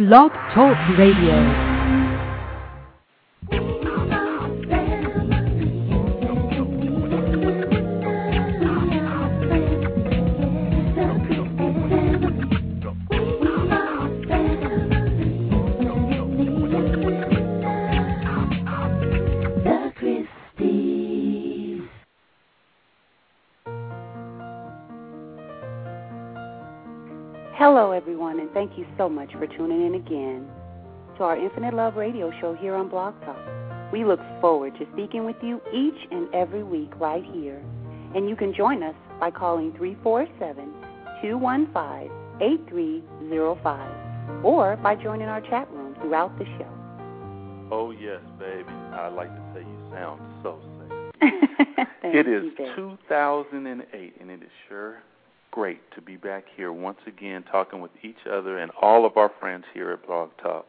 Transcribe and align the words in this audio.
Blog 0.00 0.32
Talk 0.54 0.78
Radio. 0.96 1.69
Hello, 27.80 27.92
everyone, 27.92 28.40
and 28.40 28.50
thank 28.50 28.76
you 28.76 28.84
so 28.98 29.08
much 29.08 29.32
for 29.32 29.46
tuning 29.46 29.86
in 29.86 29.94
again 29.94 30.46
to 31.16 31.24
our 31.24 31.34
Infinite 31.34 31.72
Love 31.72 31.96
radio 31.96 32.30
show 32.38 32.54
here 32.54 32.74
on 32.74 32.90
Blog 32.90 33.14
Talk. 33.24 33.40
We 33.90 34.04
look 34.04 34.20
forward 34.38 34.74
to 34.78 34.86
speaking 34.92 35.24
with 35.24 35.36
you 35.40 35.62
each 35.72 35.96
and 36.10 36.28
every 36.34 36.62
week 36.62 36.90
right 37.00 37.24
here. 37.32 37.56
And 38.14 38.28
you 38.28 38.36
can 38.36 38.52
join 38.52 38.82
us 38.82 38.94
by 39.18 39.30
calling 39.30 39.72
347 39.78 40.70
215 41.22 42.10
8305 42.42 44.44
or 44.44 44.76
by 44.76 44.94
joining 44.94 45.28
our 45.28 45.40
chat 45.40 45.66
room 45.70 45.94
throughout 46.02 46.38
the 46.38 46.44
show. 46.58 46.68
Oh, 47.72 47.92
yes, 47.98 48.20
baby. 48.38 48.68
I 48.92 49.08
like 49.08 49.34
to 49.34 49.42
say 49.54 49.60
you 49.60 49.90
sound 49.90 50.20
so 50.42 50.60
sexy. 50.76 51.12
it 52.04 52.28
is 52.28 52.52
you, 52.58 52.74
2008, 52.76 54.16
and 54.20 54.30
it 54.30 54.42
is 54.42 54.50
sure 54.68 55.02
great 55.50 55.80
to 55.94 56.00
be 56.00 56.16
back 56.16 56.44
here 56.56 56.72
once 56.72 56.98
again 57.06 57.44
talking 57.50 57.80
with 57.80 57.90
each 58.02 58.26
other 58.30 58.58
and 58.58 58.70
all 58.80 59.04
of 59.04 59.16
our 59.16 59.30
friends 59.40 59.64
here 59.74 59.90
at 59.90 60.06
Blog 60.06 60.30
Talk. 60.42 60.66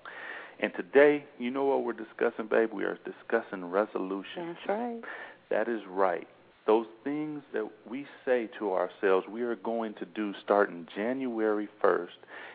And 0.60 0.72
today, 0.76 1.26
you 1.40 1.50
know 1.52 1.66
what 1.66 1.84
we're 1.84 1.94
discussing, 1.94 2.48
babe? 2.48 2.72
We 2.74 2.84
are 2.84 2.98
discussing 3.06 3.66
resolutions. 3.66 4.58
That's 4.68 4.70
right. 4.70 5.02
That 5.50 5.68
is 5.68 5.82
right. 5.88 6.28
Those 6.68 6.86
things 7.04 7.42
that 7.54 7.68
we 7.90 8.06
say 8.24 8.50
to 8.60 8.74
ourselves 8.74 9.28
we 9.28 9.42
are 9.42 9.56
going 9.56 9.96
to 9.96 10.06
do 10.06 10.34
starting 10.44 10.88
January 10.96 11.68
1st, 11.84 12.08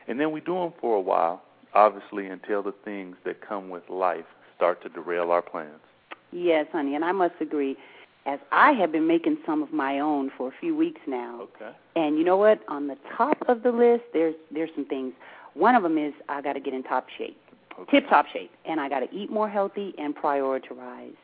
and 0.06 0.20
then 0.20 0.31
we 0.31 0.41
do 0.41 0.55
them 0.55 0.72
for 0.81 0.97
a 0.97 1.00
while, 1.00 1.43
obviously, 1.75 2.27
until 2.27 2.62
the 2.62 2.75
things 2.84 3.17
that 3.25 3.47
come 3.47 3.69
with 3.69 3.89
life 3.91 4.25
start 4.56 4.83
to 4.83 4.89
derail 4.89 5.31
our 5.33 5.43
plans. 5.43 5.81
Yes, 6.33 6.67
honey, 6.72 6.95
and 6.95 7.05
I 7.05 7.12
must 7.12 7.34
agree 7.41 7.77
as 8.27 8.41
I 8.52 8.72
have 8.72 8.92
been 8.92 9.06
making 9.06 9.38
some 9.46 9.62
of 9.62 9.72
my 9.72 10.00
own 10.00 10.30
for 10.36 10.48
a 10.48 10.52
few 10.60 10.77
weeks 10.77 11.00
now. 11.06 11.42
Okay. 11.42 11.70
And 11.94 12.19
you 12.19 12.24
know 12.24 12.36
what? 12.36 12.60
On 12.69 12.88
the 12.88 12.96
top 13.16 13.38
of 13.48 13.62
the 13.62 13.70
list, 13.70 14.02
there's 14.12 14.34
there's 14.50 14.70
some 14.74 14.84
things. 14.84 15.14
One 15.55 15.74
of 15.74 15.82
them 15.82 15.96
is 15.96 16.12
I 16.28 16.42
got 16.42 16.54
to 16.54 16.60
get 16.60 16.74
in 16.74 16.82
top 16.82 17.06
shape, 17.16 17.38
Okay. 17.78 18.00
tip 18.00 18.10
top 18.10 18.27
shape, 18.32 18.50
and 18.66 18.80
I 18.80 18.88
got 18.88 19.00
to 19.00 19.14
eat 19.14 19.30
more 19.30 19.48
healthy 19.48 19.94
and 19.98 20.14
prioritize. 20.14 21.14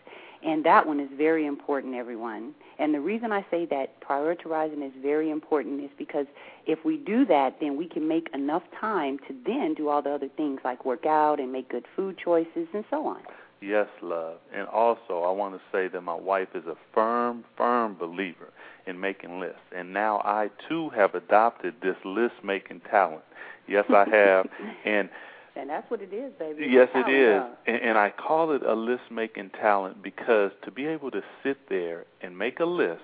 And 0.45 0.65
that 0.65 0.87
one 0.87 0.99
is 0.99 1.09
very 1.17 1.47
important, 1.47 1.95
everyone. 1.95 2.55
And 2.79 2.93
the 2.93 3.01
reason 3.01 3.31
I 3.31 3.47
say 3.51 3.65
that 3.67 4.01
prioritizing 4.01 4.85
is 4.85 4.93
very 5.01 5.31
important 5.31 5.85
is 5.85 5.91
because 5.97 6.27
if 6.67 6.85
we 6.85 6.97
do 6.97 7.25
that, 7.27 7.59
then 7.61 7.77
we 7.77 7.87
can 7.87 8.09
make 8.09 8.29
enough 8.35 8.65
time 8.81 9.19
to 9.29 9.37
then 9.47 9.75
do 9.75 9.89
all 9.89 10.03
the 10.03 10.11
other 10.11 10.29
things 10.37 10.61
like 10.65 10.85
work 10.85 11.07
out 11.07 11.39
and 11.39 11.53
make 11.53 11.69
good 11.69 11.85
food 11.95 12.19
choices 12.19 12.67
and 12.75 12.85
so 12.91 13.07
on. 13.07 13.21
Yes, 13.63 13.87
love. 14.03 14.39
And 14.53 14.67
also, 14.69 15.23
I 15.23 15.31
want 15.31 15.55
to 15.55 15.61
say 15.71 15.89
that 15.89 16.01
my 16.01 16.15
wife 16.15 16.49
is 16.55 16.65
a 16.67 16.77
firm, 16.93 17.45
firm 17.57 17.95
believer 17.95 18.53
in 18.87 18.99
making 18.99 19.39
lists. 19.39 19.61
And 19.75 19.93
now 19.93 20.19
I, 20.25 20.51
too, 20.69 20.91
have 20.91 21.15
adopted 21.15 21.75
this 21.83 21.97
list 22.05 22.35
making 22.43 22.81
talent. 22.91 23.23
Yes, 23.69 23.85
I 23.89 24.09
have. 24.11 24.49
and 24.85 25.09
And 25.55 25.71
that's 25.71 25.89
what 25.91 26.01
it 26.03 26.13
is, 26.13 26.33
baby. 26.39 26.67
yes, 26.69 26.89
it 26.95 27.09
is. 27.09 27.43
And, 27.67 27.83
and 27.83 27.99
I 27.99 28.11
call 28.11 28.53
it 28.53 28.63
a 28.63 28.75
list 28.75 29.05
making 29.11 29.51
talent 29.51 30.03
because 30.03 30.51
to 30.65 30.71
be 30.71 30.87
able 30.87 31.11
to 31.13 31.23
sit 31.43 31.69
there 31.69 32.05
and 32.21 32.37
make 32.37 32.59
a 32.59 32.65
list, 32.65 33.03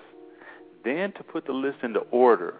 then 0.83 1.13
to 1.13 1.23
put 1.23 1.45
the 1.45 1.53
list 1.53 1.77
into 1.83 1.99
order, 2.11 2.55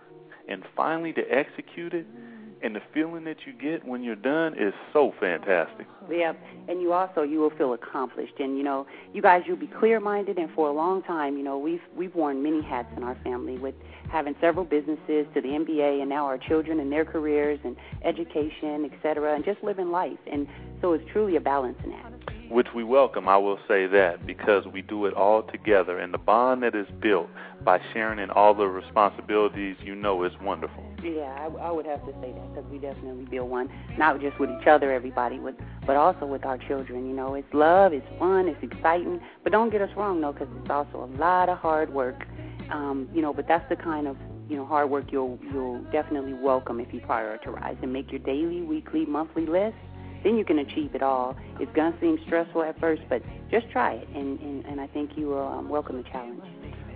and 0.47 0.63
finally 0.75 1.13
to 1.13 1.21
execute 1.29 1.93
it, 1.93 2.07
mm-hmm. 2.07 2.28
And 2.61 2.75
the 2.75 2.81
feeling 2.93 3.23
that 3.25 3.37
you 3.45 3.53
get 3.53 3.85
when 3.85 4.03
you're 4.03 4.15
done 4.15 4.53
is 4.57 4.73
so 4.93 5.13
fantastic. 5.19 5.87
Yeah, 6.09 6.33
and 6.67 6.81
you 6.81 6.93
also 6.93 7.21
you 7.21 7.39
will 7.39 7.51
feel 7.51 7.73
accomplished, 7.73 8.39
and 8.39 8.57
you 8.57 8.63
know 8.63 8.87
you 9.13 9.21
guys 9.21 9.43
you'll 9.45 9.57
be 9.57 9.67
clear-minded, 9.67 10.37
and 10.37 10.49
for 10.51 10.67
a 10.67 10.73
long 10.73 11.03
time, 11.03 11.37
you 11.37 11.43
know 11.43 11.57
we've 11.57 11.81
we've 11.95 12.15
worn 12.15 12.41
many 12.43 12.61
hats 12.61 12.89
in 12.97 13.03
our 13.03 13.15
family 13.23 13.57
with 13.57 13.75
having 14.09 14.35
several 14.41 14.65
businesses 14.65 15.27
to 15.33 15.41
the 15.41 15.49
MBA, 15.49 16.01
and 16.01 16.09
now 16.09 16.25
our 16.25 16.37
children 16.37 16.79
and 16.79 16.91
their 16.91 17.05
careers 17.05 17.59
and 17.63 17.75
education, 18.03 18.89
et 18.91 18.97
cetera, 19.01 19.35
and 19.35 19.45
just 19.45 19.63
living 19.63 19.91
life, 19.91 20.19
and 20.31 20.47
so 20.81 20.93
it's 20.93 21.03
truly 21.11 21.35
a 21.35 21.41
balancing 21.41 21.93
act. 21.93 22.18
Which 22.49 22.67
we 22.73 22.83
welcome, 22.83 23.27
I 23.27 23.37
will 23.37 23.59
say 23.67 23.87
that, 23.87 24.25
because 24.25 24.65
we 24.65 24.81
do 24.81 25.05
it 25.05 25.13
all 25.13 25.43
together. 25.43 25.99
And 25.99 26.13
the 26.13 26.17
bond 26.17 26.63
that 26.63 26.75
is 26.75 26.87
built 26.99 27.27
by 27.63 27.79
sharing 27.93 28.19
in 28.19 28.29
all 28.31 28.53
the 28.53 28.67
responsibilities, 28.67 29.75
you 29.83 29.95
know, 29.95 30.23
is 30.23 30.31
wonderful. 30.41 30.83
Yeah, 31.03 31.21
I, 31.39 31.67
I 31.67 31.71
would 31.71 31.85
have 31.85 32.05
to 32.05 32.11
say 32.21 32.31
that 32.31 32.53
because 32.53 32.69
we 32.71 32.79
definitely 32.79 33.25
build 33.25 33.49
one, 33.49 33.69
not 33.97 34.19
just 34.19 34.39
with 34.39 34.49
each 34.49 34.67
other, 34.67 34.91
everybody, 34.91 35.39
with, 35.39 35.55
but 35.85 35.95
also 35.95 36.25
with 36.25 36.45
our 36.45 36.57
children. 36.57 37.07
You 37.07 37.15
know, 37.15 37.35
it's 37.35 37.53
love, 37.53 37.93
it's 37.93 38.07
fun, 38.17 38.47
it's 38.47 38.63
exciting, 38.63 39.19
but 39.43 39.51
don't 39.51 39.71
get 39.71 39.81
us 39.81 39.89
wrong, 39.95 40.19
though, 40.21 40.33
because 40.33 40.49
it's 40.61 40.69
also 40.69 41.03
a 41.03 41.11
lot 41.17 41.49
of 41.49 41.57
hard 41.57 41.93
work. 41.93 42.25
Um, 42.71 43.09
you 43.13 43.21
know, 43.21 43.33
but 43.33 43.47
that's 43.47 43.67
the 43.69 43.75
kind 43.75 44.07
of 44.07 44.15
you 44.47 44.55
know 44.57 44.65
hard 44.65 44.89
work 44.89 45.05
you'll 45.11 45.39
you'll 45.51 45.81
definitely 45.91 46.33
welcome 46.33 46.79
if 46.79 46.93
you 46.93 46.99
prioritize 46.99 47.81
and 47.81 47.93
make 47.93 48.11
your 48.11 48.19
daily, 48.19 48.61
weekly, 48.61 49.05
monthly 49.05 49.45
list. 49.45 49.75
Then 50.23 50.37
you 50.37 50.45
can 50.45 50.59
achieve 50.59 50.95
it 50.95 51.01
all. 51.01 51.35
It's 51.59 51.71
gonna 51.75 51.95
seem 52.01 52.19
stressful 52.25 52.63
at 52.63 52.79
first, 52.79 53.01
but 53.09 53.21
just 53.51 53.69
try 53.71 53.93
it, 53.93 54.07
and 54.09 54.39
and, 54.39 54.65
and 54.65 54.81
I 54.81 54.87
think 54.87 55.11
you 55.17 55.27
will 55.27 55.47
um, 55.47 55.69
welcome 55.69 55.97
the 55.97 56.09
challenge. 56.09 56.41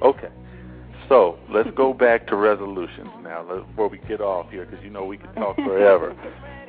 Okay. 0.01 0.29
So 1.09 1.37
let's 1.49 1.69
go 1.75 1.93
back 2.05 2.27
to 2.27 2.35
resolutions 2.35 3.09
now 3.21 3.45
let- 3.49 3.67
before 3.67 3.89
we 3.89 3.99
get 4.07 4.21
off 4.21 4.49
here, 4.51 4.65
because 4.65 4.83
you 4.83 4.89
know 4.89 5.05
we 5.05 5.17
can 5.17 5.33
talk 5.35 5.55
forever. 5.63 6.15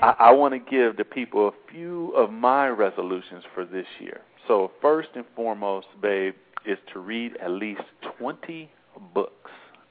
I, 0.02 0.14
I 0.18 0.30
want 0.32 0.54
to 0.54 0.58
give 0.58 0.96
the 0.96 1.04
people 1.04 1.48
a 1.48 1.72
few 1.72 2.10
of 2.16 2.30
my 2.30 2.68
resolutions 2.68 3.44
for 3.54 3.64
this 3.64 3.86
year. 4.00 4.20
So 4.46 4.70
first 4.82 5.08
and 5.14 5.24
foremost, 5.34 5.86
babe, 6.02 6.34
is 6.66 6.78
to 6.92 6.98
read 6.98 7.36
at 7.38 7.50
least 7.50 7.82
20 8.18 8.70
books. 9.14 9.43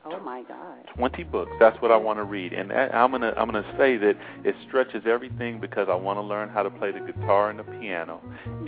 Oh 0.06 0.20
my 0.20 0.44
God. 0.44 0.80
20 0.98 1.24
books. 1.24 1.52
That's 1.60 1.82
what 1.82 1.92
I 1.92 1.96
want 1.96 2.20
to 2.20 2.24
read, 2.24 2.52
and 2.52 2.74
I'm 2.74 3.12
gonna 3.12 3.34
I'm 3.38 3.50
gonna 3.50 3.66
say 3.78 3.96
that 3.98 4.16
it 4.44 4.54
stretches 4.68 5.04
everything 5.08 5.60
because 5.62 5.88
I 5.90 5.96
want 5.96 6.18
to 6.18 6.22
learn 6.22 6.50
how 6.50 6.62
to 6.62 6.70
play 6.70 6.92
the 6.92 7.00
guitar 7.00 7.50
and 7.50 7.58
the 7.58 7.64
piano. 7.64 8.20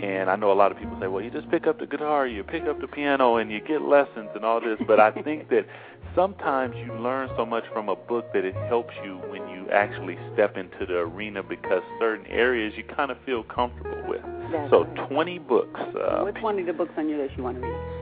And 0.02 0.30
I 0.30 0.36
know 0.36 0.50
a 0.50 0.54
lot 0.54 0.72
of 0.72 0.78
people 0.78 0.96
say, 1.00 1.08
well, 1.08 1.22
you 1.22 1.30
just 1.30 1.50
pick 1.50 1.66
up 1.66 1.78
the 1.78 1.86
guitar, 1.86 2.26
you 2.26 2.42
pick 2.42 2.64
up 2.64 2.80
the 2.80 2.86
piano, 2.88 3.36
and 3.36 3.50
you 3.52 3.60
get 3.60 3.82
lessons 3.82 4.30
and 4.34 4.44
all 4.44 4.60
this. 4.60 4.78
But 4.86 4.98
I 4.98 5.10
think 5.24 5.50
that 5.50 5.66
sometimes 6.14 6.74
you 6.76 6.94
learn 6.94 7.28
so 7.36 7.44
much 7.44 7.64
from 7.72 7.90
a 7.90 7.96
book 7.96 8.32
that 8.32 8.44
it 8.46 8.54
helps 8.68 8.94
you 9.04 9.16
when 9.28 9.46
you 9.50 9.66
actually 9.70 10.16
step 10.32 10.56
into 10.56 10.86
the 10.86 10.98
arena 11.00 11.42
because 11.42 11.82
certain 12.00 12.26
areas 12.26 12.72
you 12.76 12.84
kind 12.84 13.10
of 13.10 13.18
feel 13.26 13.42
comfortable 13.44 14.02
with. 14.08 14.22
That's 14.50 14.70
So 14.70 14.84
right. 14.84 15.08
20 15.10 15.38
books. 15.40 15.80
Uh, 15.80 16.22
What's 16.22 16.40
one 16.42 16.58
of 16.58 16.64
the 16.66 16.72
books 16.72 16.92
on 16.96 17.08
your 17.10 17.18
list 17.22 17.36
you 17.36 17.42
want 17.42 17.60
to 17.60 17.66
read? 17.66 17.95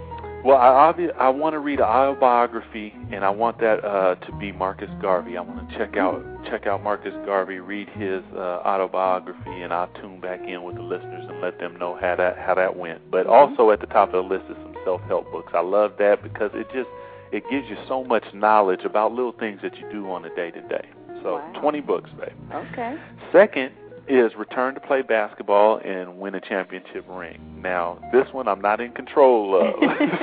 Well, 0.44 0.58
I 0.58 0.92
obvi- 0.92 1.14
I 1.16 1.28
want 1.30 1.54
to 1.54 1.58
read 1.58 1.78
an 1.80 1.86
autobiography, 1.86 2.94
and 3.10 3.24
I 3.24 3.30
want 3.30 3.58
that 3.60 3.84
uh, 3.84 4.14
to 4.16 4.32
be 4.38 4.52
Marcus 4.52 4.90
Garvey. 5.00 5.36
I 5.36 5.40
want 5.40 5.68
to 5.68 5.78
check 5.78 5.96
out 5.96 6.22
check 6.50 6.66
out 6.66 6.82
Marcus 6.82 7.14
Garvey, 7.24 7.58
read 7.58 7.88
his 7.90 8.22
uh, 8.36 8.60
autobiography, 8.64 9.62
and 9.62 9.72
I'll 9.72 9.88
tune 10.00 10.20
back 10.20 10.40
in 10.46 10.62
with 10.62 10.76
the 10.76 10.82
listeners 10.82 11.24
and 11.28 11.40
let 11.40 11.58
them 11.58 11.78
know 11.78 11.96
how 12.00 12.16
that 12.16 12.38
how 12.38 12.54
that 12.54 12.76
went. 12.76 13.10
But 13.10 13.26
also 13.26 13.70
at 13.70 13.80
the 13.80 13.86
top 13.86 14.12
of 14.12 14.28
the 14.28 14.34
list 14.34 14.44
is 14.50 14.56
some 14.56 14.74
self 14.84 15.00
help 15.02 15.30
books. 15.32 15.52
I 15.54 15.60
love 15.60 15.92
that 15.98 16.22
because 16.22 16.50
it 16.54 16.66
just 16.72 16.88
it 17.32 17.42
gives 17.50 17.66
you 17.68 17.76
so 17.88 18.04
much 18.04 18.24
knowledge 18.34 18.84
about 18.84 19.12
little 19.12 19.32
things 19.32 19.60
that 19.62 19.76
you 19.78 19.90
do 19.90 20.10
on 20.10 20.24
a 20.24 20.34
day 20.36 20.50
to 20.50 20.60
day. 20.68 20.86
So 21.22 21.36
Wow. 21.36 21.60
20 21.60 21.80
books, 21.80 22.10
babe. 22.20 22.36
Okay. 22.52 22.96
Second 23.32 23.72
is 24.08 24.34
return 24.36 24.74
to 24.74 24.80
play 24.80 25.02
basketball 25.02 25.78
and 25.78 26.18
win 26.18 26.34
a 26.34 26.40
championship 26.40 27.04
ring. 27.08 27.40
Now, 27.62 27.98
this 28.12 28.26
one 28.32 28.48
I'm 28.48 28.60
not 28.60 28.80
in 28.80 28.92
control 28.92 29.56
of, 29.56 29.74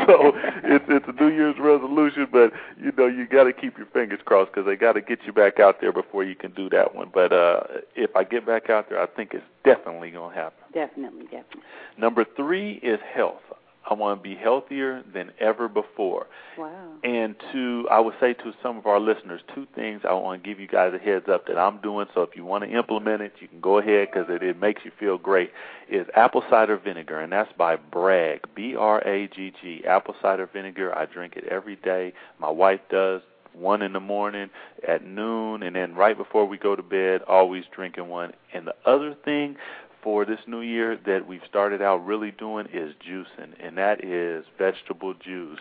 so 0.07 0.31
it's 0.63 0.85
it's 0.87 1.05
a 1.07 1.13
New 1.13 1.29
Year's 1.29 1.57
resolution, 1.59 2.27
but 2.31 2.51
you 2.79 2.91
know 2.97 3.07
you 3.07 3.27
got 3.27 3.45
to 3.45 3.53
keep 3.53 3.77
your 3.77 3.87
fingers 3.87 4.19
crossed 4.23 4.51
because 4.51 4.65
they 4.65 4.75
got 4.75 4.93
to 4.93 5.01
get 5.01 5.19
you 5.25 5.33
back 5.33 5.59
out 5.59 5.81
there 5.81 5.91
before 5.91 6.23
you 6.23 6.35
can 6.35 6.51
do 6.51 6.69
that 6.69 6.95
one. 6.95 7.09
But 7.13 7.33
uh 7.33 7.61
if 7.95 8.15
I 8.15 8.23
get 8.23 8.45
back 8.45 8.69
out 8.69 8.89
there, 8.89 9.01
I 9.01 9.07
think 9.07 9.33
it's 9.33 9.43
definitely 9.63 10.11
gonna 10.11 10.33
happen. 10.33 10.63
Definitely, 10.73 11.23
definitely. 11.23 11.61
Number 11.97 12.25
three 12.35 12.73
is 12.83 12.99
health. 13.13 13.41
I 13.89 13.93
want 13.95 14.19
to 14.19 14.23
be 14.23 14.35
healthier 14.35 15.03
than 15.13 15.31
ever 15.39 15.67
before. 15.67 16.27
Wow. 16.57 16.93
And 17.03 17.35
to, 17.51 17.87
I 17.89 17.99
would 17.99 18.13
say 18.19 18.33
to 18.33 18.53
some 18.61 18.77
of 18.77 18.85
our 18.85 18.99
listeners, 18.99 19.41
two 19.55 19.65
things 19.73 20.01
I 20.07 20.13
want 20.13 20.43
to 20.43 20.49
give 20.49 20.59
you 20.59 20.67
guys 20.67 20.93
a 20.93 20.99
heads 20.99 21.25
up 21.27 21.47
that 21.47 21.57
I'm 21.57 21.81
doing. 21.81 22.05
So 22.13 22.21
if 22.21 22.35
you 22.35 22.45
want 22.45 22.63
to 22.63 22.69
implement 22.69 23.21
it, 23.21 23.33
you 23.39 23.47
can 23.47 23.59
go 23.59 23.79
ahead 23.79 24.09
because 24.13 24.27
it, 24.29 24.43
it 24.43 24.59
makes 24.59 24.83
you 24.85 24.91
feel 24.99 25.17
great. 25.17 25.51
Is 25.89 26.05
apple 26.15 26.43
cider 26.49 26.77
vinegar, 26.77 27.19
and 27.19 27.31
that's 27.31 27.51
by 27.57 27.75
Bragg, 27.75 28.41
B 28.55 28.75
R 28.75 28.99
A 29.07 29.27
G 29.27 29.51
G. 29.61 29.83
Apple 29.85 30.15
cider 30.21 30.47
vinegar. 30.51 30.95
I 30.97 31.05
drink 31.05 31.33
it 31.35 31.45
every 31.45 31.75
day. 31.75 32.13
My 32.39 32.49
wife 32.49 32.81
does. 32.89 33.21
one 33.53 33.81
in 33.81 33.93
the 33.93 33.99
morning, 33.99 34.49
at 34.87 35.05
noon, 35.05 35.63
and 35.63 35.75
then 35.75 35.95
right 35.95 36.17
before 36.17 36.45
we 36.45 36.57
go 36.57 36.75
to 36.75 36.83
bed, 36.83 37.21
always 37.27 37.65
drinking 37.75 38.07
one. 38.07 38.31
And 38.53 38.65
the 38.67 38.75
other 38.85 39.13
thing 39.25 39.57
for 40.03 40.25
this 40.25 40.39
new 40.47 40.61
year 40.61 40.97
that 41.05 41.27
we've 41.27 41.41
started 41.49 41.81
out 41.81 42.05
really 42.05 42.31
doing 42.31 42.67
is 42.73 42.93
juicing, 43.07 43.53
and 43.59 43.77
that 43.77 44.03
is 44.03 44.45
vegetable 44.57 45.13
juice. 45.13 45.59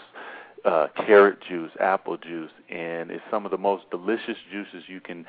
Uh, 0.63 0.89
carrot 1.07 1.39
juice, 1.49 1.71
apple 1.81 2.19
juice, 2.19 2.51
and 2.69 3.11
it's 3.11 3.25
some 3.31 3.47
of 3.47 3.51
the 3.51 3.57
most 3.57 3.83
delicious 3.91 4.37
juices 4.53 4.83
you 4.89 5.01
can 5.01 5.25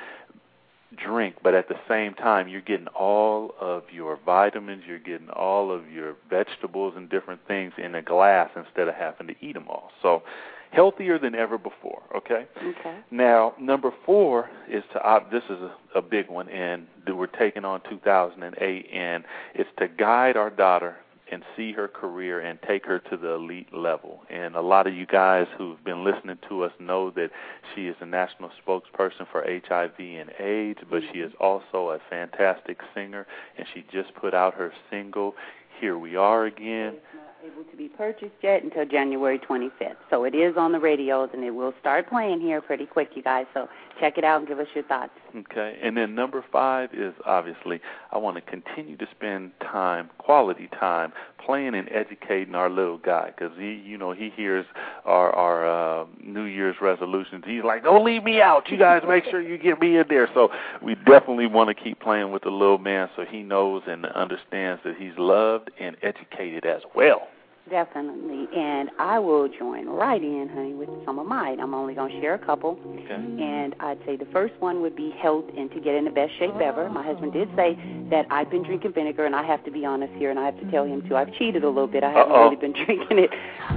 drink, 0.97 1.35
but 1.41 1.53
at 1.53 1.69
the 1.69 1.79
same 1.87 2.13
time, 2.13 2.47
you're 2.47 2.61
getting 2.61 2.87
all 2.87 3.55
of 3.59 3.83
your 3.91 4.19
vitamins, 4.25 4.83
you're 4.87 4.99
getting 4.99 5.29
all 5.29 5.71
of 5.71 5.89
your 5.89 6.15
vegetables 6.29 6.93
and 6.97 7.09
different 7.09 7.39
things 7.47 7.73
in 7.77 7.95
a 7.95 8.01
glass 8.01 8.49
instead 8.55 8.87
of 8.87 8.95
having 8.95 9.27
to 9.27 9.35
eat 9.41 9.53
them 9.53 9.67
all. 9.69 9.91
So, 10.01 10.23
healthier 10.71 11.19
than 11.19 11.35
ever 11.35 11.57
before. 11.57 12.01
Okay. 12.15 12.47
Okay. 12.57 12.97
Now, 13.11 13.53
number 13.59 13.91
four 14.05 14.49
is 14.69 14.83
to 14.93 15.03
opt. 15.03 15.31
this 15.31 15.43
is 15.49 15.57
a, 15.61 15.99
a 15.99 16.01
big 16.01 16.29
one, 16.29 16.49
and 16.49 16.87
we're 17.07 17.27
taking 17.27 17.65
on 17.65 17.81
2008, 17.89 18.89
and 18.93 19.23
it's 19.53 19.69
to 19.79 19.87
guide 19.87 20.37
our 20.37 20.49
daughter 20.49 20.95
and 21.31 21.43
see 21.55 21.71
her 21.71 21.87
career 21.87 22.41
and 22.41 22.59
take 22.67 22.85
her 22.85 22.99
to 22.99 23.15
the 23.15 23.35
elite 23.35 23.73
level. 23.73 24.21
And 24.29 24.55
a 24.55 24.61
lot 24.61 24.85
of 24.85 24.93
you 24.93 25.05
guys 25.05 25.47
who've 25.57 25.81
been 25.83 26.03
listening 26.03 26.37
to 26.49 26.63
us 26.63 26.73
know 26.79 27.09
that 27.11 27.29
she 27.73 27.87
is 27.87 27.95
a 28.01 28.05
national 28.05 28.51
spokesperson 28.65 29.25
for 29.31 29.45
HIV 29.45 29.97
and 29.97 30.29
AIDS, 30.39 30.79
but 30.89 31.01
she 31.01 31.19
mm-hmm. 31.19 31.27
is 31.29 31.33
also 31.39 31.91
a 31.91 31.99
fantastic 32.09 32.79
singer, 32.93 33.25
and 33.57 33.65
she 33.73 33.85
just 33.91 34.13
put 34.15 34.33
out 34.33 34.53
her 34.55 34.73
single, 34.89 35.35
Here 35.79 35.97
We 35.97 36.17
Are 36.17 36.45
Again 36.45 36.97
able 37.43 37.63
to 37.69 37.77
be 37.77 37.87
purchased 37.87 38.35
yet 38.41 38.63
until 38.63 38.85
January 38.85 39.39
25th. 39.39 39.95
So 40.09 40.23
it 40.23 40.35
is 40.35 40.57
on 40.57 40.71
the 40.71 40.79
radios, 40.79 41.29
and 41.33 41.43
it 41.43 41.51
will 41.51 41.73
start 41.79 42.07
playing 42.09 42.39
here 42.39 42.61
pretty 42.61 42.85
quick, 42.85 43.11
you 43.15 43.23
guys. 43.23 43.45
So 43.53 43.67
check 44.01 44.17
it 44.17 44.23
out 44.23 44.39
and 44.39 44.47
give 44.47 44.59
us 44.59 44.67
your 44.73 44.83
thoughts. 44.83 45.11
Okay. 45.35 45.77
And 45.81 45.95
then 45.95 46.15
number 46.15 46.43
five 46.51 46.89
is 46.93 47.13
obviously 47.25 47.79
I 48.11 48.17
want 48.17 48.35
to 48.35 48.41
continue 48.41 48.97
to 48.97 49.07
spend 49.15 49.51
time, 49.61 50.09
quality 50.17 50.67
time, 50.77 51.13
playing 51.43 51.75
and 51.75 51.87
educating 51.91 52.55
our 52.55 52.69
little 52.69 52.97
guy 52.97 53.31
because 53.35 53.55
he, 53.57 53.73
you 53.73 53.97
know, 53.97 54.11
he 54.11 54.29
hears 54.35 54.65
our 55.05 55.31
our 55.33 56.01
uh, 56.01 56.05
New 56.21 56.43
Year's 56.43 56.75
resolutions. 56.81 57.43
He's 57.45 57.63
like, 57.63 57.83
"Don't 57.83 58.03
leave 58.03 58.23
me 58.23 58.41
out. 58.41 58.69
You 58.69 58.77
guys 58.77 59.03
make 59.07 59.25
sure 59.25 59.41
you 59.41 59.57
get 59.57 59.79
me 59.79 59.97
in 59.97 60.05
there." 60.09 60.29
So 60.33 60.49
we 60.81 60.95
definitely 60.95 61.47
want 61.47 61.69
to 61.69 61.83
keep 61.83 61.99
playing 61.99 62.31
with 62.31 62.43
the 62.43 62.49
little 62.49 62.79
man 62.79 63.09
so 63.15 63.23
he 63.23 63.43
knows 63.43 63.83
and 63.87 64.05
understands 64.07 64.81
that 64.83 64.95
he's 64.97 65.13
loved 65.17 65.69
and 65.79 65.95
educated 66.01 66.65
as 66.65 66.81
well. 66.95 67.27
Definitely. 67.69 68.47
And 68.55 68.89
I 68.99 69.19
will 69.19 69.47
join 69.47 69.87
right 69.87 70.21
in, 70.21 70.49
honey, 70.53 70.73
with 70.73 70.89
some 71.05 71.19
of 71.19 71.27
mine. 71.27 71.59
I'm 71.59 71.73
only 71.73 71.93
going 71.93 72.11
to 72.11 72.19
share 72.21 72.33
a 72.33 72.39
couple. 72.39 72.71
Okay. 72.81 73.13
Mm-hmm. 73.13 73.39
And 73.41 73.75
I'd 73.79 73.99
say 74.05 74.17
the 74.17 74.25
first 74.33 74.53
one 74.59 74.81
would 74.81 74.95
be 74.95 75.11
health 75.21 75.45
and 75.57 75.69
to 75.71 75.79
get 75.79 75.95
in 75.95 76.03
the 76.05 76.11
best 76.11 76.31
shape 76.39 76.55
ever. 76.55 76.89
My 76.89 77.03
husband 77.03 77.33
did 77.33 77.47
say 77.55 77.77
that 78.09 78.25
I've 78.29 78.49
been 78.49 78.63
drinking 78.63 78.93
vinegar, 78.93 79.25
and 79.25 79.35
I 79.35 79.43
have 79.45 79.63
to 79.65 79.71
be 79.71 79.85
honest 79.85 80.11
here, 80.15 80.29
and 80.31 80.39
I 80.39 80.45
have 80.45 80.59
to 80.59 80.69
tell 80.71 80.83
him, 80.85 81.07
too. 81.07 81.15
I've 81.15 81.31
cheated 81.35 81.63
a 81.63 81.67
little 81.69 81.87
bit. 81.87 82.03
I 82.03 82.09
haven't 82.11 82.31
Uh-oh. 82.33 82.43
really 82.45 82.55
been 82.57 82.73
drinking 82.73 83.19
it 83.19 83.29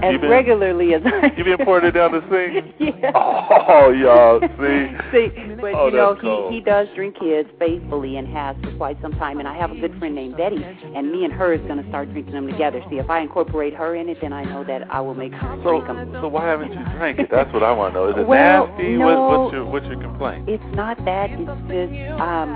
as 0.03 0.21
been- 0.21 0.31
regularly 0.31 0.95
as 0.95 1.03
I 1.05 1.33
You've 1.37 1.47
been 1.47 1.65
pouring 1.65 1.85
it 1.87 1.93
down 1.93 2.13
the 2.13 2.23
sink? 2.31 2.75
yeah. 2.79 3.13
Oh, 3.15 3.91
y'all, 3.91 4.41
see? 4.41 4.97
See, 5.13 5.55
but 5.61 5.75
Oh, 5.75 5.87
you 5.89 5.97
know, 5.97 6.17
cold. 6.21 6.53
he 6.53 6.59
he 6.59 6.65
does 6.65 6.89
drink 6.95 7.17
his 7.21 7.47
faithfully 7.59 8.17
and 8.17 8.27
has 8.29 8.57
for 8.63 8.73
quite 8.77 9.01
some 9.03 9.13
time. 9.13 9.39
And 9.39 9.47
I 9.49 9.57
have 9.57 9.71
a 9.71 9.75
good 9.77 9.97
friend 9.99 10.15
named 10.15 10.37
Betty, 10.37 10.63
and 10.65 11.13
me 11.13 11.25
and 11.25 11.33
her 11.33 11.53
is 11.53 11.61
going 11.63 11.83
to 11.83 11.89
start 11.89 12.11
drinking 12.13 12.33
them 12.35 12.47
together. 12.47 12.83
See, 12.91 12.97
if 12.99 13.11
I 13.11 13.21
incorporate 13.21 13.74
her 13.75 13.95
in 13.95 14.09
it, 14.09 14.19
then 14.21 14.33
I 14.33 14.45
know 14.45 14.65
that 14.65 14.91
I 14.91 15.01
will 15.01 15.15
make 15.15 15.33
her 15.33 15.57
So, 15.65 15.71
drink 15.71 15.87
them. 15.87 16.13
so 16.21 16.29
why 16.29 16.47
haven't 16.47 16.73
you 16.73 16.85
drank 16.97 17.19
it? 17.19 17.29
That's 17.31 17.53
what 17.53 17.63
I 17.63 17.73
want 17.73 17.95
to 17.95 18.01
know. 18.01 18.09
Is 18.11 18.17
it 18.19 18.27
Well, 18.27 18.67
nasty? 18.69 18.97
no. 18.97 19.07
What, 19.07 19.41
what's 19.41 19.53
your 19.55 19.65
what's 19.67 19.87
your 19.87 20.01
complaint? 20.01 20.49
It's 20.49 20.65
not 20.75 20.97
that. 21.05 21.31
It's 21.31 21.41
just 21.69 22.21
um, 22.21 22.51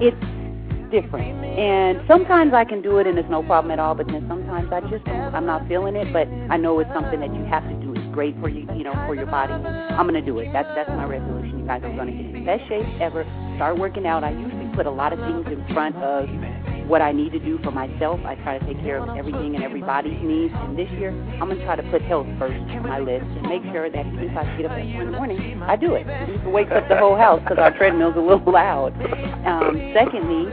it's 0.00 0.16
different. 0.90 1.44
And 1.44 2.00
sometimes 2.08 2.52
I 2.54 2.64
can 2.64 2.82
do 2.82 2.98
it 2.98 3.06
and 3.06 3.18
it's 3.18 3.28
no 3.30 3.42
problem 3.42 3.70
at 3.72 3.78
all. 3.78 3.94
But 3.94 4.06
then 4.06 4.24
sometimes 4.28 4.72
I 4.72 4.80
just 4.90 5.04
don't. 5.04 5.34
I'm 5.34 5.46
not 5.46 5.66
feeling 5.68 5.96
it. 5.96 6.12
But 6.12 6.28
I 6.50 6.56
know 6.56 6.78
it's 6.80 6.90
something 6.94 7.20
that 7.20 7.34
you 7.34 7.44
have 7.44 7.62
to 7.64 7.74
do. 7.80 7.94
It's 7.94 8.14
great 8.14 8.38
for 8.40 8.48
you, 8.48 8.66
you 8.76 8.84
know, 8.84 8.92
for 9.06 9.14
your 9.14 9.26
body. 9.26 9.52
I'm 9.52 10.06
gonna 10.06 10.22
do 10.22 10.38
it. 10.38 10.52
That's 10.52 10.68
that's 10.74 10.90
my 10.90 11.04
resolution. 11.04 11.58
You 11.60 11.66
guys 11.66 11.82
are 11.82 11.94
gonna 11.96 12.12
get 12.12 12.26
in 12.26 12.32
the 12.32 12.40
best 12.44 12.66
shape 12.68 12.86
ever. 13.00 13.24
Start 13.56 13.78
working 13.78 14.06
out. 14.06 14.24
I 14.24 14.30
usually 14.30 14.66
put 14.74 14.86
a 14.86 14.90
lot 14.90 15.12
of 15.12 15.18
things 15.20 15.46
in 15.46 15.64
front 15.74 15.96
of 15.96 16.26
what 16.86 17.02
I 17.02 17.12
need 17.12 17.32
to 17.32 17.38
do 17.38 17.58
for 17.62 17.70
myself. 17.70 18.20
I 18.24 18.34
try 18.36 18.58
to 18.58 18.66
take 18.66 18.78
care 18.80 18.98
of 19.02 19.16
everything 19.16 19.54
and 19.54 19.64
everybody's 19.64 20.20
needs. 20.22 20.54
And 20.56 20.78
this 20.78 20.90
year, 20.92 21.10
I'm 21.40 21.48
going 21.48 21.58
to 21.58 21.64
try 21.64 21.76
to 21.76 21.82
put 21.90 22.02
health 22.02 22.26
first 22.38 22.54
on 22.54 22.82
my 22.82 22.98
list 23.00 23.24
and 23.24 23.42
make 23.42 23.62
sure 23.72 23.90
that 23.90 24.06
if 24.06 24.36
I 24.36 24.56
get 24.56 24.66
up 24.66 24.72
at 24.72 24.92
4 24.92 25.02
in 25.02 25.10
the 25.12 25.16
morning, 25.16 25.62
I 25.62 25.76
do 25.76 25.94
it. 25.94 26.06
It 26.06 26.50
wakes 26.50 26.72
up 26.72 26.88
the 26.88 26.96
whole 26.96 27.16
house 27.16 27.40
because 27.40 27.58
our 27.58 27.76
treadmill's 27.76 28.16
a 28.16 28.20
little 28.20 28.52
loud. 28.52 28.92
Um, 29.46 29.92
secondly, 29.94 30.52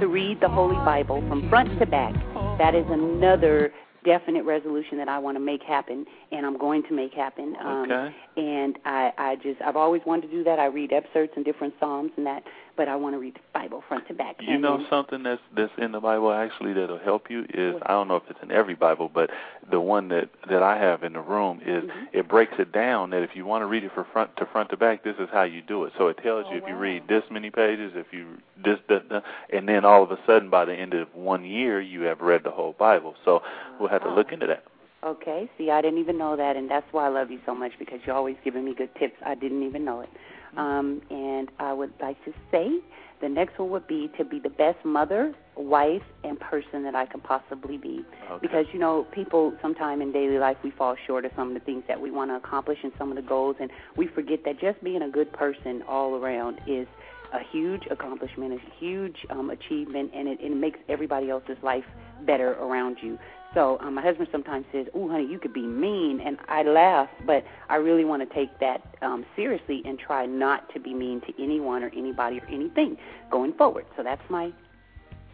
to 0.00 0.06
read 0.06 0.40
the 0.40 0.48
Holy 0.48 0.76
Bible 0.84 1.22
from 1.28 1.48
front 1.48 1.78
to 1.78 1.86
back. 1.86 2.14
That 2.58 2.74
is 2.74 2.84
another 2.88 3.72
definite 4.04 4.44
resolution 4.44 4.96
that 4.98 5.08
I 5.08 5.18
want 5.18 5.36
to 5.36 5.40
make 5.40 5.62
happen, 5.62 6.06
and 6.30 6.46
I'm 6.46 6.56
going 6.56 6.82
to 6.84 6.94
make 6.94 7.12
happen. 7.12 7.56
Um, 7.60 7.90
Okay. 7.90 8.14
And 8.36 8.78
I, 8.84 9.10
I 9.18 9.36
just, 9.36 9.60
I've 9.60 9.76
always 9.76 10.02
wanted 10.06 10.28
to 10.28 10.32
do 10.32 10.44
that. 10.44 10.58
I 10.60 10.66
read 10.66 10.92
excerpts 10.92 11.32
and 11.36 11.44
different 11.44 11.74
psalms 11.80 12.12
and 12.16 12.24
that, 12.26 12.44
but 12.78 12.88
I 12.88 12.94
want 12.96 13.14
to 13.14 13.18
read 13.18 13.34
the 13.34 13.40
Bible 13.52 13.82
front 13.86 14.06
to 14.06 14.14
back. 14.14 14.36
You 14.40 14.54
And 14.54 14.62
know 14.62 14.86
something 14.88 15.24
that's 15.24 15.42
that's 15.54 15.72
in 15.76 15.92
the 15.92 16.00
Bible 16.00 16.32
actually 16.32 16.72
that'll 16.72 16.98
help 16.98 17.28
you 17.28 17.44
is 17.52 17.74
I 17.82 17.88
don't 17.88 18.06
know 18.08 18.16
if 18.16 18.22
it's 18.30 18.38
in 18.42 18.52
every 18.52 18.76
Bible, 18.76 19.10
but 19.12 19.30
the 19.70 19.80
one 19.80 20.08
that 20.08 20.30
that 20.48 20.62
I 20.62 20.78
have 20.78 21.02
in 21.02 21.12
the 21.12 21.20
room 21.20 21.60
is 21.66 21.84
Mhm. 21.84 22.08
it 22.12 22.28
breaks 22.28 22.54
it 22.58 22.70
down 22.72 23.10
that 23.10 23.22
if 23.22 23.34
you 23.34 23.44
want 23.44 23.62
to 23.62 23.66
read 23.66 23.82
it 23.84 23.90
from 23.92 24.04
front 24.04 24.34
to 24.36 24.46
front 24.46 24.70
to 24.70 24.76
back, 24.76 25.02
this 25.02 25.16
is 25.18 25.28
how 25.30 25.42
you 25.42 25.60
do 25.60 25.84
it. 25.84 25.92
So 25.98 26.06
it 26.06 26.18
tells 26.18 26.46
Oh, 26.48 26.52
you 26.52 26.58
if 26.58 26.68
you 26.68 26.76
read 26.76 27.08
this 27.08 27.24
many 27.30 27.50
pages, 27.50 27.92
if 27.96 28.12
you 28.12 28.38
this 28.56 28.78
that, 28.88 29.08
that, 29.08 29.24
and 29.50 29.68
then 29.68 29.84
all 29.84 30.04
of 30.04 30.12
a 30.12 30.18
sudden 30.24 30.48
by 30.48 30.64
the 30.64 30.74
end 30.74 30.94
of 30.94 31.12
one 31.14 31.44
year 31.44 31.80
you 31.80 32.02
have 32.02 32.20
read 32.20 32.44
the 32.44 32.52
whole 32.52 32.74
Bible. 32.78 33.16
So 33.24 33.42
we'll 33.78 33.88
have 33.88 34.04
to 34.04 34.10
look 34.10 34.32
into 34.32 34.46
that. 34.46 34.62
Okay, 35.04 35.48
see, 35.56 35.70
I 35.70 35.80
didn't 35.80 36.00
even 36.00 36.18
know 36.18 36.34
that, 36.36 36.56
and 36.56 36.68
that's 36.68 36.92
why 36.92 37.06
I 37.06 37.08
love 37.08 37.30
you 37.30 37.38
so 37.46 37.54
much 37.54 37.72
because 37.78 38.00
you're 38.04 38.16
always 38.16 38.36
giving 38.42 38.64
me 38.64 38.74
good 38.74 38.92
tips. 38.96 39.14
I 39.24 39.36
didn't 39.36 39.62
even 39.62 39.84
know 39.84 40.00
it. 40.00 40.08
Um, 40.56 41.02
and 41.10 41.50
I 41.58 41.72
would 41.72 41.92
like 42.00 42.22
to 42.24 42.32
say 42.50 42.80
the 43.20 43.28
next 43.28 43.58
one 43.58 43.70
would 43.70 43.86
be 43.86 44.10
to 44.16 44.24
be 44.24 44.38
the 44.38 44.48
best 44.48 44.84
mother, 44.84 45.34
wife, 45.56 46.02
and 46.24 46.38
person 46.38 46.82
that 46.84 46.94
I 46.94 47.06
can 47.06 47.20
possibly 47.20 47.76
be. 47.76 48.04
Okay. 48.30 48.38
Because, 48.40 48.66
you 48.72 48.78
know, 48.78 49.06
people 49.12 49.52
sometime 49.60 50.00
in 50.00 50.12
daily 50.12 50.38
life 50.38 50.56
we 50.62 50.70
fall 50.70 50.96
short 51.06 51.24
of 51.24 51.32
some 51.36 51.48
of 51.48 51.54
the 51.54 51.60
things 51.60 51.82
that 51.88 52.00
we 52.00 52.10
want 52.10 52.30
to 52.30 52.36
accomplish 52.36 52.78
and 52.82 52.92
some 52.96 53.10
of 53.10 53.16
the 53.16 53.22
goals, 53.22 53.56
and 53.60 53.70
we 53.96 54.06
forget 54.06 54.40
that 54.44 54.60
just 54.60 54.82
being 54.84 55.02
a 55.02 55.10
good 55.10 55.32
person 55.32 55.82
all 55.88 56.14
around 56.14 56.60
is 56.66 56.86
a 57.32 57.40
huge 57.52 57.82
accomplishment, 57.90 58.54
a 58.54 58.78
huge 58.78 59.16
um, 59.30 59.50
achievement, 59.50 60.10
and 60.14 60.28
it, 60.28 60.40
it 60.40 60.54
makes 60.54 60.78
everybody 60.88 61.28
else's 61.28 61.58
life 61.62 61.84
better 62.24 62.52
around 62.52 62.96
you. 63.02 63.18
So 63.58 63.76
um, 63.80 63.94
my 63.94 64.02
husband 64.02 64.28
sometimes 64.30 64.66
says, 64.70 64.86
"Oh, 64.94 65.08
honey, 65.08 65.26
you 65.26 65.40
could 65.40 65.52
be 65.52 65.66
mean," 65.66 66.20
and 66.24 66.38
I 66.46 66.62
laugh, 66.62 67.08
but 67.26 67.42
I 67.68 67.74
really 67.74 68.04
want 68.04 68.22
to 68.22 68.32
take 68.32 68.56
that 68.60 68.82
um, 69.02 69.26
seriously 69.34 69.82
and 69.84 69.98
try 69.98 70.26
not 70.26 70.72
to 70.74 70.78
be 70.78 70.94
mean 70.94 71.20
to 71.22 71.42
anyone 71.42 71.82
or 71.82 71.88
anybody 71.88 72.38
or 72.38 72.46
anything 72.46 72.96
going 73.32 73.52
forward. 73.54 73.86
So 73.96 74.04
that's 74.04 74.22
my 74.30 74.52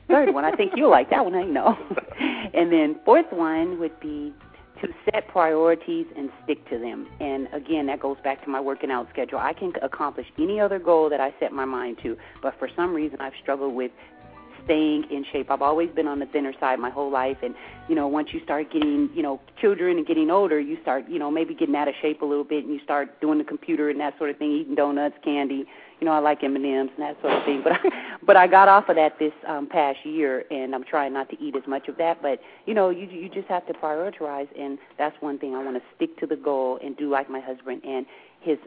third 0.08 0.32
one. 0.32 0.46
I 0.46 0.56
think 0.56 0.72
you'll 0.74 0.90
like 0.90 1.10
that 1.10 1.22
one. 1.22 1.34
I 1.34 1.42
know. 1.42 1.76
and 2.54 2.72
then 2.72 2.96
fourth 3.04 3.30
one 3.30 3.78
would 3.78 4.00
be 4.00 4.32
to 4.80 4.88
set 5.04 5.28
priorities 5.28 6.06
and 6.16 6.30
stick 6.44 6.66
to 6.70 6.78
them. 6.78 7.06
And 7.20 7.48
again, 7.52 7.86
that 7.86 8.00
goes 8.00 8.16
back 8.24 8.42
to 8.44 8.50
my 8.50 8.60
working 8.60 8.90
out 8.90 9.06
schedule. 9.10 9.38
I 9.38 9.52
can 9.52 9.72
accomplish 9.82 10.26
any 10.38 10.60
other 10.60 10.78
goal 10.78 11.10
that 11.10 11.20
I 11.20 11.34
set 11.40 11.52
my 11.52 11.66
mind 11.66 11.98
to, 12.02 12.16
but 12.42 12.58
for 12.58 12.68
some 12.74 12.94
reason 12.94 13.20
I've 13.20 13.34
struggled 13.42 13.74
with 13.74 13.92
staying 14.64 15.04
in 15.10 15.24
shape. 15.32 15.50
I've 15.50 15.62
always 15.62 15.90
been 15.90 16.06
on 16.06 16.18
the 16.18 16.26
thinner 16.26 16.52
side 16.58 16.78
my 16.78 16.90
whole 16.90 17.10
life 17.10 17.38
and 17.42 17.54
you 17.88 17.94
know, 17.94 18.08
once 18.08 18.28
you 18.32 18.40
start 18.42 18.72
getting, 18.72 19.10
you 19.14 19.22
know, 19.22 19.40
children 19.60 19.98
and 19.98 20.06
getting 20.06 20.30
older, 20.30 20.58
you 20.58 20.78
start, 20.82 21.04
you 21.08 21.18
know, 21.18 21.30
maybe 21.30 21.54
getting 21.54 21.76
out 21.76 21.88
of 21.88 21.94
shape 22.00 22.22
a 22.22 22.24
little 22.24 22.44
bit 22.44 22.64
and 22.64 22.72
you 22.72 22.80
start 22.82 23.20
doing 23.20 23.38
the 23.38 23.44
computer 23.44 23.90
and 23.90 24.00
that 24.00 24.16
sort 24.16 24.30
of 24.30 24.38
thing, 24.38 24.52
eating 24.52 24.74
donuts, 24.74 25.16
candy. 25.22 25.66
You 26.00 26.06
know, 26.06 26.12
I 26.12 26.18
like 26.18 26.42
M&Ms 26.42 26.90
and 26.96 26.98
that 26.98 27.20
sort 27.20 27.34
of 27.34 27.44
thing. 27.44 27.62
But 27.64 27.72
I, 27.72 27.78
but 28.26 28.36
I 28.36 28.46
got 28.46 28.68
off 28.68 28.88
of 28.88 28.96
that 28.96 29.18
this 29.18 29.32
um 29.46 29.68
past 29.68 29.98
year 30.04 30.44
and 30.50 30.74
I'm 30.74 30.84
trying 30.84 31.12
not 31.12 31.28
to 31.30 31.40
eat 31.40 31.56
as 31.56 31.62
much 31.66 31.88
of 31.88 31.96
that, 31.98 32.22
but 32.22 32.40
you 32.66 32.74
know, 32.74 32.90
you 32.90 33.06
you 33.06 33.28
just 33.28 33.48
have 33.48 33.66
to 33.66 33.74
prioritize 33.74 34.48
and 34.58 34.78
that's 34.98 35.16
one 35.20 35.38
thing 35.38 35.54
I 35.54 35.62
want 35.62 35.76
to 35.76 35.82
stick 35.96 36.18
to 36.20 36.26
the 36.26 36.36
goal 36.36 36.78
and 36.82 36.96
do 36.96 37.10
like 37.10 37.28
my 37.28 37.40
husband 37.40 37.82
and 37.84 38.06
his 38.40 38.58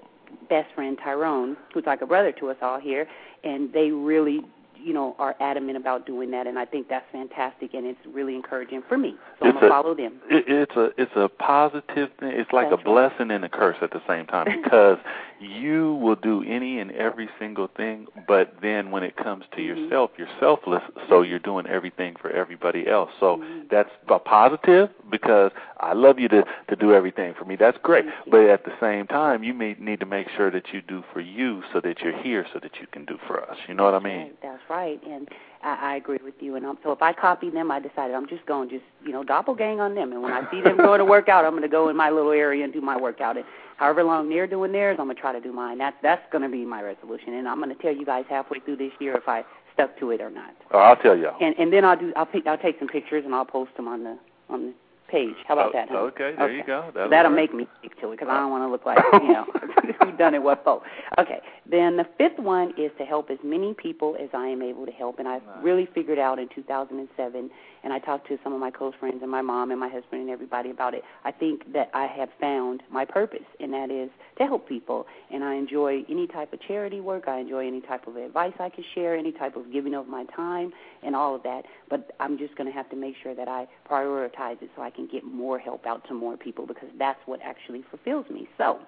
best 0.49 0.73
friend 0.75 0.97
Tyrone, 1.03 1.57
who's 1.73 1.85
like 1.85 2.01
a 2.01 2.05
brother 2.05 2.31
to 2.33 2.49
us 2.49 2.57
all 2.61 2.79
here, 2.79 3.07
and 3.43 3.71
they 3.73 3.91
really 3.91 4.41
you 4.83 4.93
know, 4.93 5.15
are 5.19 5.35
adamant 5.39 5.77
about 5.77 6.05
doing 6.05 6.31
that, 6.31 6.47
and 6.47 6.57
I 6.57 6.65
think 6.65 6.87
that's 6.89 7.05
fantastic, 7.11 7.73
and 7.73 7.85
it's 7.85 7.99
really 8.05 8.35
encouraging 8.35 8.83
for 8.87 8.97
me. 8.97 9.15
So 9.39 9.47
it's 9.47 9.55
I'm 9.55 9.61
gonna 9.61 9.65
a, 9.67 9.69
follow 9.69 9.95
them. 9.95 10.19
It, 10.29 10.45
it's 10.47 10.75
a 10.75 10.91
it's 10.97 11.11
a 11.15 11.29
positive 11.29 12.09
thing. 12.19 12.31
It's 12.33 12.51
like 12.51 12.69
That's 12.69 12.81
a 12.81 12.85
blessing 12.85 13.31
and 13.31 13.43
a 13.45 13.49
curse 13.49 13.77
at 13.81 13.91
the 13.91 14.01
same 14.07 14.25
time 14.25 14.45
because 14.63 14.97
you 15.39 15.95
will 15.95 16.15
do 16.15 16.43
any 16.47 16.79
and 16.79 16.91
every 16.91 17.29
single 17.39 17.67
thing, 17.75 18.07
but 18.27 18.55
then 18.61 18.91
when 18.91 19.03
it 19.03 19.15
comes 19.15 19.45
to 19.51 19.57
Mhm. 19.57 19.67
yourself, 19.67 20.11
you're 20.17 20.27
selfless, 20.39 20.81
so 21.09 21.21
you're 21.21 21.39
doing 21.39 21.67
everything 21.67 22.15
for 22.15 22.29
everybody 22.31 22.87
else. 22.87 23.11
So 23.19 23.37
Mhm. 23.37 23.69
that's 23.69 23.91
a 24.09 24.19
positive 24.19 24.89
because 25.09 25.51
I 25.79 25.93
love 25.93 26.19
you 26.19 26.27
to 26.29 26.43
to 26.69 26.75
do 26.75 26.93
everything 26.93 27.33
for 27.35 27.45
me. 27.45 27.55
That's 27.55 27.77
great, 27.79 28.05
but 28.27 28.41
at 28.41 28.63
the 28.63 28.73
same 28.79 29.07
time, 29.07 29.43
you 29.43 29.53
may 29.53 29.75
need 29.79 29.99
to 29.99 30.05
make 30.05 30.29
sure 30.29 30.49
that 30.51 30.73
you 30.73 30.81
do 30.81 31.03
for 31.13 31.19
you 31.21 31.63
so 31.71 31.79
that 31.81 32.01
you're 32.01 32.17
here 32.17 32.45
so 32.53 32.59
that 32.59 32.79
you 32.79 32.87
can 32.87 33.05
do 33.05 33.17
for 33.27 33.41
us. 33.49 33.57
You 33.67 33.73
know 33.73 33.83
what 33.85 33.93
I 33.93 33.99
mean? 33.99 34.17
Right, 34.17 34.41
that's 34.41 34.69
right, 34.69 34.76
and 34.85 35.27
I, 35.63 35.93
I 35.93 35.95
agree 35.95 36.19
with 36.23 36.35
you. 36.39 36.55
And 36.55 36.65
um, 36.65 36.77
so 36.83 36.91
if 36.91 37.01
I 37.01 37.13
copy 37.13 37.49
them, 37.49 37.71
I 37.71 37.79
decided 37.79 38.15
I'm 38.15 38.27
just 38.27 38.45
going 38.45 38.69
to 38.69 38.75
just 38.75 38.85
you 39.05 39.11
know 39.11 39.23
doppelgang 39.23 39.79
on 39.79 39.95
them. 39.95 40.11
And 40.11 40.21
when 40.21 40.33
I 40.33 40.49
see 40.51 40.61
them 40.61 40.77
going 40.77 40.99
to 40.99 41.05
work 41.05 41.29
out, 41.29 41.45
I'm 41.45 41.51
going 41.51 41.63
to 41.63 41.67
go 41.67 41.89
in 41.89 41.95
my 41.95 42.09
little 42.09 42.31
area 42.31 42.63
and 42.63 42.73
do 42.73 42.81
my 42.81 42.97
workout. 42.97 43.37
And 43.37 43.45
however 43.77 44.03
long 44.03 44.29
they're 44.29 44.47
doing 44.47 44.71
theirs, 44.71 44.97
I'm 44.99 45.05
going 45.05 45.15
to 45.15 45.21
try 45.21 45.33
to 45.33 45.41
do 45.41 45.51
mine. 45.51 45.77
That's 45.77 45.97
that's 46.01 46.23
going 46.31 46.43
to 46.43 46.49
be 46.49 46.65
my 46.65 46.81
resolution. 46.81 47.33
And 47.33 47.47
I'm 47.47 47.61
going 47.61 47.75
to 47.75 47.81
tell 47.81 47.95
you 47.95 48.05
guys 48.05 48.25
halfway 48.29 48.59
through 48.59 48.77
this 48.77 48.91
year 48.99 49.15
if 49.15 49.27
I 49.27 49.43
stuck 49.73 49.97
to 49.99 50.11
it 50.11 50.21
or 50.21 50.29
not. 50.29 50.55
Oh, 50.71 50.79
I'll 50.79 50.95
tell 50.95 51.17
y'all. 51.17 51.35
And 51.41 51.55
and 51.57 51.71
then 51.71 51.85
I'll 51.85 51.97
do 51.97 52.13
I'll 52.15 52.25
pick, 52.25 52.47
I'll 52.47 52.57
take 52.57 52.79
some 52.79 52.87
pictures 52.87 53.23
and 53.25 53.33
I'll 53.33 53.45
post 53.45 53.75
them 53.77 53.87
on 53.87 54.03
the 54.03 54.17
on 54.49 54.67
the 54.67 54.73
page. 55.07 55.35
How 55.47 55.53
about 55.55 55.69
Oh, 55.69 55.71
that? 55.73 55.89
Huh? 55.89 55.97
Okay, 56.11 56.33
there 56.37 56.51
you 56.51 56.63
go. 56.65 56.91
That'll, 56.93 57.09
That'll 57.09 57.31
make 57.31 57.53
me 57.53 57.67
stick 57.79 57.99
to 58.01 58.09
it 58.11 58.19
because 58.19 58.27
I 58.29 58.39
don't 58.39 58.51
want 58.51 58.63
to 58.63 58.67
look 58.71 58.85
like 58.85 58.97
you 59.21 59.33
know 59.33 59.45
who 60.01 60.11
done 60.17 60.35
it 60.35 60.41
what 60.43 60.63
for. 60.63 60.81
Okay. 61.19 61.39
Then 61.69 61.97
the 61.97 62.05
fifth 62.17 62.39
one 62.39 62.69
is 62.77 62.91
to 62.97 63.05
help 63.05 63.29
as 63.29 63.37
many 63.43 63.73
people 63.73 64.15
as 64.21 64.29
I 64.33 64.47
am 64.47 64.61
able 64.61 64.85
to 64.85 64.91
help, 64.91 65.19
and 65.19 65.27
I 65.27 65.37
Nice. 65.37 65.63
really 65.63 65.87
figured 65.93 66.19
out 66.19 66.39
in 66.39 66.47
2007. 66.53 67.49
And 67.87 67.93
I 67.93 67.99
talked 67.99 68.27
to 68.27 68.37
some 68.43 68.51
of 68.51 68.59
my 68.59 68.69
close 68.69 68.93
friends 68.99 69.19
and 69.21 69.31
my 69.31 69.41
mom 69.41 69.71
and 69.71 69.79
my 69.79 69.87
husband 69.87 70.19
and 70.19 70.29
everybody 70.29 70.71
about 70.71 70.93
it. 70.93 71.05
I 71.23 71.31
think 71.31 71.71
that 71.71 71.89
I 71.93 72.05
have 72.05 72.27
found 72.37 72.83
my 72.91 73.05
purpose, 73.05 73.45
and 73.61 73.71
that 73.71 73.89
is 73.89 74.09
to 74.39 74.43
help 74.43 74.67
people. 74.67 75.05
And 75.31 75.41
I 75.41 75.55
enjoy 75.55 76.03
any 76.09 76.27
type 76.27 76.51
of 76.51 76.59
charity 76.67 76.99
work. 76.99 77.29
I 77.29 77.39
enjoy 77.39 77.65
any 77.65 77.79
type 77.79 78.05
of 78.05 78.17
advice 78.17 78.51
I 78.59 78.67
can 78.67 78.83
share, 78.93 79.15
any 79.15 79.31
type 79.31 79.55
of 79.55 79.71
giving 79.71 79.95
of 79.95 80.05
my 80.05 80.25
time, 80.35 80.73
and 81.01 81.15
all 81.15 81.33
of 81.33 81.43
that. 81.43 81.63
But 81.89 82.13
I'm 82.19 82.37
just 82.37 82.57
going 82.57 82.69
to 82.69 82.75
have 82.75 82.89
to 82.89 82.97
make 82.97 83.15
sure 83.23 83.33
that 83.33 83.47
I 83.47 83.69
prioritize 83.89 84.61
it 84.61 84.69
so 84.75 84.81
I 84.81 84.89
can 84.89 85.07
get 85.07 85.23
more 85.23 85.57
help 85.57 85.85
out 85.85 86.05
to 86.09 86.13
more 86.13 86.35
people 86.35 86.67
because 86.67 86.89
that's 86.99 87.21
what 87.25 87.39
actually 87.41 87.85
fulfills 87.89 88.29
me. 88.29 88.49
So, 88.57 88.79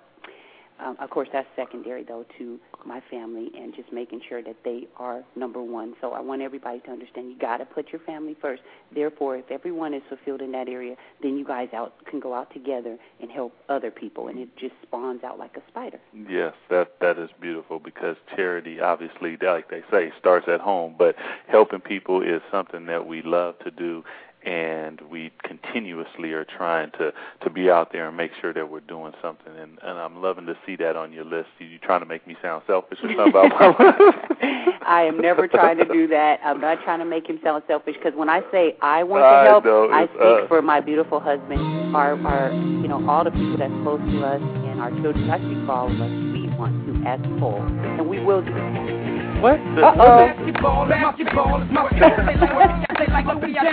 um, 0.84 0.98
of 1.00 1.10
course, 1.10 1.28
that's 1.32 1.48
secondary 1.56 2.04
though 2.04 2.26
to 2.38 2.60
my 2.86 3.02
family 3.12 3.52
and 3.58 3.76
just 3.76 3.92
making 3.92 4.22
sure 4.28 4.42
that 4.42 4.56
they 4.64 4.88
are 4.98 5.24
number 5.36 5.62
one. 5.62 5.94
So 6.02 6.12
I 6.12 6.22
want 6.22 6.42
everybody 6.42 6.80
to 6.82 6.92
understand 6.92 7.30
you 7.30 7.38
got 7.38 7.58
to 7.58 7.66
put 7.66 7.92
your 7.92 8.00
family 8.02 8.36
first. 8.42 8.62
Therefore, 8.94 9.38
if 9.38 9.52
everyone 9.52 9.94
is 9.94 10.02
fulfilled 10.08 10.42
in 10.42 10.52
that 10.54 10.70
area, 10.70 10.96
then 11.22 11.38
you 11.38 11.46
guys 11.46 11.70
out 11.74 11.94
can 12.06 12.20
go 12.20 12.34
out 12.34 12.52
together 12.54 12.98
and 13.22 13.30
help 13.30 13.54
other 13.68 13.92
people, 13.92 14.28
and 14.28 14.40
it 14.40 14.56
just 14.58 14.74
spawns 14.82 15.24
out 15.24 15.38
like 15.38 15.58
a 15.58 15.62
spider. 15.70 16.00
Yes, 16.14 16.54
that 16.70 17.00
that 17.02 17.18
is 17.18 17.30
beautiful 17.40 17.80
because 17.80 18.16
charity, 18.36 18.80
obviously, 18.80 19.38
like 19.42 19.70
they 19.70 19.84
say, 19.92 20.12
starts 20.20 20.48
at 20.48 20.62
home. 20.62 20.96
But 20.98 21.16
helping 21.48 21.82
people 21.82 22.22
is 22.22 22.42
something 22.52 22.86
that 22.86 23.06
we 23.06 23.22
love 23.22 23.60
to 23.60 23.72
do, 23.72 24.04
and 24.44 25.02
we 25.12 25.32
continuously 25.44 26.32
are 26.34 26.46
trying 26.46 26.92
to 26.92 27.12
to 27.44 27.50
be 27.50 27.70
out 27.70 27.92
there 27.92 28.08
and 28.08 28.16
make 28.16 28.32
sure 28.40 28.54
that 28.54 28.70
we're 28.70 28.80
doing 28.82 29.14
something. 29.22 29.54
And 29.58 29.78
and 29.82 30.00
I'm 30.00 30.22
loving 30.22 30.46
to 30.48 30.58
see 30.66 30.76
that 30.78 30.96
on 30.96 31.12
your 31.12 31.26
list. 31.26 31.50
You 31.60 31.78
trying 31.80 32.00
to 32.02 32.06
make 32.06 32.26
me 32.26 32.36
sound 32.42 32.64
selfish 32.68 33.00
or 33.04 33.10
something 33.10 33.30
about 33.30 33.50
my 33.80 34.80
I 34.86 35.04
am 35.04 35.22
never 35.22 35.48
trying 35.48 35.78
to 35.78 35.86
do 35.86 36.08
that. 36.08 36.40
I'm 36.44 36.62
not 36.62 36.82
trying 36.84 37.00
to 37.00 37.06
make 37.06 37.28
him 37.28 37.40
sound 37.44 37.64
selfish 37.68 37.96
because 37.96 38.18
when 38.18 38.30
I 38.30 38.42
say 38.52 38.76
I 38.82 39.04
want 39.04 39.24
I 39.24 39.44
to 39.44 39.50
help, 39.50 39.66
know, 39.66 39.90
I 39.92 40.04
it's 40.04 40.14
speak 40.14 40.44
us. 40.44 40.48
for 40.48 40.62
my 40.62 40.80
beautiful 40.80 41.20
husband, 41.20 41.96
our, 41.96 42.18
our, 42.26 42.52
you 42.52 42.88
know, 42.88 43.08
all 43.10 43.24
the 43.24 43.32
people 43.32 43.58
that's 43.58 43.74
close 43.84 44.00
to 44.00 44.24
us, 44.24 44.42
and 44.42 44.80
our 44.80 44.92
children. 45.02 45.30
I 45.30 45.38
speak 45.38 45.66
for 45.66 45.74
all 45.74 45.92
of 45.92 46.00
us. 46.00 46.10
We 46.10 46.48
want 46.58 46.74
to 46.88 46.92
as 47.08 47.20
a 47.20 47.40
whole, 47.40 47.62
and 47.62 48.08
we 48.08 48.24
will 48.24 48.42
do 48.42 48.52
it. 48.56 49.42
what? 49.44 49.60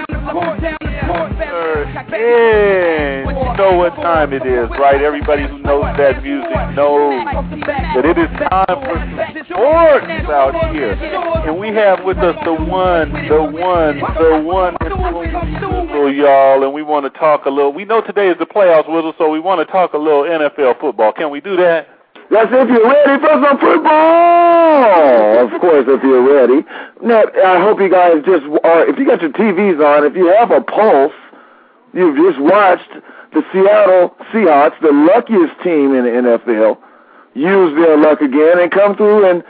The, 0.26 0.32
Uh-oh. 0.32 0.76
And 2.16 3.28
you 3.28 3.56
know 3.56 3.76
what 3.76 3.94
time 3.96 4.32
it 4.32 4.44
is, 4.44 4.68
right? 4.70 5.00
Everybody 5.00 5.46
who 5.46 5.58
knows 5.58 5.84
that 5.96 6.22
music 6.22 6.50
knows 6.74 7.24
that 7.24 8.04
it 8.04 8.18
is 8.18 8.28
time 8.50 8.78
for 8.82 8.98
sports 9.44 10.06
out 10.28 10.74
here. 10.74 10.92
And 11.46 11.58
we 11.58 11.68
have 11.68 12.04
with 12.04 12.18
us 12.18 12.36
the 12.44 12.52
one, 12.52 13.12
the 13.28 13.42
one, 13.42 13.98
the 14.18 14.42
one, 14.44 14.76
only 16.06 16.18
y'all. 16.18 16.62
And 16.64 16.72
we 16.72 16.82
want 16.82 17.04
to 17.12 17.18
talk 17.18 17.46
a 17.46 17.50
little. 17.50 17.72
We 17.72 17.84
know 17.84 18.00
today 18.00 18.28
is 18.28 18.36
the 18.38 18.46
playoffs, 18.46 18.88
Wizzle, 18.88 19.14
so 19.18 19.30
we 19.30 19.40
want 19.40 19.66
to 19.66 19.72
talk 19.72 19.92
a 19.92 19.98
little 19.98 20.22
NFL 20.22 20.80
football. 20.80 21.12
Can 21.12 21.30
we 21.30 21.40
do 21.40 21.56
that? 21.56 21.95
That's 22.30 22.50
if 22.50 22.68
you're 22.68 22.88
ready 22.88 23.20
for 23.22 23.34
some 23.38 23.58
football. 23.58 25.46
Of 25.46 25.60
course, 25.60 25.86
if 25.86 26.02
you're 26.02 26.26
ready. 26.26 26.66
Now, 27.02 27.22
I 27.44 27.60
hope 27.60 27.80
you 27.80 27.88
guys 27.88 28.22
just 28.26 28.44
are. 28.64 28.86
If 28.88 28.98
you 28.98 29.06
got 29.06 29.22
your 29.22 29.30
TVs 29.30 29.78
on, 29.78 30.04
if 30.04 30.16
you 30.16 30.26
have 30.26 30.50
a 30.50 30.60
pulse, 30.60 31.14
you've 31.94 32.16
just 32.16 32.40
watched 32.40 32.90
the 33.32 33.42
Seattle 33.52 34.16
Seahawks, 34.32 34.80
the 34.80 34.92
luckiest 34.92 35.54
team 35.62 35.94
in 35.94 36.04
the 36.04 36.38
NFL, 36.42 36.78
use 37.34 37.76
their 37.78 37.96
luck 37.96 38.20
again 38.20 38.58
and 38.58 38.72
come 38.72 38.96
through 38.96 39.30
and 39.30 39.44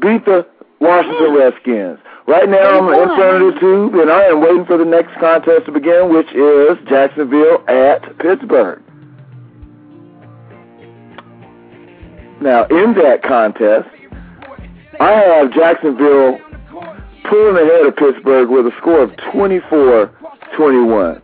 beat 0.00 0.24
the 0.24 0.46
Washington 0.80 1.30
hmm. 1.30 1.36
Redskins. 1.36 1.98
Right 2.26 2.48
now, 2.48 2.80
I'm 2.80 2.88
in 2.88 3.16
front 3.16 3.42
of 3.42 3.54
the 3.54 3.60
tube, 3.60 3.94
and 3.94 4.10
I 4.10 4.24
am 4.24 4.40
waiting 4.40 4.64
for 4.66 4.76
the 4.76 4.84
next 4.84 5.14
contest 5.20 5.66
to 5.66 5.72
begin, 5.72 6.12
which 6.12 6.26
is 6.34 6.76
Jacksonville 6.88 7.62
at 7.68 8.18
Pittsburgh. 8.18 8.82
Now, 12.40 12.64
in 12.66 12.94
that 12.94 13.22
contest, 13.22 13.88
I 15.00 15.12
have 15.12 15.52
Jacksonville 15.52 16.38
pulling 17.28 17.56
ahead 17.56 17.86
of 17.86 17.96
Pittsburgh 17.96 18.48
with 18.50 18.66
a 18.66 18.72
score 18.78 19.02
of 19.02 19.10
24-21. 19.32 21.22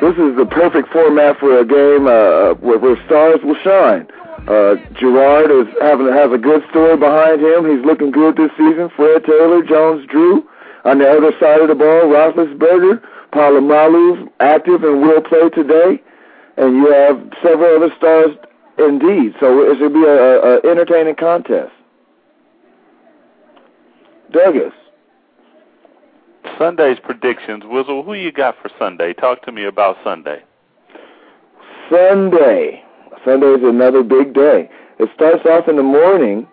This 0.00 0.14
is 0.18 0.36
the 0.36 0.46
perfect 0.50 0.88
format 0.92 1.38
for 1.38 1.58
a 1.58 1.64
game 1.64 2.06
uh, 2.06 2.54
where, 2.62 2.78
where 2.78 2.96
stars 3.06 3.40
will 3.44 3.58
shine. 3.62 4.06
Uh, 4.46 4.74
Garrard 4.98 5.50
is 5.50 5.72
having 5.80 6.08
has 6.08 6.32
a 6.32 6.38
good 6.38 6.62
story 6.70 6.96
behind 6.96 7.40
him. 7.40 7.70
He's 7.70 7.84
looking 7.86 8.10
good 8.10 8.36
this 8.36 8.50
season. 8.58 8.90
Fred 8.96 9.24
Taylor, 9.24 9.62
Jones 9.62 10.06
Drew. 10.10 10.48
On 10.84 10.98
the 10.98 11.06
other 11.08 11.30
side 11.38 11.60
of 11.60 11.68
the 11.68 11.76
ball, 11.76 12.10
Roethlisberger, 12.10 13.00
Polamalu, 13.32 14.28
active 14.40 14.82
and 14.82 15.00
will 15.02 15.22
play 15.22 15.48
today. 15.50 16.02
And 16.56 16.76
you 16.76 16.90
have 16.90 17.22
several 17.42 17.76
other 17.76 17.94
stars 17.96 18.34
indeed. 18.88 19.34
So 19.40 19.62
it 19.62 19.78
should 19.78 19.92
be 19.92 20.04
a, 20.04 20.40
a, 20.40 20.70
entertaining 20.70 21.16
contest. 21.16 21.72
Douglas. 24.32 24.72
Sunday's 26.58 26.98
predictions, 27.02 27.64
Wizzle. 27.64 28.04
Who 28.04 28.14
you 28.14 28.32
got 28.32 28.56
for 28.60 28.70
Sunday? 28.78 29.12
Talk 29.12 29.42
to 29.42 29.52
me 29.52 29.64
about 29.64 29.96
Sunday. 30.04 30.42
Sunday. 31.90 32.82
Sunday 33.24 33.46
is 33.46 33.62
another 33.62 34.02
big 34.02 34.34
day. 34.34 34.68
It 34.98 35.08
starts 35.14 35.44
off 35.46 35.68
in 35.68 35.76
the 35.76 35.82
morning 35.82 36.46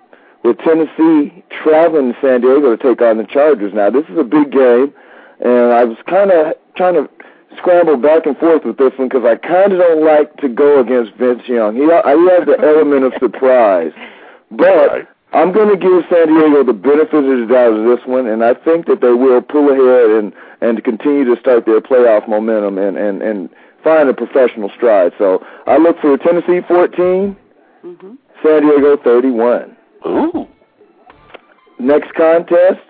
with 0.43 0.57
Tennessee 0.59 1.43
traveling 1.51 2.13
to 2.13 2.19
San 2.21 2.41
Diego 2.41 2.75
to 2.75 2.77
take 2.77 3.01
on 3.01 3.17
the 3.17 3.25
Chargers. 3.25 3.74
Now, 3.74 3.89
this 3.89 4.05
is 4.09 4.17
a 4.17 4.24
big 4.24 4.51
game, 4.51 4.93
and 5.39 5.74
I 5.74 5.83
was 5.83 5.98
kind 6.07 6.31
of 6.31 6.53
trying 6.75 6.95
to 6.95 7.09
scramble 7.58 7.98
back 7.98 8.25
and 8.25 8.38
forth 8.38 8.63
with 8.65 8.77
this 8.77 8.94
one 8.98 9.10
because 9.10 9.25
I 9.25 9.36
kind 9.36 9.74
of 9.74 9.79
don't 9.79 10.06
like 10.06 10.36
to 10.38 10.50
go 10.50 10.79
against 10.79 11.13
Vince 11.15 11.48
Young. 11.48 11.75
He, 11.75 11.82
he 11.82 11.89
has 11.89 12.46
the 12.46 12.58
element 12.62 13.03
of 13.06 13.13
surprise. 13.20 13.91
But 14.51 15.08
I'm 15.34 15.51
going 15.51 15.70
to 15.70 15.77
give 15.77 16.03
San 16.10 16.27
Diego 16.27 16.63
the 16.63 16.74
benefit 16.74 17.24
of 17.24 17.48
the 17.48 17.48
doubt 17.51 17.74
of 17.74 17.86
this 17.86 18.06
one, 18.08 18.27
and 18.27 18.44
I 18.44 18.53
think 18.53 18.88
that 18.88 19.01
they 19.01 19.13
will 19.13 19.41
pull 19.41 19.70
ahead 19.70 20.10
and 20.10 20.34
and 20.62 20.84
continue 20.84 21.24
to 21.24 21.39
start 21.39 21.65
their 21.65 21.82
playoff 21.82 22.27
momentum 22.27 22.77
and 22.77 22.98
and 22.98 23.22
and 23.22 23.50
find 23.84 24.10
a 24.10 24.13
professional 24.13 24.70
stride. 24.75 25.13
So 25.18 25.46
I 25.68 25.77
look 25.77 26.00
for 26.01 26.18
Tennessee 26.18 26.62
14, 26.68 27.38
hmm 27.82 28.15
San 28.44 28.62
Diego 28.62 28.98
31. 28.98 29.75
Ooh. 30.08 30.48
Next 31.77 32.13
contest 32.13 32.82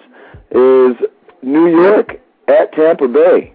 is 0.52 0.96
New 1.42 1.68
York 1.68 2.20
at 2.48 2.72
Tampa 2.74 3.08
Bay. 3.08 3.54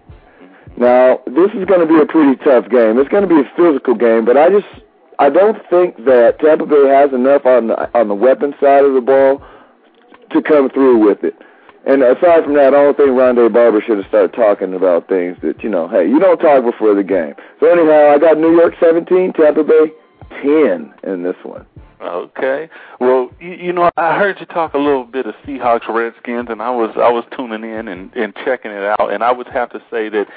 Now, 0.77 1.21
this 1.25 1.51
is 1.55 1.65
going 1.65 1.79
to 1.79 1.87
be 1.87 1.99
a 1.99 2.05
pretty 2.05 2.35
tough 2.43 2.69
game. 2.69 2.99
It's 2.99 3.09
going 3.09 3.27
to 3.27 3.29
be 3.29 3.39
a 3.39 3.51
physical 3.55 3.95
game, 3.95 4.25
but 4.25 4.37
I 4.37 4.49
just 4.49 4.67
I 5.19 5.29
don't 5.29 5.57
think 5.69 6.03
that 6.05 6.39
Tampa 6.39 6.65
Bay 6.65 6.87
has 6.87 7.13
enough 7.13 7.45
on 7.45 7.67
the 7.67 7.97
on 7.97 8.07
the 8.07 8.15
weapon 8.15 8.53
side 8.59 8.83
of 8.83 8.93
the 8.93 9.01
ball 9.01 9.41
to 10.31 10.41
come 10.41 10.69
through 10.69 11.05
with 11.05 11.23
it. 11.23 11.35
And 11.85 12.01
aside 12.01 12.43
from 12.43 12.55
that, 12.55 12.73
I 12.73 12.81
don't 12.81 12.97
think 12.97 13.09
Rondé 13.09 13.53
Barber 13.53 13.79
should 13.79 13.97
have 13.97 14.07
started 14.07 14.33
talking 14.33 14.73
about 14.73 15.07
things 15.07 15.37
that, 15.43 15.63
you 15.63 15.69
know, 15.69 15.87
hey, 15.87 16.07
you 16.07 16.19
don't 16.19 16.39
talk 16.39 16.63
before 16.63 16.95
the 16.95 17.03
game. 17.03 17.35
So 17.59 17.71
anyhow, 17.71 18.09
I 18.09 18.17
got 18.17 18.39
New 18.39 18.55
York 18.55 18.73
17, 18.79 19.33
Tampa 19.33 19.63
Bay 19.63 19.91
10 20.41 20.93
in 21.03 21.21
this 21.21 21.35
one. 21.43 21.65
Okay. 22.01 22.69
Well, 22.99 23.29
you, 23.39 23.51
you 23.53 23.73
know, 23.73 23.91
I 23.97 24.17
heard 24.17 24.39
you 24.39 24.47
talk 24.47 24.73
a 24.73 24.79
little 24.79 25.05
bit 25.05 25.27
of 25.27 25.35
Seahawks 25.45 25.87
Redskins, 25.87 26.47
and 26.49 26.61
I 26.61 26.71
was 26.71 26.91
I 26.97 27.09
was 27.09 27.23
tuning 27.35 27.63
in 27.63 27.87
and, 27.87 28.13
and 28.15 28.35
checking 28.43 28.71
it 28.71 28.83
out, 28.83 29.13
and 29.13 29.23
I 29.23 29.31
would 29.31 29.47
have 29.47 29.69
to 29.71 29.79
say 29.91 30.09
that 30.09 30.27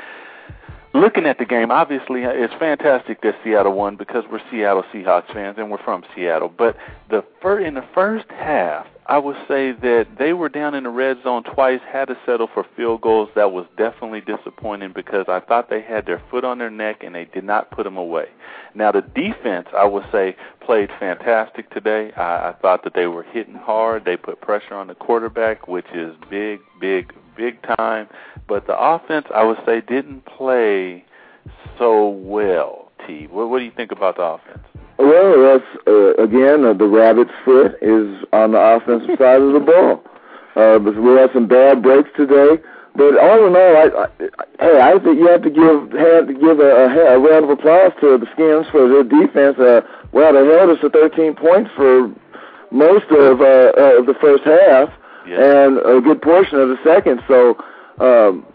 looking 1.01 1.27
at 1.27 1.39
the 1.39 1.45
game, 1.45 1.71
obviously 1.71 2.23
it's 2.23 2.55
fantastic 2.55 3.21
that 3.23 3.37
Seattle 3.45 3.73
won 3.73 3.97
because 3.97 4.25
we're 4.31 4.41
Seattle 4.51 4.85
Seahawks 4.93 5.33
fans 5.33 5.57
and 5.59 5.71
we're 5.71 5.83
from 5.83 6.05
Seattle. 6.15 6.49
But 6.49 6.77
the 7.11 7.25
fir- 7.43 7.61
in 7.61 7.75
the 7.75 7.85
first 7.95 8.27
half, 8.31 8.87
I 9.07 9.19
would 9.19 9.37
say 9.49 9.73
that 9.73 10.07
they 10.19 10.35
were 10.35 10.51
down 10.51 10.75
in 10.75 10.85
the 10.85 10.91
red 10.91 11.23
zone 11.23 11.43
twice, 11.43 11.81
had 11.91 12.09
to 12.09 12.19
settle 12.27 12.49
for 12.53 12.67
field 12.77 13.01
goals. 13.01 13.31
That 13.35 13.53
was 13.53 13.67
definitely 13.77 14.21
disappointing 14.21 14.93
because 14.95 15.25
I 15.29 15.41
thought 15.41 15.71
they 15.71 15.81
had 15.81 16.05
their 16.05 16.23
foot 16.31 16.45
on 16.45 16.59
their 16.59 16.71
neck 16.71 17.03
and 17.03 17.15
they 17.15 17.25
did 17.25 17.45
not 17.45 17.71
put 17.71 17.85
them 17.85 17.97
away. 17.97 18.27
Now 18.75 18.93
the 18.93 19.01
defense, 19.01 19.69
I 19.75 19.87
would 19.87 20.05
say, 20.13 20.37
played 20.61 20.91
fantastic 21.01 21.71
today. 21.71 22.13
I, 22.13 22.51
I 22.51 22.55
thought 22.61 22.85
that 22.85 22.95
they 22.95 23.07
were 23.07 23.23
hitting 23.23 23.55
hard. 23.55 24.05
They 24.05 24.17
put 24.17 24.41
pressure 24.41 24.75
on 24.75 24.89
the 24.89 24.95
quarterback, 24.95 25.67
which 25.67 25.87
is 25.95 26.15
big, 26.29 26.61
big, 26.79 27.13
big 27.39 27.63
time. 27.63 28.09
But 28.47 28.67
the 28.67 28.79
offense, 28.79 29.27
I 29.35 29.45
would 29.45 29.59
say, 29.65 29.81
didn't 29.81 30.27
play 30.27 31.05
so 31.79 32.09
well. 32.09 32.91
T. 33.07 33.29
What, 33.31 33.49
what 33.49 33.61
do 33.61 33.65
you 33.65 33.71
think 33.71 33.93
about 33.93 34.17
the 34.17 34.23
offense? 34.23 34.67
Well, 34.99 35.41
that's 35.41 35.87
uh, 35.87 36.15
again 36.23 36.65
uh, 36.65 36.75
the 36.75 36.87
rabbit's 36.87 37.31
foot 37.45 37.79
is 37.81 38.25
on 38.33 38.53
the 38.53 38.59
offensive 38.59 39.17
side 39.19 39.41
of 39.41 39.53
the 39.53 39.61
ball. 39.61 40.03
Uh, 40.57 40.79
but 40.81 40.97
we 40.97 41.15
had 41.15 41.31
some 41.33 41.47
bad 41.47 41.83
breaks 41.83 42.11
today. 42.17 42.61
But 42.97 43.15
all 43.17 43.47
in 43.47 43.55
all, 43.55 43.75
I, 43.79 43.87
I, 43.95 44.07
hey, 44.59 44.81
I 44.81 44.99
think 44.99 45.23
you 45.23 45.29
have 45.29 45.43
to 45.43 45.51
give 45.55 45.95
have 45.95 46.27
to 46.27 46.35
give 46.35 46.59
a, 46.59 46.91
a, 46.91 47.15
a 47.15 47.19
round 47.21 47.45
of 47.45 47.51
applause 47.51 47.93
to 48.01 48.19
the 48.19 48.27
Skins 48.35 48.67
for 48.73 48.89
their 48.91 49.07
defense. 49.07 49.57
Uh, 49.57 49.83
well, 50.11 50.33
they 50.35 50.43
held 50.43 50.71
us 50.71 50.81
to 50.81 50.91
13 50.91 51.37
points 51.37 51.71
for 51.77 52.11
most 52.73 53.07
of 53.15 53.41
uh, 53.41 53.71
uh, 53.79 54.03
the 54.03 54.17
first 54.21 54.43
half 54.43 54.91
Yeah. 55.29 55.67
and 55.67 55.79
a 55.79 56.01
good 56.01 56.23
portion 56.23 56.59
of 56.59 56.69
the 56.69 56.79
second. 56.85 57.21
So, 57.29 57.57
um, 58.01 58.47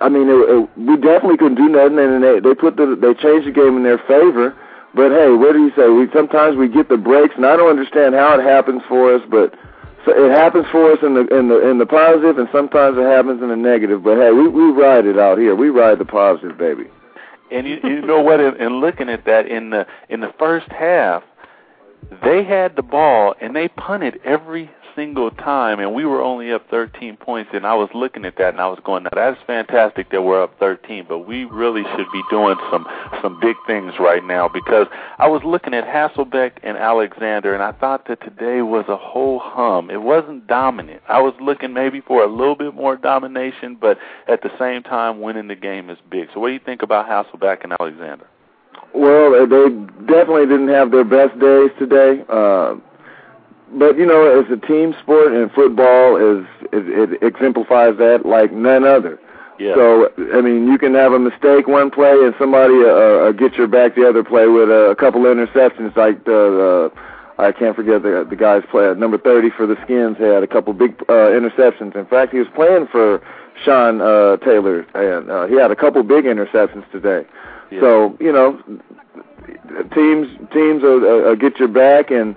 I 0.00 0.08
mean, 0.08 0.28
it, 0.28 0.38
it, 0.48 0.78
we 0.78 0.96
definitely 0.96 1.36
couldn't 1.36 1.56
do 1.58 1.68
nothing, 1.68 1.98
and 1.98 2.22
they 2.22 2.40
they 2.40 2.54
put 2.54 2.76
the 2.76 2.96
they 2.96 3.14
changed 3.14 3.46
the 3.48 3.52
game 3.52 3.76
in 3.76 3.82
their 3.82 3.98
favor. 3.98 4.54
But 4.94 5.12
hey, 5.12 5.30
what 5.30 5.52
do 5.52 5.62
you 5.62 5.72
say? 5.76 5.88
We 5.88 6.08
sometimes 6.12 6.56
we 6.56 6.68
get 6.68 6.88
the 6.88 6.96
breaks, 6.96 7.34
and 7.36 7.46
I 7.46 7.56
don't 7.56 7.70
understand 7.70 8.14
how 8.14 8.38
it 8.38 8.42
happens 8.42 8.82
for 8.88 9.14
us, 9.14 9.22
but 9.30 9.54
so 10.04 10.12
it 10.12 10.30
happens 10.30 10.66
for 10.72 10.92
us 10.92 10.98
in 11.02 11.14
the 11.14 11.26
in 11.28 11.48
the 11.48 11.68
in 11.68 11.78
the 11.78 11.86
positive, 11.86 12.38
and 12.38 12.48
sometimes 12.50 12.96
it 12.98 13.04
happens 13.04 13.42
in 13.42 13.48
the 13.48 13.56
negative. 13.56 14.02
But 14.02 14.16
hey, 14.16 14.30
we 14.30 14.48
we 14.48 14.70
ride 14.70 15.04
it 15.06 15.18
out 15.18 15.38
here. 15.38 15.54
We 15.54 15.68
ride 15.68 15.98
the 15.98 16.06
positive, 16.06 16.56
baby. 16.56 16.84
And 17.50 17.66
you, 17.66 17.78
you 17.82 18.00
know 18.00 18.20
what? 18.20 18.40
In, 18.40 18.56
in 18.56 18.80
looking 18.80 19.08
at 19.08 19.24
that, 19.26 19.46
in 19.46 19.70
the 19.70 19.86
in 20.08 20.20
the 20.20 20.32
first 20.38 20.70
half, 20.70 21.22
they 22.22 22.44
had 22.44 22.76
the 22.76 22.82
ball 22.82 23.34
and 23.40 23.54
they 23.54 23.68
punted 23.68 24.20
every 24.24 24.70
single 24.94 25.30
time, 25.30 25.80
and 25.80 25.94
we 25.94 26.04
were 26.04 26.22
only 26.22 26.52
up 26.52 26.68
13 26.70 27.16
points. 27.16 27.50
And 27.52 27.66
I 27.66 27.74
was 27.74 27.88
looking 27.94 28.24
at 28.24 28.36
that 28.36 28.54
and 28.54 28.60
I 28.60 28.66
was 28.66 28.78
going, 28.84 29.04
"Now 29.04 29.10
that's 29.14 29.40
fantastic 29.46 30.10
that 30.10 30.22
we're 30.22 30.42
up 30.42 30.58
13, 30.58 31.06
but 31.08 31.20
we 31.20 31.44
really 31.44 31.84
should 31.96 32.10
be 32.12 32.22
doing 32.30 32.56
some 32.70 32.86
some 33.22 33.38
big 33.40 33.56
things 33.66 33.98
right 33.98 34.24
now." 34.24 34.48
Because 34.48 34.86
I 35.18 35.28
was 35.28 35.42
looking 35.44 35.74
at 35.74 35.86
Hasselbeck 35.86 36.52
and 36.62 36.76
Alexander, 36.76 37.54
and 37.54 37.62
I 37.62 37.72
thought 37.72 38.06
that 38.06 38.20
today 38.20 38.62
was 38.62 38.86
a 38.88 38.96
whole 38.96 39.38
hum. 39.38 39.90
It 39.90 40.02
wasn't 40.02 40.46
dominant. 40.46 41.02
I 41.08 41.20
was 41.20 41.34
looking 41.40 41.72
maybe 41.72 42.00
for 42.00 42.22
a 42.22 42.28
little 42.28 42.56
bit 42.56 42.74
more 42.74 42.96
domination, 42.96 43.76
but 43.80 43.98
at 44.28 44.42
the 44.42 44.50
same 44.58 44.82
time, 44.82 45.20
winning 45.20 45.48
the 45.48 45.56
game 45.56 45.90
is 45.90 45.98
big. 46.10 46.28
So, 46.32 46.40
what 46.40 46.48
do 46.48 46.54
you 46.54 46.60
think 46.60 46.82
about 46.82 47.08
Hasselbeck 47.08 47.64
and 47.64 47.72
Alexander? 47.78 48.26
Well, 48.94 49.46
they 49.46 49.68
definitely 50.06 50.46
didn't 50.46 50.68
have 50.68 50.90
their 50.90 51.04
best 51.04 51.38
days 51.38 51.70
today. 51.78 52.24
Uh, 52.28 52.74
but 53.74 53.96
you 53.96 54.06
know, 54.06 54.40
as 54.40 54.50
a 54.50 54.56
team 54.66 54.94
sport 55.00 55.32
and 55.32 55.50
football 55.52 56.16
is 56.16 56.46
it, 56.72 57.12
it 57.12 57.22
exemplifies 57.22 57.96
that 57.98 58.26
like 58.26 58.52
none 58.52 58.84
other. 58.84 59.18
Yeah. 59.58 59.74
So 59.74 60.12
I 60.34 60.40
mean, 60.40 60.66
you 60.66 60.78
can 60.78 60.94
have 60.94 61.12
a 61.12 61.18
mistake 61.18 61.68
one 61.68 61.90
play 61.90 62.12
and 62.24 62.34
somebody 62.38 62.74
uh, 62.82 63.28
uh, 63.28 63.32
get 63.32 63.54
your 63.54 63.68
back 63.68 63.94
the 63.94 64.08
other 64.08 64.24
play 64.24 64.46
with 64.46 64.70
a, 64.70 64.90
a 64.90 64.96
couple 64.96 65.22
interceptions. 65.22 65.94
Like 65.96 66.24
the, 66.24 66.90
the 66.96 67.42
I 67.42 67.52
can't 67.52 67.76
forget 67.76 68.02
the 68.02 68.26
the 68.28 68.36
guy's 68.36 68.64
play 68.70 68.92
number 68.94 69.18
thirty 69.18 69.50
for 69.50 69.66
the 69.66 69.76
Skins 69.84 70.16
had 70.18 70.42
a 70.42 70.46
couple 70.46 70.72
big 70.72 71.00
uh, 71.08 71.30
interceptions. 71.36 71.94
In 71.94 72.06
fact, 72.06 72.32
he 72.32 72.38
was 72.38 72.48
playing 72.54 72.86
for 72.90 73.22
Sean 73.64 74.00
uh, 74.00 74.38
Taylor, 74.38 74.80
and 74.94 75.30
uh, 75.30 75.46
he 75.46 75.54
had 75.56 75.70
a 75.70 75.76
couple 75.76 76.02
big 76.02 76.24
interceptions 76.24 76.90
today. 76.90 77.28
Yeah. 77.70 77.80
So 77.80 78.16
you 78.18 78.32
know, 78.32 78.58
teams 79.94 80.28
teams 80.52 80.82
uh, 80.82 81.30
uh, 81.30 81.34
get 81.34 81.58
your 81.58 81.68
back, 81.68 82.10
and 82.10 82.34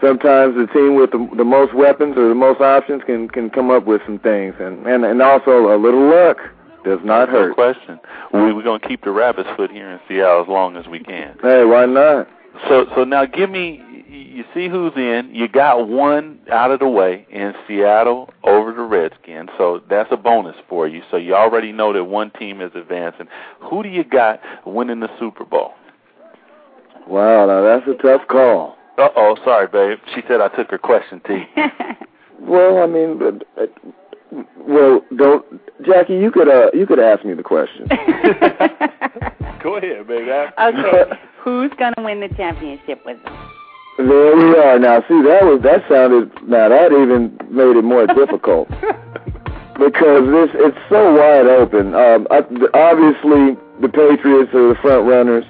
sometimes 0.00 0.54
the 0.56 0.66
team 0.72 0.96
with 0.96 1.10
the, 1.10 1.28
the 1.36 1.44
most 1.44 1.74
weapons 1.74 2.16
or 2.16 2.28
the 2.28 2.34
most 2.34 2.60
options 2.60 3.02
can 3.04 3.28
can 3.28 3.50
come 3.50 3.70
up 3.70 3.86
with 3.86 4.00
some 4.06 4.18
things, 4.18 4.54
and 4.58 4.86
and 4.86 5.04
and 5.04 5.22
also 5.22 5.74
a 5.74 5.78
little 5.78 6.08
luck 6.08 6.38
does 6.84 7.00
not 7.04 7.28
no 7.28 7.34
hurt. 7.34 7.54
question. 7.54 8.00
We, 8.32 8.52
we're 8.52 8.62
going 8.62 8.80
to 8.80 8.88
keep 8.88 9.04
the 9.04 9.10
rabbit's 9.10 9.48
foot 9.56 9.70
here 9.70 9.90
in 9.90 10.00
Seattle 10.08 10.42
as 10.42 10.48
long 10.48 10.76
as 10.76 10.86
we 10.86 11.00
can. 11.00 11.36
Hey, 11.42 11.64
why 11.64 11.86
not? 11.86 12.28
So, 12.68 12.86
so 12.94 13.04
now 13.04 13.26
give 13.26 13.50
me. 13.50 13.82
You 14.08 14.44
see 14.54 14.68
who's 14.68 14.92
in. 14.96 15.30
You 15.32 15.46
got 15.46 15.88
one 15.88 16.40
out 16.50 16.70
of 16.70 16.80
the 16.80 16.88
way 16.88 17.26
in 17.30 17.52
Seattle 17.68 18.32
over 18.42 18.72
the 18.72 18.82
Redskins, 18.82 19.50
so 19.56 19.82
that's 19.88 20.10
a 20.10 20.16
bonus 20.16 20.56
for 20.68 20.88
you. 20.88 21.02
So 21.10 21.16
you 21.16 21.34
already 21.34 21.72
know 21.72 21.92
that 21.92 22.04
one 22.04 22.30
team 22.32 22.60
is 22.60 22.72
advancing. 22.74 23.28
Who 23.60 23.82
do 23.82 23.88
you 23.88 24.02
got 24.02 24.40
winning 24.66 25.00
the 25.00 25.10
Super 25.18 25.44
Bowl? 25.44 25.74
Wow, 27.06 27.46
now 27.46 27.62
that's 27.62 27.86
a 27.88 28.02
tough 28.02 28.26
call. 28.28 28.76
Uh 29.00 29.08
oh, 29.16 29.36
sorry, 29.44 29.66
babe. 29.66 29.98
She 30.14 30.20
said 30.28 30.40
I 30.42 30.48
took 30.48 30.70
her 30.70 30.78
question, 30.78 31.20
T. 31.26 31.44
Well, 32.42 32.78
I 32.82 32.86
mean, 32.86 33.18
but, 33.18 33.46
uh, 33.62 33.66
well, 34.66 35.02
don't 35.16 35.44
Jackie. 35.84 36.14
You 36.14 36.30
could 36.30 36.48
uh 36.48 36.70
you 36.72 36.86
could 36.86 36.98
ask 36.98 37.24
me 37.24 37.34
the 37.34 37.42
question. 37.42 37.86
Go 39.62 39.76
ahead, 39.76 40.06
baby. 40.06 40.30
okay, 40.30 41.18
who's 41.38 41.70
gonna 41.78 41.94
win 41.98 42.20
the 42.20 42.28
championship 42.36 43.04
with 43.04 43.22
them? 43.24 43.50
There 43.98 44.36
we 44.36 44.56
are. 44.56 44.78
Now, 44.78 45.00
see, 45.06 45.20
that 45.22 45.44
was 45.44 45.60
that 45.64 45.84
sounded. 45.88 46.32
Now 46.48 46.70
that 46.70 46.92
even 46.92 47.36
made 47.50 47.76
it 47.76 47.84
more 47.84 48.06
difficult 48.06 48.68
because 49.78 50.24
this 50.32 50.50
it's 50.54 50.78
so 50.88 51.12
wide 51.12 51.46
open. 51.46 51.94
Um, 51.94 52.26
I, 52.30 52.38
obviously, 52.72 53.60
the 53.82 53.88
Patriots 53.92 54.54
are 54.54 54.72
the 54.72 54.78
front 54.80 55.06
runners, 55.06 55.44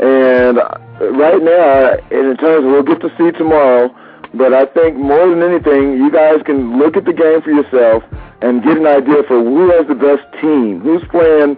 and 0.00 0.58
Uh, 1.00 1.10
right 1.12 1.42
now, 1.42 1.94
in 2.10 2.36
terms 2.36 2.64
of 2.64 2.70
we'll 2.70 2.82
get 2.82 3.00
to 3.00 3.10
see 3.18 3.30
tomorrow. 3.36 3.94
But 4.34 4.52
I 4.52 4.66
think 4.66 4.96
more 4.96 5.30
than 5.30 5.42
anything, 5.42 5.94
you 5.94 6.10
guys 6.10 6.42
can 6.44 6.76
look 6.76 6.96
at 6.96 7.04
the 7.04 7.12
game 7.12 7.40
for 7.42 7.50
yourself 7.50 8.02
and 8.42 8.62
get 8.64 8.76
an 8.76 8.86
idea 8.86 9.22
for 9.28 9.38
who 9.38 9.70
has 9.70 9.86
the 9.86 9.94
best 9.94 10.26
team, 10.42 10.80
who's 10.80 11.02
playing 11.10 11.54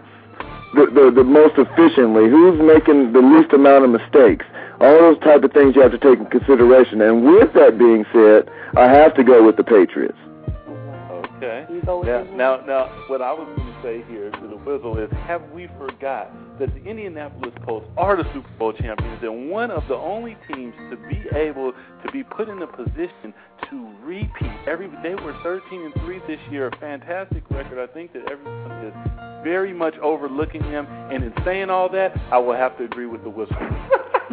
the, 0.76 0.84
the, 0.92 1.08
the 1.08 1.24
most 1.24 1.56
efficiently, 1.56 2.28
who's 2.28 2.60
making 2.60 3.12
the 3.16 3.24
least 3.24 3.52
amount 3.54 3.84
of 3.84 3.90
mistakes. 3.90 4.44
All 4.80 4.92
those 4.92 5.18
type 5.20 5.42
of 5.42 5.52
things 5.52 5.74
you 5.74 5.80
have 5.80 5.92
to 5.92 5.98
take 5.98 6.20
in 6.20 6.26
consideration. 6.26 7.00
And 7.00 7.24
with 7.24 7.54
that 7.54 7.78
being 7.78 8.04
said, 8.12 8.44
I 8.76 8.92
have 8.92 9.14
to 9.16 9.24
go 9.24 9.40
with 9.40 9.56
the 9.56 9.64
Patriots. 9.64 10.20
Okay. 11.40 11.64
You 11.72 11.80
Now, 11.80 12.24
now, 12.36 12.60
now, 12.60 13.08
what 13.08 13.22
I 13.22 13.32
was 13.32 13.48
going 13.56 13.56
to 13.56 13.65
say 13.86 14.02
here 14.08 14.30
to 14.32 14.48
the 14.48 14.56
whistle 14.56 14.98
is, 14.98 15.08
have 15.28 15.40
we 15.52 15.68
forgot 15.78 16.32
that 16.58 16.74
the 16.74 16.84
Indianapolis 16.84 17.54
Colts 17.64 17.86
are 17.96 18.16
the 18.16 18.24
Super 18.34 18.48
Bowl 18.58 18.72
champions 18.72 19.22
and 19.22 19.48
one 19.48 19.70
of 19.70 19.86
the 19.86 19.94
only 19.94 20.36
teams 20.52 20.74
to 20.90 20.96
be 21.08 21.22
able 21.36 21.72
to 21.72 22.10
be 22.12 22.24
put 22.24 22.48
in 22.48 22.60
a 22.62 22.66
position 22.66 23.32
to 23.70 23.88
repeat? 24.02 24.50
Every 24.66 24.88
they 25.04 25.14
were 25.14 25.36
13 25.44 25.82
and 25.84 25.94
three 26.04 26.18
this 26.26 26.40
year, 26.50 26.66
a 26.66 26.76
fantastic 26.78 27.48
record. 27.50 27.78
I 27.78 27.86
think 27.92 28.12
that 28.14 28.28
everyone 28.28 28.72
is 28.86 28.94
very 29.44 29.72
much 29.72 29.94
overlooking 29.98 30.62
them. 30.62 30.86
And 31.12 31.22
in 31.22 31.32
saying 31.44 31.70
all 31.70 31.88
that, 31.90 32.12
I 32.32 32.38
will 32.38 32.54
have 32.56 32.76
to 32.78 32.84
agree 32.84 33.06
with 33.06 33.22
the 33.22 33.30
whistle. 33.30 33.54
oh, 33.60 33.66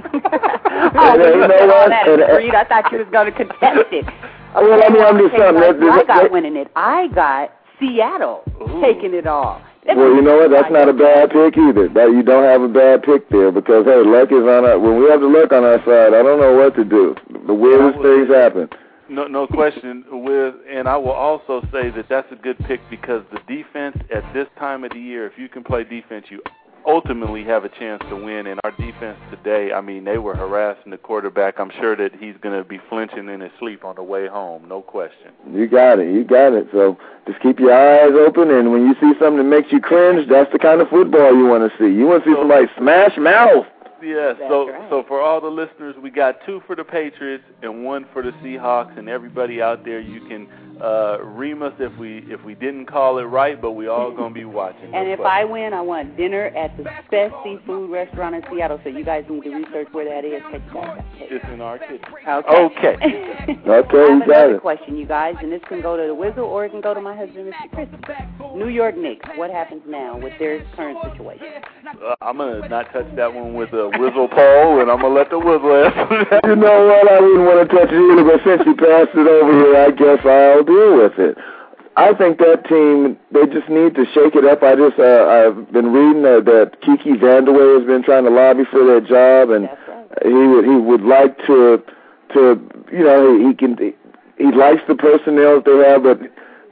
And, 0.04 1.22
you 1.22 1.30
you 1.30 1.48
know 1.48 1.74
all 1.76 1.90
that, 1.90 2.08
And, 2.08 2.56
I 2.56 2.64
thought 2.64 2.92
you 2.92 2.98
was 2.98 3.08
going 3.12 3.32
to 3.32 3.38
contest 3.38 3.88
it. 3.92 4.06
Well, 4.56 4.84
I 4.84 4.90
mean, 4.90 5.02
I'm 5.02 5.18
just 5.18 5.34
Okay, 5.34 5.38
saying 5.42 5.56
like 5.56 5.66
that- 5.66 5.80
who 5.80 5.90
I 5.90 5.98
got 6.04 6.08
that- 6.22 6.32
winning 6.32 6.56
it. 6.58 6.68
I 6.76 7.08
got 7.08 7.50
Seattle 7.80 8.44
Ooh. 8.62 8.82
taking 8.82 9.14
it 9.14 9.28
all. 9.28 9.62
That's 9.86 9.98
Well, 9.98 10.16
you 10.16 10.22
know 10.22 10.38
what? 10.38 10.52
That's 10.52 10.72
not 10.72 10.88
a 10.88 10.94
bad 10.94 11.30
pick 11.32 11.58
either. 11.58 11.90
That 11.90 12.12
you 12.16 12.24
don't 12.24 12.46
have 12.46 12.62
a 12.62 12.72
bad 12.72 13.04
pick 13.04 13.28
there 13.30 13.52
because 13.52 13.86
hey, 13.86 14.02
luck 14.06 14.32
is 14.32 14.48
on 14.48 14.64
our. 14.64 14.80
When 14.80 15.00
we 15.00 15.10
have 15.10 15.20
the 15.20 15.28
luck 15.28 15.52
on 15.52 15.64
our 15.64 15.80
side, 15.84 16.16
I 16.16 16.24
don't 16.24 16.40
know 16.40 16.56
what 16.56 16.76
to 16.76 16.86
do. 16.86 17.16
The 17.48 17.54
weirdest 17.54 18.00
Well, 18.00 18.04
things 18.04 18.30
happen. 18.30 18.70
No, 19.10 19.28
no 19.28 19.46
question. 19.46 20.06
With 20.10 20.56
and 20.72 20.88
I 20.88 20.96
will 20.96 21.12
also 21.12 21.62
say 21.72 21.92
that 21.92 22.06
that's 22.10 22.32
a 22.32 22.36
good 22.36 22.58
pick 22.66 22.80
because 22.90 23.24
the 23.32 23.40
defense 23.54 23.98
at 24.14 24.24
this 24.34 24.48
time 24.58 24.84
of 24.84 24.92
the 24.92 25.00
year, 25.00 25.28
if 25.28 25.34
you 25.38 25.50
can 25.50 25.64
play 25.64 25.84
defense, 25.84 26.26
you 26.30 26.42
ultimately 26.86 27.44
have 27.44 27.64
a 27.66 27.70
chance 27.70 28.02
to 28.10 28.16
win. 28.16 28.48
And 28.48 28.60
our 28.64 28.72
defense 28.72 29.18
today, 29.30 29.72
I 29.74 29.82
mean, 29.82 30.04
they 30.04 30.18
were 30.18 30.36
harassing 30.36 30.92
the 30.92 30.98
quarterback. 30.98 31.60
I'm 31.60 31.72
sure 31.80 31.96
that 31.96 32.12
he's 32.20 32.36
going 32.42 32.58
to 32.58 32.68
be 32.68 32.80
flinching 32.90 33.30
in 33.30 33.42
his 33.42 33.52
sleep 33.60 33.86
on 33.86 33.96
the 33.96 34.04
way 34.04 34.28
home. 34.28 34.68
No 34.68 34.82
question. 34.82 35.32
You 35.52 35.68
got 35.68 36.00
it. 36.00 36.14
You 36.14 36.24
got 36.24 36.54
it. 36.54 36.68
So 36.72 36.98
just 37.28 37.40
keep 37.42 37.60
your 37.60 37.74
eyes 37.74 38.14
open, 38.28 38.52
and 38.52 38.72
when 38.72 38.86
you 38.86 38.96
see 39.00 39.18
something 39.20 39.38
that 39.38 39.44
makes 39.44 39.72
you 39.72 39.80
cringe, 39.80 40.28
that's 40.30 40.52
the 40.52 40.60
kind 40.60 40.82
of 40.82 40.90
football 40.90 41.36
you 41.36 41.46
want 41.46 41.70
to 41.70 41.78
see. 41.78 41.94
You 41.94 42.06
want 42.06 42.24
to 42.24 42.30
see 42.30 42.36
somebody 42.36 42.68
smash 42.78 43.18
mouth. 43.18 43.66
Yes. 44.04 44.36
That's 44.38 44.52
so 44.52 44.70
right. 44.70 44.90
so 44.90 45.04
for 45.08 45.22
all 45.22 45.40
the 45.40 45.48
listeners, 45.48 45.96
we 46.02 46.10
got 46.10 46.36
two 46.46 46.62
for 46.68 46.76
the 46.76 46.84
Patriots 46.84 47.46
and 47.62 47.86
one 47.86 48.06
for 48.12 48.22
the 48.22 48.32
Seahawks, 48.44 48.98
and 48.98 49.08
everybody 49.08 49.62
out 49.62 49.86
there, 49.86 50.02
you 50.02 50.20
can 50.28 50.48
uh 50.84 51.18
ream 51.24 51.62
us 51.64 51.74
if 51.80 51.98
we 51.98 52.20
if 52.28 52.44
we 52.44 52.56
didn't 52.56 52.86
call 52.88 53.18
it 53.20 53.24
right, 53.24 53.62
but 53.62 53.72
we 53.72 53.88
all 53.88 54.12
gonna 54.12 54.34
be 54.34 54.46
watching. 54.46 54.94
And 54.94 55.08
if 55.08 55.20
question. 55.20 55.42
I 55.42 55.46
win, 55.46 55.74
I 55.74 55.82
want 55.82 56.18
dinner 56.18 56.48
at 56.48 56.76
the 56.78 56.84
best 57.10 57.34
seafood 57.44 57.90
restaurant 57.90 58.36
in 58.36 58.44
Seattle. 58.52 58.80
So 58.84 58.90
you 58.90 59.06
guys 59.06 59.24
need 59.30 59.44
to 59.44 59.50
research 59.56 59.88
where 59.94 60.06
that 60.06 60.26
is. 60.28 60.42
Check 60.52 60.62
that 60.74 60.84
out. 60.84 61.06
it's 61.16 61.46
in 61.54 61.62
our 61.62 61.80
kitchen. 61.80 62.02
Okay. 62.28 62.74
Okay. 62.78 63.60
Okay, 63.64 63.98
I 63.98 64.12
have 64.12 64.22
another 64.24 64.56
it. 64.56 64.62
question, 64.62 64.98
you 64.98 65.06
guys, 65.06 65.36
and 65.42 65.52
this 65.52 65.62
can 65.68 65.82
go 65.82 65.96
to 65.98 66.08
the 66.08 66.14
Whistle 66.16 66.44
or 66.46 66.66
it 66.66 66.70
can 66.72 66.82
go 66.82 66.94
to 66.94 67.02
my 67.02 67.16
husband, 67.16 67.52
Mr. 67.52 67.72
Christmas. 67.72 68.02
New 68.56 68.68
York 68.68 68.96
Knicks, 68.98 69.26
what 69.36 69.50
happens 69.52 69.82
now 69.88 70.18
with 70.18 70.34
their 70.40 70.64
current 70.76 70.98
situation? 71.12 71.48
Uh, 71.88 72.16
I'm 72.22 72.38
gonna 72.38 72.68
not 72.68 72.92
touch 72.94 73.08
that 73.16 73.34
one 73.34 73.54
with 73.54 73.74
a 73.74 73.90
whistle 73.98 74.28
pole, 74.28 74.82
and 74.82 74.92
I'm 74.92 75.02
gonna 75.02 75.14
let 75.14 75.30
the 75.30 75.40
whistle 75.40 75.74
answer 75.74 76.26
that. 76.30 76.42
You 76.46 76.56
know 76.56 76.86
what? 76.88 77.12
I 77.12 77.20
wouldn't 77.20 77.46
want 77.46 77.70
to 77.70 77.76
touch 77.76 77.90
it 77.92 77.98
either, 78.00 78.24
but 78.24 78.40
since 78.44 78.62
you 78.66 78.76
passed 78.76 79.16
it 79.16 79.28
over 79.28 79.52
here, 79.54 79.76
I 79.78 79.92
guess 79.92 80.20
I'll 80.26 80.64
deal 80.74 80.98
with 80.98 81.20
it. 81.20 81.38
I 81.96 82.14
think 82.14 82.40
that 82.40 82.66
team 82.66 83.18
they 83.32 83.46
just 83.46 83.70
need 83.70 83.94
to 83.96 84.06
shake 84.14 84.34
it 84.34 84.46
up. 84.46 84.64
I 84.64 84.76
just 84.76 84.98
uh, 84.98 85.26
I've 85.30 85.72
been 85.72 85.94
reading 85.94 86.24
that, 86.24 86.46
that 86.46 86.82
Kiki 86.82 87.14
Vandeweghe 87.14 87.80
has 87.80 87.86
been 87.88 88.04
trying 88.04 88.24
to 88.24 88.32
lobby 88.32 88.66
for 88.66 88.84
that 88.86 89.06
job, 89.06 89.52
and 89.52 89.70
right. 89.70 90.26
he 90.26 90.34
would 90.34 90.66
he 90.66 90.76
would 90.76 91.02
like 91.02 91.38
to 91.46 91.84
to 92.34 92.58
you 92.92 93.06
know 93.06 93.38
he 93.48 93.54
can 93.54 93.78
he 93.78 94.52
likes 94.52 94.82
the 94.88 94.96
personnel 94.96 95.62
that 95.62 95.66
they 95.66 95.78
have, 95.86 96.02
but 96.02 96.20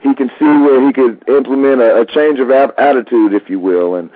he 0.02 0.16
can 0.16 0.30
see 0.40 0.54
where 0.66 0.82
he 0.86 0.92
could 0.92 1.22
implement 1.30 1.82
a, 1.82 2.02
a 2.02 2.06
change 2.06 2.40
of 2.40 2.50
attitude, 2.50 3.34
if 3.34 3.50
you 3.50 3.60
will, 3.60 3.96
and. 3.96 4.10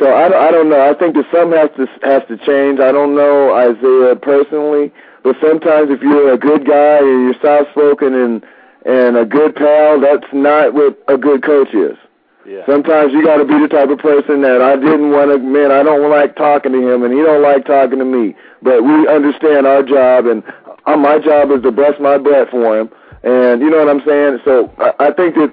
So 0.00 0.06
I, 0.08 0.48
I 0.48 0.50
don't 0.50 0.70
know. 0.70 0.80
I 0.80 0.94
think 0.98 1.14
that 1.16 1.26
something 1.30 1.56
has 1.56 1.68
to 1.76 1.84
has 2.06 2.22
to 2.28 2.36
change. 2.46 2.80
I 2.80 2.92
don't 2.92 3.14
know 3.14 3.52
Isiah 3.52 4.16
personally, 4.16 4.90
but 5.22 5.36
sometimes 5.40 5.90
if 5.90 6.00
you're 6.00 6.32
a 6.32 6.38
good 6.38 6.66
guy 6.66 6.98
and 6.98 7.24
you're 7.24 7.40
soft 7.42 7.70
spoken 7.72 8.14
and 8.14 8.44
and 8.86 9.16
a 9.16 9.24
good 9.26 9.56
pal, 9.56 10.00
that's 10.00 10.32
not 10.32 10.72
what 10.72 10.96
a 11.08 11.18
good 11.18 11.42
coach 11.42 11.74
is. 11.74 11.98
Yeah. 12.46 12.64
Sometimes 12.64 13.12
you 13.12 13.24
got 13.24 13.38
to 13.38 13.44
be 13.44 13.58
the 13.58 13.66
type 13.66 13.90
of 13.90 13.98
person 13.98 14.42
that 14.42 14.62
I 14.62 14.76
didn't 14.76 15.10
want 15.10 15.32
to. 15.32 15.38
Man, 15.38 15.72
I 15.72 15.82
don't 15.82 16.08
like 16.08 16.36
talking 16.36 16.70
to 16.70 16.78
him, 16.78 17.02
and 17.02 17.12
he 17.12 17.18
don't 17.18 17.42
like 17.42 17.66
talking 17.66 17.98
to 17.98 18.04
me. 18.04 18.36
But 18.62 18.84
we 18.84 19.08
understand 19.08 19.66
our 19.66 19.82
job, 19.82 20.26
and 20.26 20.44
uh, 20.86 20.96
my 20.96 21.18
job 21.18 21.50
is 21.50 21.62
to 21.62 21.72
bust 21.72 21.98
my 22.00 22.16
butt 22.16 22.50
for 22.50 22.78
him. 22.78 22.88
And 23.24 23.60
you 23.60 23.68
know 23.68 23.78
what 23.78 23.88
I'm 23.88 24.06
saying. 24.06 24.38
So 24.44 24.72
I, 24.78 25.10
I 25.10 25.12
think 25.12 25.34
that 25.34 25.52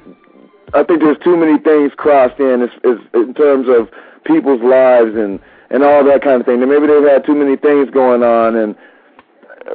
I 0.76 0.84
think 0.84 1.02
there's 1.02 1.18
too 1.24 1.36
many 1.36 1.58
things 1.58 1.92
crossed 1.98 2.40
in 2.40 2.62
as, 2.62 2.70
as, 2.86 2.98
in 3.16 3.34
terms 3.34 3.66
of 3.68 3.90
people's 4.26 4.62
lives 4.62 5.18
and 5.18 5.40
and 5.72 5.82
all 5.82 6.06
that 6.06 6.22
kind 6.22 6.40
of 6.40 6.46
thing. 6.46 6.62
And 6.62 6.70
maybe 6.70 6.86
they've 6.86 7.10
had 7.10 7.26
too 7.26 7.34
many 7.34 7.58
things 7.58 7.90
going 7.90 8.22
on. 8.22 8.56
And 8.56 8.76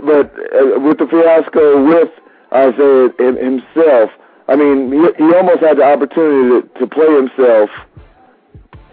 but 0.06 0.30
uh, 0.54 0.78
with 0.78 0.98
the 1.02 1.08
fiasco 1.10 1.82
with 1.82 2.10
Isiah 2.52 3.10
himself, 3.18 4.10
I 4.48 4.56
mean, 4.56 4.90
he, 4.92 5.24
he 5.24 5.34
almost 5.34 5.60
had 5.60 5.78
the 5.78 5.84
opportunity 5.84 6.68
to, 6.68 6.80
to 6.80 6.86
play 6.86 7.12
himself 7.14 7.70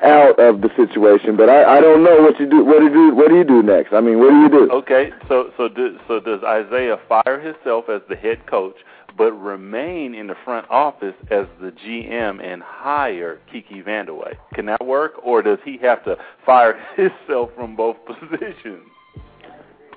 out 0.03 0.39
of 0.39 0.61
the 0.61 0.69
situation. 0.75 1.37
But 1.37 1.49
I, 1.49 1.77
I 1.77 1.81
don't 1.81 2.03
know 2.03 2.21
what 2.21 2.39
you 2.39 2.49
do. 2.49 2.63
What 2.63 2.79
do 2.79 2.85
you 2.85 2.93
do? 2.93 3.15
What 3.15 3.29
do 3.29 3.35
you 3.35 3.43
do 3.43 3.63
next? 3.63 3.93
I 3.93 4.01
mean, 4.01 4.19
what 4.19 4.29
do 4.29 4.39
you 4.41 4.49
do? 4.49 4.71
Okay, 4.71 5.11
so 5.27 5.51
so 5.57 5.67
do, 5.67 5.97
so 6.07 6.19
does 6.19 6.39
Isiah 6.39 6.99
fire 7.07 7.39
himself 7.39 7.89
as 7.89 8.01
the 8.09 8.15
head 8.15 8.45
coach, 8.45 8.75
but 9.17 9.31
remain 9.33 10.13
in 10.13 10.27
the 10.27 10.35
front 10.43 10.69
office 10.69 11.15
as 11.31 11.45
the 11.61 11.71
GM 11.71 12.43
and 12.43 12.61
hire 12.61 13.39
Kiki 13.51 13.81
Vandeweghe? 13.81 14.35
Can 14.53 14.65
that 14.67 14.85
work, 14.85 15.13
or 15.23 15.41
does 15.41 15.59
he 15.63 15.77
have 15.81 16.03
to 16.05 16.17
fire 16.45 16.77
himself 16.95 17.51
from 17.55 17.75
both 17.75 17.97
positions? 18.05 18.87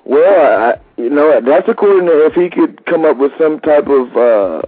Well, 0.05 0.71
I, 0.71 1.01
you 1.01 1.09
know, 1.09 1.39
that's 1.45 1.67
according 1.67 2.07
to 2.07 2.25
if 2.25 2.33
he 2.33 2.49
could 2.49 2.85
come 2.85 3.05
up 3.05 3.17
with 3.17 3.31
some 3.39 3.59
type 3.59 3.87
of 3.87 4.15
uh 4.15 4.61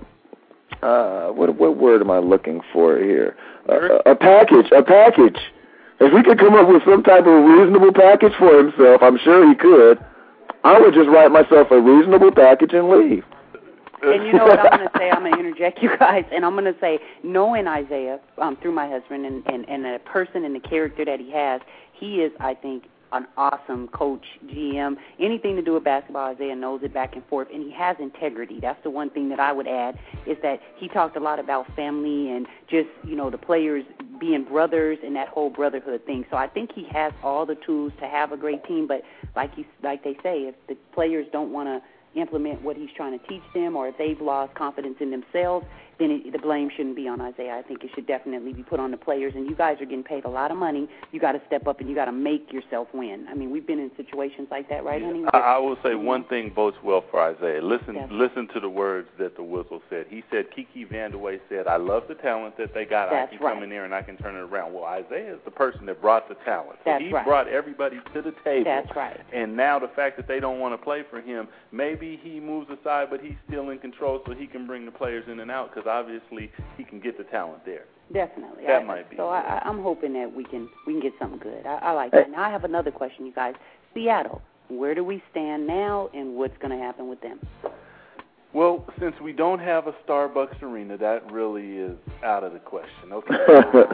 uh 0.85 1.31
what 1.31 1.55
what 1.55 1.77
word 1.77 2.01
am 2.01 2.11
I 2.11 2.19
looking 2.19 2.61
for 2.73 2.97
here? 2.97 3.35
Uh, 3.69 3.99
a 4.05 4.15
package, 4.15 4.71
a 4.71 4.83
package. 4.83 5.39
If 5.99 6.11
he 6.13 6.23
could 6.23 6.39
come 6.39 6.55
up 6.55 6.67
with 6.67 6.83
some 6.83 7.03
type 7.03 7.25
of 7.27 7.43
reasonable 7.45 7.93
package 7.93 8.33
for 8.39 8.57
himself, 8.57 9.01
I'm 9.03 9.19
sure 9.19 9.47
he 9.47 9.55
could. 9.55 10.03
I 10.63 10.79
would 10.79 10.93
just 10.93 11.09
write 11.09 11.31
myself 11.31 11.69
a 11.71 11.79
reasonable 11.79 12.31
package 12.31 12.73
and 12.73 12.89
leave. 12.89 13.23
And 14.03 14.25
you 14.25 14.33
know 14.33 14.45
what 14.45 14.59
I'm 14.59 14.79
going 14.79 14.89
to 14.89 14.97
say? 14.97 15.09
I'm 15.11 15.19
going 15.19 15.33
to 15.33 15.39
interject 15.39 15.81
you 15.81 15.95
guys, 15.99 16.25
and 16.31 16.43
I'm 16.43 16.53
going 16.53 16.71
to 16.71 16.79
say, 16.79 16.99
knowing 17.23 17.67
Isiah 17.67 18.19
um, 18.39 18.57
through 18.61 18.71
my 18.71 18.89
husband 18.89 19.25
and, 19.25 19.45
and, 19.45 19.69
and 19.69 19.85
the 19.85 19.99
person 20.05 20.43
and 20.43 20.55
the 20.55 20.59
character 20.59 21.05
that 21.05 21.19
he 21.19 21.31
has, 21.31 21.61
he 21.93 22.15
is, 22.15 22.31
I 22.39 22.55
think, 22.55 22.85
an 23.11 23.27
awesome 23.37 23.87
coach, 23.89 24.25
GM. 24.45 24.95
Anything 25.19 25.55
to 25.55 25.61
do 25.61 25.73
with 25.73 25.83
basketball, 25.83 26.33
Isiah 26.33 26.55
knows 26.55 26.81
it 26.83 26.93
back 26.93 27.15
and 27.15 27.25
forth, 27.25 27.47
and 27.53 27.63
he 27.63 27.71
has 27.71 27.97
integrity. 27.99 28.59
That's 28.61 28.81
the 28.83 28.89
one 28.89 29.09
thing 29.09 29.29
that 29.29 29.39
I 29.39 29.51
would 29.51 29.67
add 29.67 29.99
is 30.25 30.37
that 30.43 30.61
he 30.77 30.87
talked 30.87 31.17
a 31.17 31.19
lot 31.19 31.39
about 31.39 31.73
family 31.75 32.31
and 32.31 32.47
just 32.69 32.89
you 33.03 33.15
know 33.15 33.29
the 33.29 33.37
players 33.37 33.83
being 34.19 34.43
brothers 34.43 34.99
and 35.03 35.15
that 35.15 35.27
whole 35.27 35.49
brotherhood 35.49 36.05
thing. 36.05 36.25
So 36.29 36.37
I 36.37 36.47
think 36.47 36.71
he 36.73 36.85
has 36.91 37.11
all 37.23 37.45
the 37.45 37.55
tools 37.55 37.91
to 37.99 38.07
have 38.07 38.31
a 38.31 38.37
great 38.37 38.63
team. 38.65 38.87
But 38.87 39.01
like 39.35 39.51
you, 39.57 39.65
like 39.83 40.03
they 40.03 40.13
say, 40.23 40.43
if 40.43 40.55
the 40.67 40.75
players 40.93 41.27
don't 41.31 41.51
want 41.51 41.67
to 41.67 42.19
implement 42.19 42.61
what 42.61 42.75
he's 42.75 42.89
trying 42.95 43.17
to 43.17 43.27
teach 43.27 43.43
them, 43.53 43.75
or 43.75 43.87
if 43.87 43.97
they've 43.97 44.19
lost 44.21 44.53
confidence 44.55 44.97
in 44.99 45.11
themselves, 45.11 45.65
then 46.01 46.11
it, 46.11 46.31
the 46.31 46.39
blame 46.39 46.69
shouldn't 46.75 46.95
be 46.95 47.07
on 47.07 47.21
Isiah. 47.21 47.53
I 47.57 47.61
think 47.61 47.83
it 47.83 47.91
should 47.95 48.07
definitely 48.07 48.53
be 48.53 48.63
put 48.63 48.79
on 48.79 48.91
the 48.91 48.97
players. 48.97 49.33
And 49.35 49.47
you 49.49 49.55
guys 49.55 49.79
are 49.81 49.85
getting 49.85 50.03
paid 50.03 50.25
a 50.25 50.29
lot 50.29 50.51
of 50.51 50.57
money. 50.57 50.89
You 51.11 51.19
got 51.19 51.33
to 51.33 51.41
step 51.47 51.67
up 51.67 51.79
and 51.79 51.87
you 51.89 51.95
got 51.95 52.05
to 52.05 52.11
make 52.11 52.51
yourself 52.51 52.87
win. 52.93 53.25
I 53.29 53.35
mean, 53.35 53.51
we've 53.51 53.65
been 53.67 53.79
in 53.79 53.91
situations 53.95 54.47
like 54.51 54.67
that, 54.69 54.83
right, 54.83 55.01
honey? 55.01 55.23
I, 55.33 55.37
I 55.37 55.57
will 55.59 55.77
say 55.83 55.95
one 55.95 56.23
thing 56.25 56.51
bodes 56.55 56.77
well 56.83 57.03
for 57.11 57.31
Isiah. 57.31 57.61
Listen, 57.61 57.95
Yes. 57.95 58.07
listen 58.11 58.47
to 58.53 58.59
the 58.59 58.69
words 58.69 59.09
that 59.19 59.35
the 59.35 59.43
whistle 59.43 59.81
said. 59.89 60.05
He 60.09 60.23
said, 60.31 60.45
Kiki 60.55 60.85
Vandeweghe 60.85 61.39
said, 61.49 61.67
"I 61.67 61.75
love 61.75 62.03
the 62.07 62.15
talent 62.15 62.57
that 62.57 62.73
they 62.73 62.85
got. 62.85 63.09
That's 63.11 63.31
I 63.33 63.35
can 63.35 63.45
right. 63.45 63.53
come 63.55 63.63
in 63.63 63.69
there 63.69 63.83
and 63.85 63.93
I 63.93 64.01
can 64.01 64.17
turn 64.17 64.35
it 64.35 64.39
around." 64.39 64.73
Well, 64.73 64.85
Isiah 64.97 65.33
is 65.35 65.39
the 65.45 65.51
person 65.51 65.85
that 65.87 66.01
brought 66.01 66.29
the 66.29 66.35
talent. 66.45 66.79
So 66.83 66.91
That's 66.91 67.03
he 67.03 67.11
right. 67.11 67.25
brought 67.25 67.47
everybody 67.47 67.99
to 68.13 68.21
the 68.21 68.33
table. 68.43 68.63
That's 68.65 68.95
right. 68.95 69.19
And 69.33 69.55
now 69.57 69.77
the 69.77 69.89
fact 69.89 70.15
that 70.17 70.27
they 70.27 70.39
don't 70.39 70.59
want 70.59 70.73
to 70.73 70.77
play 70.83 71.03
for 71.09 71.19
him, 71.21 71.47
maybe 71.71 72.19
he 72.23 72.39
moves 72.39 72.69
aside, 72.69 73.07
but 73.09 73.19
he's 73.21 73.35
still 73.47 73.69
in 73.69 73.77
control, 73.79 74.21
so 74.25 74.33
he 74.33 74.47
can 74.47 74.65
bring 74.65 74.85
the 74.85 74.91
players 74.91 75.25
in 75.27 75.39
and 75.41 75.51
out 75.51 75.73
because 75.73 75.87
obviously 75.91 76.51
he 76.77 76.83
can 76.83 76.99
get 76.99 77.17
the 77.17 77.25
talent 77.25 77.65
there. 77.65 77.85
Definitely. 78.13 78.63
That 78.67 78.81
I, 78.81 78.83
might 78.83 79.09
be. 79.09 79.15
So 79.17 79.27
I, 79.29 79.39
I- 79.39 79.61
I'm 79.67 79.81
hoping 79.81 80.13
that 80.13 80.33
we 80.33 80.43
can 80.43 80.69
we 80.87 80.93
can 80.93 81.01
get 81.01 81.13
something 81.19 81.39
good. 81.39 81.65
I, 81.65 81.75
I 81.75 81.91
like 81.91 82.11
Hey. 82.11 82.19
that. 82.21 82.31
Now 82.31 82.43
I 82.43 82.49
have 82.49 82.63
another 82.63 82.91
question, 82.91 83.25
you 83.25 83.33
guys. 83.33 83.53
Seattle, 83.93 84.41
where 84.69 84.95
do 84.95 85.03
we 85.03 85.21
stand 85.31 85.67
now, 85.67 86.09
and 86.13 86.35
what's 86.35 86.57
going 86.61 86.71
to 86.77 86.83
happen 86.83 87.07
with 87.09 87.21
them? 87.21 87.39
Well, 88.53 88.85
since 88.99 89.15
we 89.23 89.31
don't 89.31 89.59
have 89.59 89.87
a 89.87 89.93
Starbucks 90.05 90.61
arena, 90.61 90.97
that 90.97 91.31
really 91.31 91.77
is 91.77 91.97
out 92.23 92.43
of 92.43 92.53
the 92.53 92.59
question. 92.59 92.89
Okay, 93.11 93.35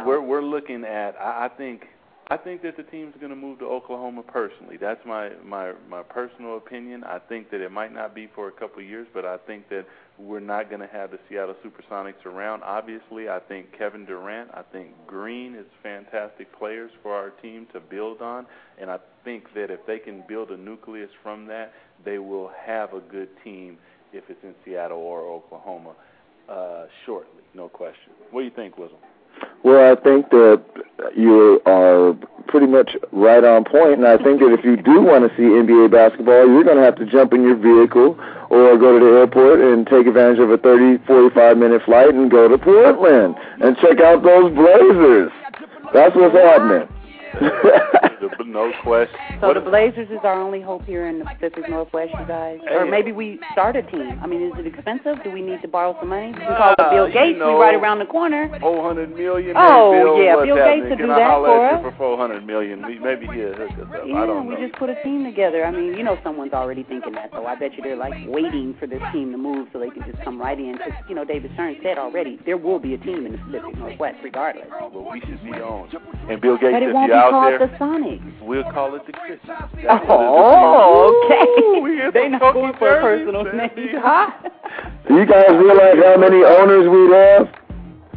we're 0.05 0.21
we're 0.21 0.43
looking 0.43 0.83
at. 0.83 1.15
I, 1.19 1.45
I 1.45 1.49
think 1.55 1.83
I 2.29 2.38
think 2.38 2.62
that 2.63 2.75
the 2.75 2.83
team's 2.83 3.13
going 3.19 3.29
to 3.29 3.36
move 3.36 3.60
to 3.60 3.65
Oklahoma. 3.65 4.23
Personally, 4.23 4.77
that's 4.77 4.99
my 5.05 5.29
my 5.45 5.73
my 5.89 6.01
personal 6.03 6.57
opinion. 6.57 7.03
I 7.03 7.19
think 7.19 7.51
that 7.51 7.62
it 7.62 7.71
might 7.71 7.93
not 7.93 8.13
be 8.15 8.27
for 8.36 8.47
a 8.47 8.51
couple 8.51 8.81
of 8.81 8.88
years, 8.88 9.07
but 9.13 9.25
I 9.25 9.38
think 9.38 9.69
that 9.69 9.86
we're 10.19 10.39
not 10.39 10.69
going 10.69 10.82
to 10.82 10.88
have 10.88 11.12
the 11.12 11.19
Seattle 11.30 11.56
SuperSonics 11.63 12.25
around. 12.25 12.63
Obviously, 12.63 13.30
I 13.30 13.39
think 13.39 13.77
Kevin 13.77 14.06
Durant, 14.06 14.49
I 14.53 14.63
think 14.71 14.89
Green 15.06 15.56
is 15.56 15.65
fantastic 15.84 16.58
players 16.58 16.91
for 17.03 17.13
our 17.13 17.30
team 17.30 17.67
to 17.73 17.80
build 17.80 18.21
on, 18.21 18.47
and 18.80 18.89
I 18.89 18.97
think 19.23 19.53
that 19.53 19.69
if 19.69 19.86
they 19.86 19.99
can 19.99 20.23
build 20.27 20.51
a 20.51 20.58
nucleus 20.58 21.10
from 21.21 21.45
that, 21.47 21.73
they 22.03 22.17
will 22.17 22.51
have 22.65 22.93
a 22.93 22.99
good 22.99 23.30
team 23.43 23.77
if 24.13 24.23
it's 24.30 24.43
in 24.43 24.56
Seattle 24.65 24.97
or 24.97 25.21
Oklahoma 25.21 25.93
uh, 26.49 26.86
shortly, 27.06 27.43
no 27.53 27.69
question. 27.69 28.13
What 28.32 28.41
do 28.41 28.45
you 28.45 28.51
think, 28.51 28.77
Wizzle? 28.77 28.97
Well, 29.63 29.91
I 29.91 29.95
think 30.01 30.30
that 30.30 30.63
you 31.15 31.62
are 31.65 32.15
pretty 32.47 32.67
much 32.67 32.95
right 33.12 33.43
on 33.43 33.63
point, 33.63 33.99
and 33.99 34.07
I 34.07 34.17
think 34.17 34.39
that 34.39 34.51
if 34.51 34.63
you 34.63 34.77
do 34.77 35.01
want 35.01 35.29
to 35.29 35.36
see 35.36 35.43
NBA 35.43 35.91
basketball, 35.91 36.47
you're 36.47 36.63
going 36.63 36.77
to 36.77 36.83
have 36.83 36.95
to 36.97 37.05
jump 37.05 37.33
in 37.33 37.43
your 37.43 37.55
vehicle 37.55 38.17
or 38.49 38.77
go 38.77 38.97
to 38.97 39.03
the 39.03 39.12
airport 39.19 39.60
and 39.60 39.86
take 39.86 40.07
advantage 40.07 40.39
of 40.39 40.49
a 40.49 40.57
30, 40.57 41.03
45 41.05 41.57
minute 41.57 41.81
flight 41.83 42.15
and 42.15 42.31
go 42.31 42.47
to 42.47 42.57
Portland 42.57 43.36
and 43.62 43.77
check 43.77 43.99
out 43.99 44.23
those 44.23 44.53
Blazers. 44.55 45.31
That's 45.93 46.15
what's 46.15 46.36
happening. 46.36 46.88
The- 48.19 48.43
no 48.45 48.71
question. 48.84 49.15
So 49.41 49.47
What- 49.47 49.53
the 49.56 49.62
Blazers 49.62 50.10
is 50.10 50.19
our 50.23 50.34
only 50.41 50.62
hope 50.62 50.84
here 50.86 51.06
in 51.08 51.19
the 51.19 51.25
Pacific 51.25 51.69
Northwest, 51.69 52.13
you 52.19 52.25
guys. 52.25 52.60
Or 52.71 52.86
maybe 52.86 53.12
we 53.12 53.39
start 53.51 53.75
a 53.75 53.84
team. 53.84 54.19
I 54.23 54.27
mean, 54.27 54.41
is 54.41 54.53
it 54.58 54.65
expensive? 54.65 55.21
Do 55.23 55.30
we 55.32 55.41
need 55.41 55.62
to 55.62 55.67
borrow 55.67 55.95
some 55.99 56.10
money? 56.10 56.32
We 56.34 56.39
call 56.45 56.73
Uh, 56.77 56.84
it 56.84 56.89
Bill 56.89 57.08
you 57.08 57.13
Gates. 57.13 57.39
know- 57.39 57.58
we 57.58 57.62
right 57.63 57.75
around 57.75 57.99
the 57.99 58.06
corner. 58.06 58.49
Four 58.60 58.84
hundred 58.84 59.15
million. 59.15 59.56
Oh, 59.56 59.91
Bill, 59.91 60.23
yeah, 60.23 60.36
Bill 60.43 60.56
Gates 60.56 60.88
Can 60.88 60.97
do 60.97 61.08
that 61.08 61.30
for 61.38 61.65
us? 61.65 61.82
for 61.82 61.91
four 61.91 62.17
hundred 62.17 62.45
million? 62.45 62.82
Maybe 62.82 63.27
he'll 63.27 63.53
hook 63.53 63.69
us 63.71 63.80
up. 63.93 64.06
Yeah, 64.06 64.23
I 64.23 64.25
don't 64.25 64.47
we 64.47 64.56
know. 64.56 64.62
just 64.67 64.73
put 64.80 64.89
a 64.89 64.95
team 65.03 65.23
together. 65.23 65.65
I 65.65 65.71
mean, 65.71 65.95
you 65.95 66.03
know, 66.03 66.17
someone's 66.23 66.53
already 66.53 66.84
thinking 66.84 67.13
that, 67.13 67.32
so 67.34 67.45
I 67.45 67.56
bet 67.56 67.75
you 67.77 67.84
they're 67.84 67.95
like 67.95 68.13
waiting 68.27 68.73
for 68.80 68.88
this 68.88 69.01
team 69.12 69.32
to 69.32 69.38
move 69.38 69.67
so 69.73 69.80
they 69.80 69.89
can 69.89 70.03
just 70.03 70.21
come 70.23 70.39
right 70.41 70.58
in. 70.58 70.73
Because 70.73 70.93
you 71.10 71.15
know, 71.15 71.23
David 71.25 71.51
Stern 71.53 71.77
said 71.84 71.97
already 71.97 72.39
there 72.45 72.58
will 72.58 72.80
be 72.80 72.93
a 72.93 72.97
team 72.97 73.25
in 73.25 73.32
the 73.34 73.38
Pacific 73.38 73.77
Northwest, 73.77 74.17
regardless. 74.23 74.67
Well, 74.69 75.08
we 75.12 75.19
should 75.21 75.43
be 75.43 75.51
on. 75.62 75.89
And 76.30 76.41
Bill 76.41 76.58
Gates, 76.58 76.75
if 76.77 76.82
you're 76.84 77.08
be 77.08 77.13
out 77.13 77.45
there, 77.45 77.60
the. 77.60 77.77
Sonics. 78.08 78.41
We'll 78.41 78.63
call 78.72 78.96
it 78.96 79.06
the 79.06 79.13
Christians. 79.13 79.52
Oh, 79.89 81.24
okay. 81.26 81.46
They 82.13 82.24
some 82.24 82.39
not 82.39 82.54
going 82.54 82.74
for 82.80 82.98
a 82.98 83.02
personal 83.02 83.43
man. 83.43 83.58
name. 83.76 83.96
Huh? 83.96 84.32
Do 85.08 85.15
you 85.15 85.26
guys 85.26 85.50
realize 85.52 85.98
how 86.04 86.17
many 86.17 86.43
owners 86.43 86.88
we'd 86.88 87.12
have? 87.13 87.48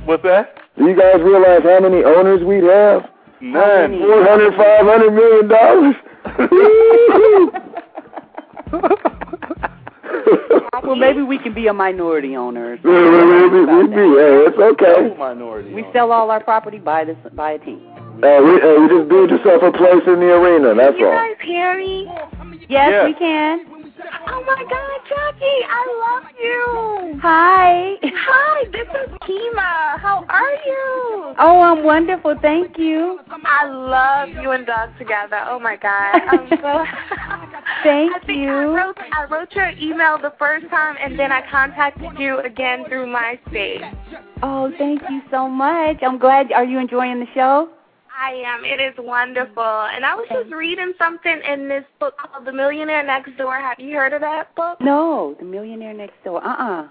What's 0.07 0.23
that? 0.23 0.55
Do 0.79 0.85
you 0.87 0.97
guys 0.97 1.21
realize 1.21 1.63
how 1.65 1.81
many 1.81 2.05
owners 2.05 2.43
we'd 2.45 2.65
have? 2.65 3.09
None. 3.41 3.91
many? 3.91 3.99
Four 3.99 4.25
hundred, 4.25 4.55
five 4.57 4.87
hundred 4.87 5.13
million 5.13 5.49
dollars. 5.49 5.95
Well, 10.83 10.97
maybe 10.97 11.23
we 11.23 11.39
can 11.39 11.55
be 11.55 11.67
a 11.69 11.73
minority 11.73 12.37
owner. 12.37 12.73
or 12.73 12.77
we, 12.83 12.91
we, 12.91 13.65
we, 13.65 13.65
we, 13.65 14.11
we, 14.11 14.19
hey, 14.19 14.43
it's 14.49 14.59
okay. 14.59 15.15
minority. 15.17 15.73
We 15.73 15.85
sell 15.93 16.11
all 16.11 16.31
our 16.31 16.43
property, 16.43 16.79
buy 16.79 17.05
this, 17.05 17.17
buy 17.35 17.53
a 17.53 17.59
team. 17.59 17.81
Uh, 18.23 18.41
we, 18.45 18.61
uh, 18.61 18.81
we 18.81 18.89
just 18.89 19.09
build 19.09 19.31
yourself 19.31 19.63
a 19.63 19.73
place 19.73 20.05
in 20.07 20.21
the 20.21 20.29
arena. 20.29 20.75
That's 20.75 20.99
you 20.99 21.07
all. 21.07 21.13
guys 21.13 21.37
hear 21.43 21.79
me? 21.79 22.07
Yes, 22.69 22.91
Yeah. 22.93 23.05
we 23.07 23.15
can. 23.15 23.65
Oh 24.29 24.43
my 24.45 24.63
God, 24.69 25.01
Jackie, 25.09 25.61
I 25.69 25.83
love 26.05 26.31
you. 26.39 27.19
Hi. 27.23 27.95
Hi, 28.03 28.65
this 28.73 28.89
is 28.89 29.11
Kima. 29.23 29.99
How 30.01 30.25
are 30.29 30.55
you? 30.67 31.35
Oh, 31.39 31.61
I'm 31.63 31.83
wonderful. 31.83 32.35
Thank 32.43 32.77
you. 32.79 33.21
I 33.31 33.67
love 33.67 34.29
you 34.43 34.51
and 34.51 34.67
Doug 34.67 34.91
together. 34.99 35.41
Oh 35.47 35.59
my 35.59 35.77
God, 35.77 36.21
I'm 36.29 36.49
so. 36.49 36.85
Thank 37.83 38.13
I 38.29 38.33
you. 38.33 38.51
I 38.51 38.65
wrote, 38.65 38.99
I 39.13 39.25
wrote 39.31 39.53
your 39.55 39.71
email 39.71 40.19
the 40.21 40.33
first 40.39 40.69
time, 40.69 40.97
and 41.03 41.19
then 41.19 41.33
I 41.33 41.43
contacted 41.51 42.19
you 42.19 42.41
again 42.41 42.85
through 42.89 43.07
MySpace. 43.07 43.97
Oh, 44.43 44.71
thank 44.79 45.01
you 45.09 45.23
so 45.31 45.49
much. 45.49 45.97
I'm 46.03 46.19
glad. 46.19 46.53
Are 46.53 46.65
you 46.65 46.79
enjoying 46.79 47.21
the 47.21 47.27
show? 47.35 47.71
I 48.21 48.33
am. 48.45 48.65
It 48.67 48.81
is 48.81 48.95
wonderful. 48.99 49.63
And 49.63 50.05
I 50.05 50.15
was 50.15 50.27
just 50.31 50.53
reading 50.53 50.93
something 50.99 51.41
in 51.51 51.69
this 51.69 51.85
book 51.99 52.15
called 52.19 52.47
The 52.47 52.53
Millionaire 52.53 53.05
Next 53.05 53.35
Door. 53.39 53.57
Have 53.57 53.81
you 53.81 53.97
heard 53.97 54.13
of 54.13 54.21
that 54.21 54.55
book? 54.55 54.79
No, 54.79 55.35
the 55.39 55.47
millionaire 55.47 55.95
next 55.95 56.23
door. 56.23 56.45
Uh-uh. 56.45 56.89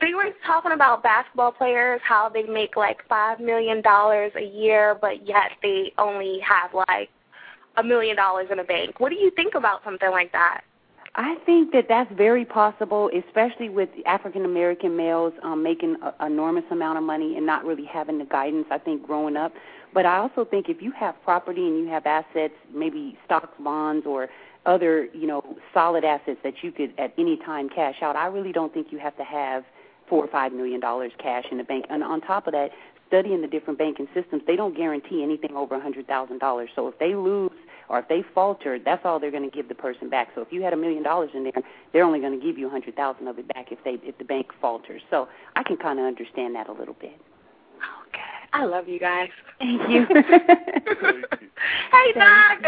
they 0.00 0.14
were 0.14 0.30
talking 0.44 0.72
about 0.72 1.04
basketball 1.04 1.52
players 1.52 2.00
how 2.02 2.28
they 2.28 2.42
make 2.42 2.74
like 2.74 2.98
five 3.08 3.38
million 3.38 3.80
dollars 3.80 4.32
a 4.36 4.44
year 4.44 4.96
but 5.00 5.24
yet 5.26 5.52
they 5.62 5.92
only 5.96 6.40
have 6.40 6.74
like 6.74 7.08
a 7.76 7.84
million 7.84 8.16
dollars 8.16 8.48
in 8.50 8.58
a 8.58 8.64
bank 8.64 8.98
what 8.98 9.10
do 9.10 9.14
you 9.14 9.30
think 9.36 9.54
about 9.54 9.84
something 9.84 10.10
like 10.10 10.32
that 10.32 10.62
I 11.18 11.36
think 11.46 11.72
that 11.72 11.86
that's 11.88 12.12
very 12.14 12.44
possible, 12.44 13.10
especially 13.26 13.70
with 13.70 13.88
African 14.04 14.44
American 14.44 14.94
males 14.98 15.32
um, 15.42 15.62
making 15.62 15.96
an 16.02 16.12
enormous 16.26 16.64
amount 16.70 16.98
of 16.98 17.04
money 17.04 17.38
and 17.38 17.46
not 17.46 17.64
really 17.64 17.86
having 17.86 18.18
the 18.18 18.26
guidance. 18.26 18.66
I 18.70 18.76
think 18.76 19.06
growing 19.06 19.34
up, 19.34 19.54
but 19.96 20.04
I 20.04 20.18
also 20.18 20.44
think 20.44 20.68
if 20.68 20.82
you 20.82 20.92
have 20.92 21.14
property 21.24 21.66
and 21.66 21.78
you 21.78 21.86
have 21.88 22.04
assets, 22.04 22.52
maybe 22.70 23.16
stocks, 23.24 23.48
bonds, 23.58 24.04
or 24.04 24.28
other 24.66 25.06
you 25.14 25.26
know 25.26 25.42
solid 25.72 26.04
assets 26.04 26.38
that 26.44 26.62
you 26.62 26.70
could 26.70 26.92
at 26.98 27.14
any 27.16 27.38
time 27.38 27.70
cash 27.70 28.02
out, 28.02 28.14
I 28.14 28.26
really 28.26 28.52
don't 28.52 28.74
think 28.74 28.88
you 28.90 28.98
have 28.98 29.16
to 29.16 29.24
have 29.24 29.64
four 30.06 30.22
or 30.22 30.28
five 30.28 30.52
million 30.52 30.80
dollars 30.80 31.12
cash 31.18 31.46
in 31.50 31.56
the 31.56 31.64
bank. 31.64 31.86
And 31.88 32.04
on 32.04 32.20
top 32.20 32.46
of 32.46 32.52
that, 32.52 32.72
studying 33.08 33.40
the 33.40 33.46
different 33.48 33.78
banking 33.78 34.06
systems, 34.12 34.42
they 34.46 34.54
don't 34.54 34.76
guarantee 34.76 35.22
anything 35.22 35.56
over 35.56 35.76
a 35.76 35.80
hundred 35.80 36.06
thousand 36.06 36.40
dollars. 36.40 36.68
So 36.76 36.88
if 36.88 36.98
they 36.98 37.14
lose 37.14 37.56
or 37.88 37.98
if 38.00 38.08
they 38.08 38.22
falter, 38.34 38.78
that's 38.78 39.06
all 39.06 39.18
they're 39.18 39.30
going 39.30 39.48
to 39.48 39.56
give 39.56 39.70
the 39.70 39.74
person 39.74 40.10
back. 40.10 40.28
So 40.34 40.42
if 40.42 40.52
you 40.52 40.60
had 40.60 40.74
a 40.74 40.76
million 40.76 41.04
dollars 41.04 41.30
in 41.32 41.44
there, 41.44 41.62
they're 41.94 42.04
only 42.04 42.20
going 42.20 42.38
to 42.38 42.46
give 42.46 42.58
you 42.58 42.66
a 42.66 42.70
hundred 42.70 42.96
thousand 42.96 43.28
of 43.28 43.38
it 43.38 43.48
back 43.48 43.72
if 43.72 43.82
they 43.82 43.92
if 44.06 44.18
the 44.18 44.24
bank 44.24 44.48
falters. 44.60 45.00
So 45.08 45.26
I 45.54 45.62
can 45.62 45.78
kind 45.78 45.98
of 45.98 46.04
understand 46.04 46.54
that 46.54 46.68
a 46.68 46.72
little 46.72 46.96
bit. 47.00 47.18
Okay 48.56 48.62
i 48.62 48.64
love 48.64 48.88
you 48.88 48.98
guys 48.98 49.28
Thank 49.58 49.88
you. 49.88 50.06
hey 51.92 52.12
doc 52.14 52.62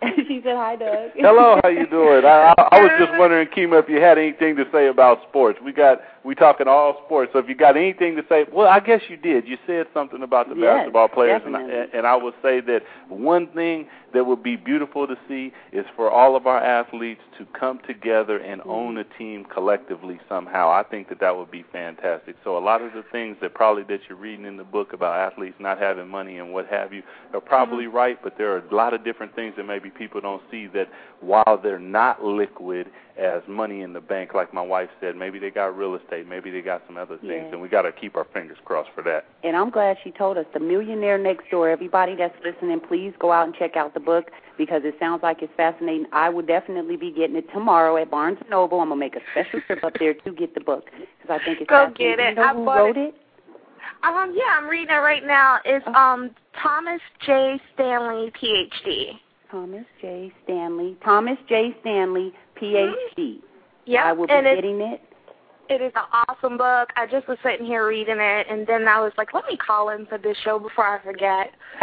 she 0.28 0.40
said 0.44 0.54
hi, 0.56 0.76
Doug. 0.76 1.10
Hello, 1.16 1.58
how 1.62 1.68
you 1.68 1.86
doing? 1.88 2.24
I, 2.24 2.54
I, 2.56 2.68
I 2.72 2.80
was 2.80 2.90
just 2.98 3.12
wondering, 3.18 3.48
Kima, 3.48 3.82
if 3.82 3.88
you 3.88 4.00
had 4.00 4.18
anything 4.18 4.56
to 4.56 4.64
say 4.72 4.86
about 4.86 5.18
sports. 5.28 5.58
We 5.64 5.72
got 5.72 5.98
we 6.28 6.34
talking 6.34 6.68
all 6.68 7.00
sports. 7.06 7.30
So 7.32 7.38
if 7.38 7.48
you 7.48 7.54
got 7.54 7.74
anything 7.76 8.14
to 8.16 8.22
say, 8.28 8.44
well, 8.52 8.68
I 8.68 8.80
guess 8.80 9.00
you 9.08 9.16
did. 9.16 9.48
You 9.48 9.56
said 9.66 9.86
something 9.94 10.22
about 10.22 10.50
the 10.50 10.54
Yes, 10.56 10.66
basketball 10.76 11.08
players, 11.08 11.40
and 11.46 11.56
I, 11.56 11.62
and 11.94 12.06
I 12.06 12.16
would 12.16 12.34
say 12.42 12.60
that 12.60 12.82
one 13.08 13.46
thing 13.48 13.88
that 14.12 14.24
would 14.26 14.42
be 14.42 14.56
beautiful 14.56 15.06
to 15.06 15.16
see 15.26 15.52
is 15.72 15.84
for 15.96 16.10
all 16.10 16.36
of 16.36 16.46
our 16.46 16.62
athletes 16.62 17.20
to 17.38 17.46
come 17.58 17.80
together 17.86 18.36
and 18.38 18.60
Mm-hmm. 18.60 18.70
own 18.70 18.98
a 18.98 19.04
team 19.16 19.44
collectively 19.44 20.18
somehow. 20.28 20.68
I 20.70 20.82
think 20.82 21.08
that 21.10 21.20
that 21.20 21.34
would 21.36 21.50
be 21.50 21.64
fantastic. 21.72 22.34
So 22.44 22.58
a 22.58 22.60
lot 22.60 22.82
of 22.82 22.92
the 22.92 23.04
things 23.12 23.36
that 23.40 23.54
probably 23.54 23.84
that 23.84 24.00
you're 24.08 24.18
reading 24.18 24.44
in 24.44 24.56
the 24.56 24.64
book 24.64 24.92
about 24.92 25.14
athletes 25.32 25.54
not 25.60 25.78
having 25.78 26.08
money 26.08 26.38
and 26.38 26.52
what 26.52 26.66
have 26.66 26.92
you 26.92 27.02
are 27.32 27.40
probably 27.40 27.84
Mm-hmm. 27.86 27.96
right, 27.96 28.18
but 28.22 28.36
there 28.36 28.52
are 28.54 28.58
a 28.58 28.74
lot 28.74 28.92
of 28.94 29.04
different 29.04 29.34
things 29.36 29.54
that 29.56 29.64
maybe 29.64 29.88
people 29.90 30.20
don't 30.20 30.42
see 30.50 30.66
that 30.68 30.88
while 31.20 31.58
they're 31.62 31.78
not 31.78 32.22
liquid 32.24 32.88
as 33.16 33.42
money 33.48 33.80
in 33.82 33.92
the 33.92 34.00
bank, 34.00 34.34
like 34.34 34.52
my 34.52 34.62
wife 34.62 34.88
said, 35.00 35.16
maybe 35.16 35.38
they 35.38 35.50
got 35.50 35.76
real 35.76 35.94
estate, 35.94 36.17
maybe 36.22 36.50
they 36.50 36.60
got 36.62 36.82
some 36.86 36.96
other 36.96 37.16
things, 37.18 37.30
Yeah. 37.46 37.52
and 37.52 37.60
we 37.60 37.68
got 37.68 37.82
to 37.82 37.92
keep 37.92 38.16
our 38.16 38.26
fingers 38.32 38.56
crossed 38.64 38.90
for 38.94 39.02
that. 39.02 39.26
and 39.44 39.56
I'm 39.56 39.70
glad 39.70 39.96
she 40.02 40.10
told 40.10 40.36
us 40.38 40.46
the 40.54 40.60
millionaire 40.60 41.18
next 41.18 41.50
door. 41.50 41.68
Everybody 41.68 42.14
that's 42.16 42.34
listening, 42.44 42.80
please 42.80 43.12
go 43.18 43.32
out 43.32 43.46
and 43.46 43.54
check 43.54 43.76
out 43.76 43.94
the 43.94 44.00
book 44.00 44.30
because 44.56 44.82
it 44.84 44.94
sounds 44.98 45.22
like 45.22 45.42
it's 45.42 45.52
fascinating. 45.56 46.06
I 46.12 46.28
will 46.28 46.44
definitely 46.44 46.96
be 46.96 47.10
getting 47.10 47.36
it 47.36 47.50
tomorrow 47.52 47.96
at 47.96 48.10
Barnes 48.10 48.38
and 48.40 48.50
Noble. 48.50 48.80
I'm 48.80 48.88
gonna 48.88 48.98
make 49.00 49.16
a 49.16 49.20
special 49.32 49.60
trip 49.66 49.84
up 49.84 49.94
there 49.98 50.14
to 50.14 50.32
get 50.32 50.54
the 50.54 50.60
book 50.60 50.86
because 50.92 51.40
I 51.40 51.44
think 51.44 51.60
it's 51.60 51.68
Go 51.70 51.86
fascinating. 51.86 52.16
get 52.16 52.26
it. 52.26 52.30
You 52.30 52.34
know 52.36 52.42
I 52.42 52.54
who 52.54 52.64
bought 52.64 52.76
wrote 52.78 52.96
it. 52.96 53.14
it? 53.14 53.14
um 54.04 54.32
yeah 54.36 54.56
i'm 54.56 54.66
reading 54.68 54.94
it 54.94 54.98
right 54.98 55.26
now 55.26 55.58
it's 55.64 55.84
Oh. 55.88 55.92
um 55.94 56.30
thomas 56.62 57.00
j 57.24 57.60
stanley 57.74 58.30
phd 58.40 59.18
Thomas 59.50 59.86
J. 60.02 60.30
Stanley. 60.44 60.94
Thomas 61.02 61.38
J. 61.48 61.74
Stanley, 61.80 62.34
Ph.D. 62.54 63.40
yeah 63.86 64.04
I 64.04 64.12
will 64.12 64.26
be 64.26 64.32
and 64.34 64.44
getting 64.44 64.78
it. 64.82 65.00
It 65.68 65.82
is 65.82 65.92
an 65.96 66.04
awesome 66.28 66.56
book. 66.56 66.88
I 66.96 67.06
just 67.10 67.28
was 67.28 67.36
sitting 67.42 67.66
here 67.66 67.86
reading 67.86 68.16
it, 68.18 68.46
and 68.48 68.66
then 68.66 68.88
I 68.88 69.00
was 69.00 69.12
like, 69.18 69.34
let 69.34 69.44
me 69.46 69.56
call 69.56 69.90
in 69.90 70.06
for 70.06 70.16
this 70.16 70.36
show 70.42 70.58
before 70.58 70.86
I 70.86 71.02
forget. 71.02 71.50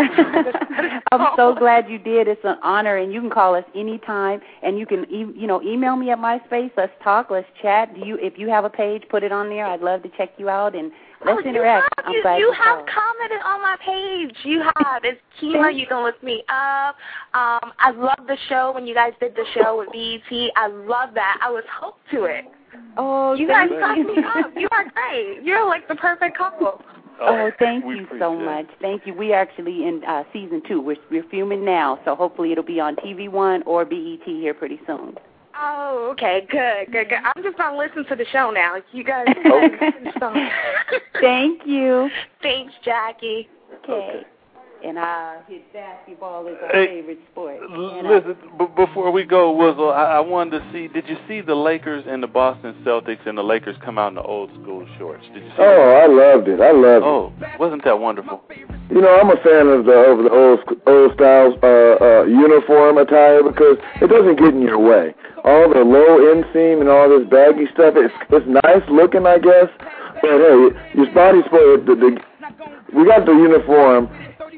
I'm 1.12 1.36
so 1.36 1.54
glad 1.54 1.88
you 1.88 2.00
did. 2.00 2.28
It's 2.28 2.42
an 2.44 2.58
honor, 2.64 2.98
and 2.98 3.14
you 3.14 3.22
can 3.22 3.30
call 3.30 3.54
us 3.54 3.64
anytime. 3.76 4.42
And 4.64 4.80
you 4.80 4.88
can, 4.88 5.06
e- 5.06 5.40
you 5.40 5.46
know, 5.46 5.62
email 5.62 5.96
me 5.96 6.10
at 6.10 6.18
MySpace. 6.18 6.72
Let's 6.76 6.94
talk. 7.04 7.30
Let's 7.30 7.48
chat. 7.62 7.94
Do 7.94 8.06
you, 8.06 8.18
if 8.20 8.40
you 8.40 8.50
have 8.50 8.66
a 8.66 8.72
page, 8.72 9.04
put 9.10 9.22
it 9.22 9.32
on 9.32 9.50
there. 9.50 9.68
I'd 9.68 9.82
love 9.82 10.02
to 10.02 10.10
check 10.18 10.32
you 10.38 10.50
out 10.50 10.76
and 10.76 10.92
let's 11.24 11.42
oh, 11.46 11.48
interact. 11.48 11.88
You 11.98 12.04
have, 12.04 12.06
I'm 12.08 12.14
you, 12.14 12.22
glad 12.24 12.38
you 12.38 12.48
you 12.48 12.54
have 12.54 12.78
called. 12.78 12.90
commented 12.90 13.42
on 13.46 13.62
my 13.62 13.78
page. 13.86 14.36
You 14.44 14.64
have. 14.78 15.04
It's 15.04 15.22
Kima. 15.42 15.78
You 15.78 15.86
can 15.86 16.04
look 16.04 16.22
me 16.24 16.44
up. 16.50 16.96
Um, 17.36 17.72
I 17.78 17.92
love 17.96 18.26
the 18.26 18.38
show 18.50 18.72
when 18.74 18.88
you 18.88 18.96
guys 18.96 19.14
did 19.20 19.36
the 19.36 19.46
show 19.54 19.78
with 19.78 19.90
BET. 19.92 20.52
I 20.56 20.68
love 20.70 21.14
that. 21.14 21.40
I 21.44 21.52
was 21.52 21.64
hooked 21.80 22.10
to 22.14 22.24
it. 22.24 22.46
Oh, 22.98 23.34
You 23.34 23.48
guys 23.48 23.70
thank 23.70 23.80
got 23.80 23.98
me 23.98 24.24
up. 24.24 24.52
You 24.56 24.68
are 24.72 24.86
great. 24.90 25.44
You're 25.44 25.68
like 25.68 25.88
the 25.88 25.96
perfect 25.96 26.38
couple. 26.38 26.82
Oh, 27.22 27.50
thank 27.60 27.86
we 27.86 27.96
you 27.96 28.04
appreciate 28.04 28.20
so 28.20 28.40
it. 28.40 28.44
much. 28.44 28.68
Thank 28.82 29.06
you. 29.08 29.14
We 29.14 29.34
are 29.34 29.42
actually 29.42 29.88
in 29.88 30.04
uh, 30.06 30.24
season 30.34 30.62
two. 30.68 30.82
We're 30.82 30.98
we're 31.10 31.24
filming 31.32 31.64
now, 31.64 32.00
so 32.04 32.16
hopefully 32.16 32.52
it'll 32.52 32.64
be 32.64 32.80
on 32.80 32.96
TV 32.98 33.30
One 33.30 33.64
or 33.64 33.86
BET 33.86 34.24
here 34.26 34.54
pretty 34.54 34.80
soon. 34.86 35.16
Oh, 35.58 36.10
okay, 36.12 36.46
good, 36.52 36.92
good, 36.92 37.08
good. 37.10 37.20
I'm 37.24 37.42
just 37.42 37.58
gonna 37.58 37.78
listen 37.78 38.06
to 38.06 38.16
the 38.16 38.26
show 38.32 38.52
now. 38.52 38.76
You 38.92 39.04
guys. 39.06 39.28
Thank 41.22 41.62
you. 41.66 42.10
Thanks, 42.42 42.74
Jackie. 42.84 43.48
Okay. 43.84 44.26
And 44.86 45.00
I 45.00 45.38
hit 45.48 45.74
basketball 45.74 46.46
is 46.46 46.58
our 46.62 46.70
Hey, 46.70 47.02
favorite 47.02 47.18
sport. 47.32 47.58
L- 47.74 47.90
And, 47.98 48.08
Listen, 48.08 48.36
b- 48.60 48.68
before 48.76 49.10
we 49.10 49.24
go, 49.24 49.52
Wizzle, 49.52 49.92
I-, 49.92 50.18
I 50.18 50.20
wanted 50.20 50.60
to 50.60 50.72
see. 50.72 50.88
Did 50.88 51.10
you 51.10 51.18
see 51.28 51.42
the 51.42 51.56
Lakers 51.56 52.04
and 52.08 52.22
the 52.22 52.28
Boston 52.28 52.76
Celtics 52.86 53.26
and 53.26 53.36
the 53.36 53.42
Lakers 53.44 53.76
come 53.84 53.98
out 53.98 54.10
in 54.10 54.16
the 54.16 54.22
old 54.22 54.52
school 54.62 54.86
shorts? 55.00 55.24
Did 55.34 55.42
you 55.44 55.50
see? 55.50 55.56
Oh, 55.58 56.04
I 56.04 56.06
loved 56.06 56.48
it. 56.48 56.62
I 56.62 56.70
loved 56.72 57.02
it. 57.04 57.08
Oh, 57.08 57.34
wasn't 57.58 57.84
that 57.84 57.98
wonderful? 58.00 58.44
You 58.92 59.02
know, 59.02 59.18
I'm 59.20 59.32
a 59.32 59.38
fan 59.42 59.66
of 59.74 59.86
the 59.86 59.98
of 60.06 60.18
the 60.24 60.30
old 60.30 60.60
sc- 60.62 60.88
old 60.88 61.14
style 61.16 61.58
uh, 61.64 62.22
uh, 62.22 62.24
uniform 62.26 63.00
attire 63.00 63.42
because 63.42 63.78
it 64.02 64.08
doesn't 64.08 64.38
get 64.38 64.54
in 64.54 64.62
your 64.62 64.78
way. 64.78 65.16
All 65.44 65.68
the 65.74 65.82
low 65.82 66.20
inseam 66.30 66.82
and 66.82 66.90
all 66.90 67.10
this 67.10 67.28
baggy 67.28 67.66
stuff, 67.74 67.96
it's 67.98 68.14
it's 68.30 68.46
nice 68.64 68.86
looking, 68.92 69.26
I 69.26 69.40
guess. 69.40 69.66
But 70.22 70.30
hey, 70.30 70.70
your 70.94 71.10
body's 71.16 71.46
for 71.50 71.82
the, 71.82 71.96
the 71.98 72.18
we 72.96 73.04
got 73.06 73.26
the 73.26 73.34
uniform 73.34 74.08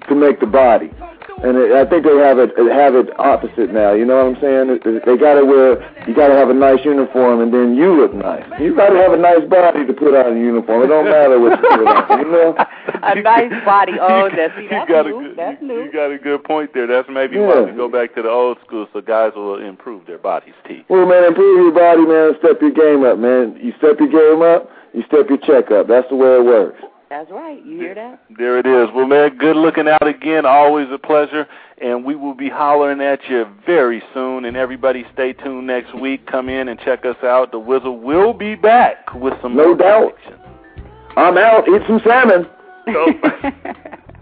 to 0.10 0.15
make 0.15 0.39
the 0.39 0.48
body. 0.48 0.91
And 1.38 1.54
it, 1.56 1.70
I 1.70 1.86
think 1.86 2.02
they 2.02 2.17
have 2.17 2.39
it 2.41 2.50
have 2.58 2.96
it 2.98 3.13
opposite 3.20 3.70
now. 3.70 3.93
You 3.93 4.06
know 4.10 4.17
what 4.26 4.34
I'm 4.34 4.41
saying? 4.41 4.70
It- 4.74 4.82
it- 4.89 5.06
They 5.06 5.17
got 5.22 5.36
to 5.38 5.46
wear. 5.46 5.78
You 6.10 6.15
got 6.15 6.30
to 6.30 6.34
have 6.34 6.50
a 6.50 6.54
nice 6.58 6.82
uniform, 6.84 7.41
and 7.41 7.54
then 7.54 7.76
you 7.76 7.93
look 7.93 8.10
nice. 8.15 8.41
You 8.60 8.74
got 8.76 8.89
to 8.89 8.98
have 8.98 9.13
a 9.13 9.17
nice 9.22 9.46
body 9.46 9.86
to 9.86 9.93
put 9.93 10.17
on 10.17 10.34
a 10.34 10.39
uniform. 10.39 10.82
It 10.82 10.88
don't 10.88 11.06
matter 11.13 11.38
what 11.39 11.62
you 11.62 11.70
put 11.70 11.86
on. 11.86 12.20
You 12.26 12.32
know? 12.32 12.58
A 13.04 13.22
nice 13.22 13.54
body. 13.63 13.93
Oh, 14.02 14.30
that's- 14.34 14.58
you 14.58 14.67
that's 14.70 14.89
got 14.89 15.06
new. 15.06 15.20
A 15.20 15.24
good, 15.30 15.38
That's 15.38 15.62
new. 15.62 15.84
You 15.86 15.91
got 15.93 16.10
a 16.12 16.17
good 16.17 16.43
point 16.43 16.74
there. 16.74 16.88
That's 16.88 17.08
maybe 17.08 17.38
why 17.38 17.54
Yeah. 17.54 17.62
we 17.70 17.78
go 17.78 17.88
back 17.88 18.15
to 18.15 18.24
the 18.24 18.30
old 18.30 18.58
school, 18.65 18.88
so 18.91 19.02
guys 19.02 19.34
will 19.36 19.62
improve 19.62 20.08
their 20.08 20.17
bodies. 20.17 20.56
T. 20.67 20.86
Well, 20.89 21.06
man, 21.06 21.24
improve 21.24 21.70
your 21.70 21.72
body, 21.78 22.02
man. 22.02 22.34
Step 22.39 22.58
your 22.65 22.72
game 22.74 23.04
up, 23.06 23.20
man. 23.20 23.60
You 23.62 23.74
step 23.78 24.00
your 24.00 24.10
game 24.10 24.41
up, 24.41 24.72
you 24.93 25.04
step 25.06 25.30
your 25.30 25.38
check 25.46 25.70
up. 25.70 25.86
That's 25.88 26.10
the 26.10 26.15
way 26.15 26.34
it 26.41 26.46
works. 26.46 26.82
That's 27.10 27.32
right. 27.32 27.65
You 27.65 27.78
hear 27.80 27.96
that? 27.96 28.22
There 28.38 28.60
it 28.60 28.65
is. 28.65 28.93
Well, 28.93 29.08
man, 29.08 29.38
good 29.38 29.56
looking 29.56 29.88
out 29.88 30.06
again. 30.06 30.46
Always 30.46 30.88
a 30.91 30.98
pleasure. 30.98 31.48
And 31.78 32.04
we 32.04 32.15
will 32.15 32.34
be 32.34 32.50
hollering 32.50 33.00
at 33.00 33.20
you 33.30 33.46
very 33.65 34.04
soon. 34.13 34.43
And 34.43 34.58
everybody 34.58 35.06
stay 35.13 35.32
tuned 35.32 35.67
next 35.67 35.96
week. 35.96 36.28
Come 36.28 36.50
in 36.50 36.67
and 36.67 36.78
check 36.80 37.06
us 37.06 37.15
out. 37.24 37.52
The 37.52 37.60
Wizard 37.60 38.02
will 38.02 38.34
be 38.34 38.56
back 38.56 39.13
with 39.13 39.34
some 39.41 39.56
No 39.56 39.74
doubt. 39.74 40.17
I'm 41.15 41.38
out. 41.38 41.67
Eat 41.70 41.82
some 41.88 42.02
salmon. 42.06 42.46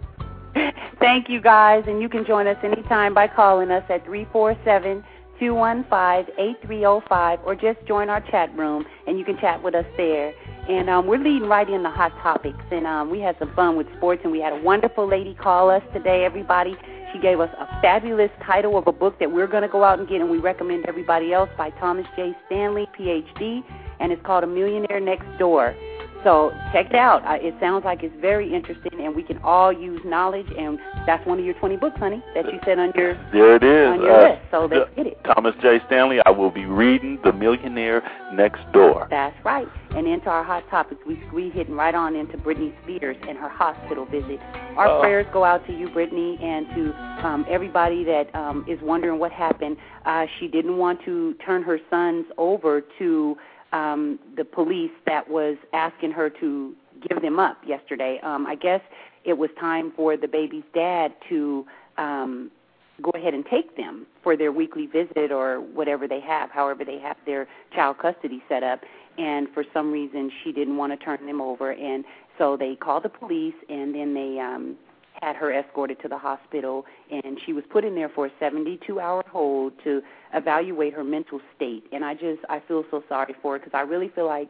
Thank 1.00 1.28
you, 1.28 1.42
guys. 1.42 1.84
And 1.88 2.02
you 2.02 2.10
can 2.10 2.26
join 2.26 2.46
us 2.46 2.58
anytime 2.64 3.14
by 3.14 3.28
calling 3.28 3.72
us 3.72 3.84
at 3.90 4.06
347 4.06 5.04
215 5.40 6.36
8305 6.38 7.40
or 7.46 7.56
just 7.56 7.86
join 7.88 8.10
our 8.10 8.22
chat 8.32 8.56
room 8.56 8.86
and 9.08 9.20
you 9.20 9.26
can 9.26 9.38
chat 9.40 9.62
with 9.62 9.76
us 9.76 9.86
there. 9.98 10.34
And 10.68 10.90
um, 10.90 11.06
we're 11.06 11.20
leading 11.20 11.48
right 11.48 11.70
in 11.70 11.84
the 11.84 11.90
hot 11.90 12.12
topics. 12.24 12.64
And 12.72 12.88
um, 12.88 13.12
we 13.12 13.20
had 13.20 13.36
some 13.40 13.54
fun 13.56 13.76
with 13.76 13.88
sports, 13.98 14.22
and 14.24 14.32
we 14.32 14.40
had 14.40 14.54
a 14.54 14.62
wonderful 14.62 15.08
lady 15.08 15.36
call 15.36 15.70
us 15.70 15.84
today, 15.94 16.26
everybody. 16.26 16.76
She 17.14 17.20
gave 17.20 17.40
us 17.40 17.50
a 17.60 17.66
fabulous 17.82 18.32
title 18.46 18.78
of 18.78 18.88
a 18.88 18.92
book 18.92 19.20
that 19.20 19.32
we're 19.32 19.48
going 19.48 19.62
to 19.62 19.70
go 19.70 19.84
out 19.84 20.00
and 20.00 20.08
get, 20.08 20.22
and 20.22 20.30
we 20.30 20.38
recommend 20.38 20.86
everybody 20.88 21.34
else 21.34 21.50
by 21.58 21.70
Thomas 21.72 22.06
J. 22.16 22.36
Stanley, 22.48 22.88
Ph.D., 22.98 23.64
and 24.00 24.12
it's 24.12 24.22
called 24.26 24.44
A 24.44 24.48
Millionaire 24.48 25.00
Next 25.00 25.26
Door. 25.40 25.76
So 26.26 26.52
check 26.74 26.88
it 26.90 26.96
out. 26.96 27.24
Uh, 27.24 27.38
it 27.40 27.54
sounds 27.60 27.86
like 27.86 28.02
it's 28.02 28.16
very 28.20 28.52
interesting, 28.52 29.00
and 29.00 29.16
we 29.16 29.22
can 29.22 29.38
all 29.44 29.72
use 29.72 30.02
knowledge. 30.04 30.48
And 30.58 30.80
that's 31.06 31.24
one 31.28 31.38
of 31.38 31.46
your 31.46 31.54
20 31.54 31.78
books, 31.78 32.00
honey, 32.00 32.24
that 32.34 32.46
you 32.52 32.60
said 32.66 32.80
on 32.80 32.92
your 32.96 33.14
there 33.32 33.56
it 33.56 33.64
is 33.64 33.88
on 33.88 34.02
your 34.02 34.12
uh, 34.12 34.30
list. 34.32 34.42
So 34.50 34.66
let's 34.66 34.90
get 34.96 35.06
it. 35.06 35.24
Thomas 35.24 35.54
J. 35.62 35.80
Stanley. 35.86 36.18
I 36.26 36.32
will 36.32 36.50
be 36.50 36.66
reading 36.66 37.20
The 37.24 37.32
Millionaire 37.32 38.02
Next 38.34 38.60
Door. 38.74 39.08
That's 39.12 39.38
right. 39.46 39.68
And 39.92 40.08
into 40.08 40.28
our 40.28 40.44
hot 40.44 40.68
topics, 40.72 41.00
we 41.06 41.22
we 41.32 41.52
hitting 41.52 41.76
right 41.76 41.94
on 41.94 42.16
into 42.16 42.38
Britney 42.40 42.74
Spears 42.82 43.18
and 43.30 43.38
her 43.38 43.48
hospital 43.48 44.06
visit. 44.06 44.40
Our 44.78 44.88
Oh. 44.90 45.02
prayers 45.02 45.28
go 45.32 45.44
out 45.46 45.66
to 45.68 45.74
you, 45.78 45.90
Britney, 45.90 46.42
and 46.44 46.68
to 46.76 47.28
um, 47.28 47.46
everybody 47.48 48.04
that 48.04 48.34
um, 48.34 48.66
is 48.68 48.80
wondering 48.82 49.20
what 49.20 49.32
happened. 49.32 49.78
Uh, 50.06 50.26
she 50.40 50.48
didn't 50.48 50.78
want 50.78 51.00
to 51.06 51.36
turn 51.46 51.62
her 51.62 51.80
sons 51.92 52.26
over 52.40 52.82
to 52.98 53.38
um, 53.74 54.20
the 54.36 54.46
police 54.46 54.92
that 55.06 55.30
was 55.30 55.58
asking 55.74 56.12
her 56.12 56.30
to 56.30 56.74
give 57.08 57.22
them 57.22 57.40
up 57.40 57.58
yesterday. 57.66 58.20
Um, 58.24 58.46
I 58.46 58.56
guess 58.56 58.82
it 59.24 59.38
was 59.38 59.50
time 59.60 59.92
for 59.96 60.16
the 60.18 60.28
baby's 60.28 60.64
dad 60.74 61.14
to 61.30 61.66
um, 61.98 62.52
go 63.02 63.12
ahead 63.14 63.34
and 63.34 63.46
take 63.46 63.76
them 63.76 64.06
for 64.24 64.38
their 64.38 64.52
weekly 64.52 64.86
visit 64.86 65.32
or 65.32 65.60
whatever 65.60 66.08
they 66.08 66.22
have, 66.22 66.50
however 66.52 66.86
they 66.86 67.00
have 67.00 67.18
their 67.26 67.48
child 67.74 67.98
custody 67.98 68.42
set 68.48 68.64
up. 68.64 68.82
And 69.18 69.48
for 69.54 69.64
some 69.74 69.92
reason, 69.92 70.32
she 70.44 70.52
didn't 70.52 70.78
want 70.78 70.98
to 70.98 71.04
turn 71.04 71.26
them 71.26 71.40
over, 71.42 71.72
and 71.72 72.04
so 72.38 72.58
they 72.58 72.76
called 72.76 73.04
the 73.04 73.10
police, 73.10 73.56
and 73.70 73.96
then 73.96 74.14
they 74.14 74.40
um, 74.40 74.76
had 75.22 75.36
her 75.36 75.52
escorted 75.52 76.02
to 76.02 76.08
the 76.08 76.18
hospital, 76.18 76.86
and 77.12 77.40
she 77.46 77.54
was 77.54 77.64
put 77.70 77.84
in 77.84 77.96
there 77.96 78.10
for 78.10 78.26
a 78.26 78.32
72-hour 78.42 79.24
hold 79.30 79.74
to 79.84 80.02
evaluate 80.34 80.94
her 80.94 81.04
mental 81.04 81.40
state. 81.56 81.84
And 81.92 82.04
I 82.04 82.14
just 82.14 82.42
I 82.50 82.62
feel 82.68 82.84
so 82.92 83.04
sorry 83.08 83.36
for 83.42 83.54
her 83.54 83.60
because 83.60 83.74
I 83.74 83.82
really 83.82 84.10
feel 84.10 84.26
like 84.26 84.50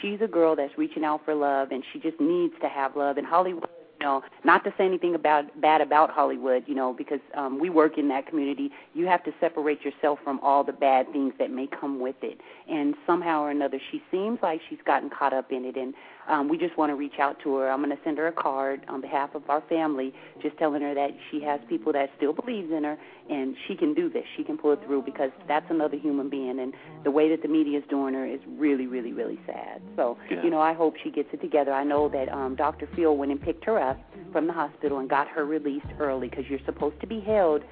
she's 0.00 0.20
a 0.20 0.28
girl 0.28 0.56
that's 0.56 0.76
reaching 0.78 1.04
out 1.04 1.24
for 1.24 1.34
love, 1.34 1.70
and 1.70 1.84
she 1.92 1.98
just 1.98 2.20
needs 2.20 2.54
to 2.60 2.68
have 2.68 2.96
love. 2.96 3.18
And 3.18 3.26
Hollywood 3.26 3.68
you 4.00 4.06
know, 4.06 4.22
not 4.44 4.62
to 4.64 4.74
say 4.76 4.84
anything 4.84 5.14
about 5.14 5.58
bad 5.60 5.80
about 5.80 6.10
Hollywood, 6.10 6.64
you 6.66 6.74
know, 6.74 6.92
because 6.92 7.20
um, 7.34 7.58
we 7.58 7.70
work 7.70 7.96
in 7.96 8.08
that 8.08 8.26
community. 8.26 8.70
You 8.94 9.06
have 9.06 9.24
to 9.24 9.32
separate 9.40 9.82
yourself 9.84 10.18
from 10.22 10.38
all 10.40 10.64
the 10.64 10.72
bad 10.72 11.10
things 11.12 11.32
that 11.38 11.50
may 11.50 11.66
come 11.66 11.98
with 12.00 12.16
it. 12.22 12.40
And 12.68 12.94
somehow 13.06 13.42
or 13.42 13.50
another, 13.50 13.80
she 13.90 14.02
seems 14.10 14.38
like 14.42 14.60
she's 14.68 14.78
gotten 14.84 15.08
caught 15.08 15.32
up 15.32 15.50
in 15.50 15.64
it. 15.64 15.76
And 15.76 15.94
um, 16.28 16.48
we 16.48 16.58
just 16.58 16.76
want 16.76 16.90
to 16.90 16.94
reach 16.96 17.18
out 17.20 17.38
to 17.44 17.56
her. 17.56 17.70
I'm 17.70 17.82
going 17.82 17.96
to 17.96 18.02
send 18.04 18.18
her 18.18 18.26
a 18.26 18.32
card 18.32 18.80
on 18.88 19.00
behalf 19.00 19.34
of 19.34 19.48
our 19.48 19.60
family, 19.68 20.12
just 20.42 20.56
telling 20.58 20.82
her 20.82 20.94
that 20.94 21.10
she 21.30 21.40
has 21.42 21.60
people 21.68 21.92
that 21.92 22.10
still 22.16 22.32
believes 22.32 22.70
in 22.72 22.84
her, 22.84 22.98
and 23.30 23.56
she 23.66 23.74
can 23.76 23.94
do 23.94 24.08
this. 24.10 24.24
She 24.36 24.44
can 24.44 24.58
pull 24.58 24.72
it 24.72 24.80
through 24.84 25.02
because 25.02 25.30
that's 25.48 25.66
another 25.70 25.96
human 25.96 26.28
being. 26.28 26.58
And 26.58 26.74
the 27.04 27.10
way 27.10 27.28
that 27.30 27.42
the 27.42 27.48
media 27.48 27.78
is 27.78 27.84
doing 27.88 28.14
her 28.14 28.26
is 28.26 28.40
really, 28.58 28.86
really, 28.86 29.12
really 29.12 29.38
sad. 29.46 29.80
So, 29.96 30.16
Yeah. 30.30 30.42
you 30.42 30.50
know, 30.50 30.60
I 30.60 30.72
hope 30.74 30.96
she 31.02 31.10
gets 31.10 31.28
it 31.32 31.40
together. 31.40 31.72
I 31.72 31.84
know 31.84 32.08
that 32.08 32.28
um, 32.32 32.54
Dr. 32.56 32.88
Phil 32.94 33.16
went 33.16 33.32
and 33.32 33.40
picked 33.40 33.64
her 33.64 33.78
up 33.78 33.98
from 34.32 34.46
the 34.46 34.52
hospital 34.52 34.98
and 34.98 35.08
got 35.08 35.28
her 35.28 35.44
released 35.44 35.86
early 35.98 36.28
because 36.28 36.44
you're 36.48 36.64
supposed 36.66 37.00
to 37.00 37.06
be 37.06 37.20
held 37.20 37.62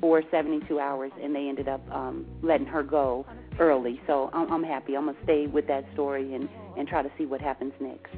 for 0.00 0.22
72 0.30 0.78
hours, 0.80 1.12
and 1.22 1.34
they 1.34 1.48
ended 1.48 1.68
up 1.68 1.80
um, 1.92 2.26
letting 2.42 2.66
her 2.66 2.82
go 2.82 3.26
early. 3.58 4.00
So 4.06 4.30
I'm, 4.32 4.52
I'm 4.52 4.64
happy. 4.64 4.96
I'm 4.96 5.06
gonna 5.06 5.18
stay 5.24 5.46
with 5.46 5.66
that 5.68 5.84
story 5.92 6.34
and 6.34 6.48
and 6.76 6.88
try 6.88 7.02
to 7.02 7.10
see 7.16 7.26
what 7.26 7.40
happens 7.40 7.72
next. 7.80 8.14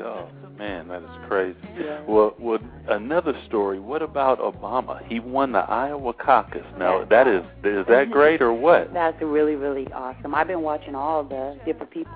Oh 0.00 0.28
man, 0.56 0.88
that 0.88 1.02
is 1.02 1.08
crazy. 1.26 1.58
Yeah. 1.76 2.02
Well, 2.06 2.34
well, 2.38 2.58
another 2.88 3.32
story. 3.46 3.80
What 3.80 4.02
about 4.02 4.38
Obama? 4.38 5.04
He 5.08 5.18
won 5.18 5.52
the 5.52 5.58
Iowa 5.58 6.12
caucus. 6.12 6.64
Now 6.78 7.04
that 7.04 7.26
is 7.26 7.42
is 7.64 7.86
that 7.88 8.10
great 8.12 8.40
or 8.40 8.52
what? 8.52 8.92
That's 8.94 9.20
really, 9.20 9.56
really 9.56 9.86
awesome. 9.92 10.34
I've 10.34 10.46
been 10.46 10.62
watching 10.62 10.94
all 10.94 11.24
the 11.24 11.58
different 11.66 11.90
people. 11.90 12.12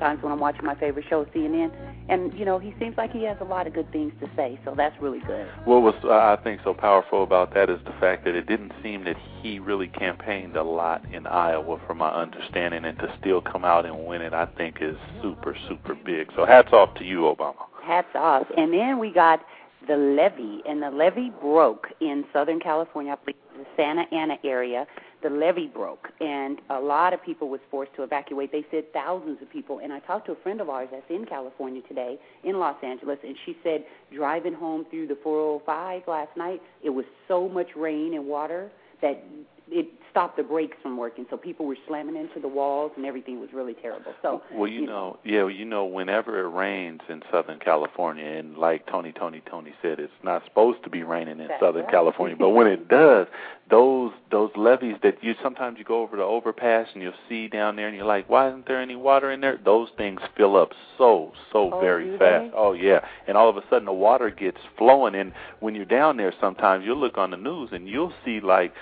Times 0.00 0.22
when 0.22 0.32
I'm 0.32 0.40
watching 0.40 0.64
my 0.64 0.74
favorite 0.74 1.04
show, 1.08 1.24
CNN, 1.26 1.70
and 2.08 2.36
you 2.38 2.44
know 2.44 2.58
he 2.58 2.74
seems 2.78 2.96
like 2.96 3.12
he 3.12 3.24
has 3.24 3.36
a 3.40 3.44
lot 3.44 3.66
of 3.66 3.74
good 3.74 3.90
things 3.92 4.12
to 4.20 4.28
say. 4.36 4.58
So 4.64 4.74
that's 4.76 5.00
really 5.00 5.20
good. 5.20 5.46
What 5.64 5.82
was 5.82 5.94
uh, 6.04 6.10
I 6.10 6.38
think 6.42 6.60
so 6.64 6.74
powerful 6.74 7.22
about 7.22 7.54
that 7.54 7.70
is 7.70 7.78
the 7.84 7.94
fact 8.00 8.24
that 8.24 8.34
it 8.34 8.46
didn't 8.46 8.72
seem 8.82 9.04
that 9.04 9.16
he 9.42 9.58
really 9.58 9.88
campaigned 9.88 10.56
a 10.56 10.62
lot 10.62 11.04
in 11.12 11.26
Iowa, 11.26 11.80
from 11.86 11.98
my 11.98 12.10
understanding, 12.10 12.84
and 12.84 12.98
to 12.98 13.14
still 13.20 13.40
come 13.40 13.64
out 13.64 13.86
and 13.86 14.06
win 14.06 14.22
it, 14.22 14.32
I 14.32 14.46
think 14.46 14.78
is 14.80 14.96
super 15.22 15.56
super 15.68 15.94
big. 15.94 16.30
So 16.36 16.44
hats 16.44 16.72
off 16.72 16.94
to 16.96 17.04
you, 17.04 17.20
Obama. 17.20 17.54
Hats 17.82 18.14
off. 18.14 18.46
And 18.56 18.72
then 18.72 18.98
we 18.98 19.12
got 19.12 19.40
the 19.88 19.96
levee, 19.96 20.62
and 20.68 20.82
the 20.82 20.90
levee 20.90 21.32
broke 21.40 21.88
in 22.00 22.24
Southern 22.32 22.60
California, 22.60 23.12
I 23.12 23.24
believe 23.24 23.36
the 23.56 23.66
Santa 23.76 24.04
Ana 24.12 24.36
area. 24.44 24.86
The 25.22 25.30
levee 25.30 25.68
broke, 25.68 26.08
and 26.20 26.60
a 26.68 26.80
lot 26.80 27.14
of 27.14 27.22
people 27.22 27.48
was 27.48 27.60
forced 27.70 27.94
to 27.94 28.02
evacuate. 28.02 28.50
They 28.50 28.66
said 28.72 28.92
thousands 28.92 29.40
of 29.40 29.50
people. 29.50 29.78
And 29.78 29.92
I 29.92 30.00
talked 30.00 30.26
to 30.26 30.32
a 30.32 30.42
friend 30.42 30.60
of 30.60 30.68
ours 30.68 30.88
that's 30.90 31.08
in 31.10 31.24
California 31.26 31.80
today, 31.86 32.18
in 32.42 32.58
Los 32.58 32.76
Angeles, 32.82 33.18
and 33.22 33.36
she 33.46 33.56
said 33.62 33.84
driving 34.12 34.52
home 34.52 34.84
through 34.90 35.06
the 35.06 35.16
405 35.22 36.02
last 36.08 36.36
night, 36.36 36.60
it 36.82 36.90
was 36.90 37.04
so 37.28 37.48
much 37.48 37.68
rain 37.76 38.14
and 38.14 38.26
water 38.26 38.70
that 39.00 39.22
it 39.68 39.86
stopped 40.12 40.36
the 40.36 40.42
brakes 40.42 40.76
from 40.82 40.96
working. 40.96 41.26
So 41.30 41.36
people 41.36 41.66
were 41.66 41.76
slamming 41.88 42.16
into 42.16 42.38
the 42.38 42.46
walls, 42.46 42.92
and 42.96 43.04
everything 43.04 43.40
was 43.40 43.48
really 43.52 43.74
terrible. 43.74 44.12
So 44.22 44.42
Well, 44.52 44.68
you 44.68 44.86
know, 44.86 45.18
yeah, 45.24 45.40
well, 45.42 45.50
you 45.50 45.64
know, 45.64 45.84
whenever 45.86 46.38
it 46.38 46.48
rains 46.48 47.00
in 47.08 47.22
Southern 47.32 47.58
California, 47.58 48.24
and 48.24 48.56
like 48.56 48.86
Tony, 48.86 49.12
Tony, 49.12 49.42
Tony 49.50 49.72
said, 49.82 49.98
it's 49.98 50.12
not 50.22 50.44
supposed 50.44 50.84
to 50.84 50.90
be 50.90 51.02
raining 51.02 51.40
in 51.40 51.48
That's 51.48 51.60
Southern 51.60 51.82
right. 51.84 51.90
California, 51.90 52.36
but 52.38 52.50
when 52.50 52.66
it 52.66 52.86
does, 53.00 53.26
those 53.70 54.12
those 54.30 54.50
levees 54.54 54.96
that 55.02 55.22
you 55.24 55.34
sometimes 55.42 55.78
you 55.78 55.84
go 55.84 56.02
over 56.02 56.16
the 56.16 56.22
overpass 56.22 56.88
and 56.92 57.02
you'll 57.02 57.12
see 57.28 57.48
down 57.48 57.74
there, 57.76 57.88
and 57.88 57.96
you're 57.96 58.04
like, 58.06 58.28
why 58.28 58.48
isn't 58.48 58.66
there 58.66 58.80
any 58.82 58.96
water 58.96 59.32
in 59.32 59.40
there? 59.40 59.58
Those 59.64 59.88
things 59.96 60.20
fill 60.36 60.56
up 60.56 60.72
so 60.98 61.32
so 61.52 61.72
Oh, 61.72 61.80
very 61.80 62.18
fast. 62.18 62.50
they? 62.50 62.50
Oh 62.54 62.72
yeah, 62.72 63.00
and 63.26 63.36
all 63.36 63.48
of 63.48 63.56
a 63.56 63.62
sudden 63.70 63.86
the 63.86 63.92
water 63.92 64.28
gets 64.30 64.58
flowing, 64.76 65.14
and 65.14 65.32
when 65.60 65.74
you're 65.74 65.84
down 65.86 66.18
there, 66.18 66.34
sometimes 66.38 66.84
you'll 66.84 66.98
look 67.00 67.16
on 67.16 67.30
the 67.30 67.36
news 67.38 67.70
and 67.72 67.88
you'll 67.88 68.12
see 68.26 68.40
like 68.40 68.74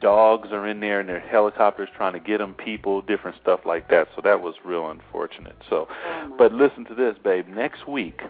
dogs 0.00 0.48
are 0.52 0.66
in 0.66 0.80
there 0.80 1.00
and 1.00 1.08
there 1.08 1.16
are 1.16 1.20
helicopters 1.28 1.88
trying 1.96 2.12
to 2.12 2.20
get 2.20 2.38
them 2.38 2.54
people 2.54 3.02
different 3.02 3.36
stuff 3.40 3.60
like 3.64 3.88
that. 3.90 4.08
So 4.14 4.22
that 4.22 4.40
was 4.42 4.54
real 4.64 4.90
unfortunate. 4.90 5.56
So 5.70 5.88
Oh, 6.06 6.34
but 6.38 6.52
listen 6.52 6.84
to 6.86 6.94
this 6.94 7.16
babe. 7.22 7.46
Next 7.48 7.86
week 7.88 8.20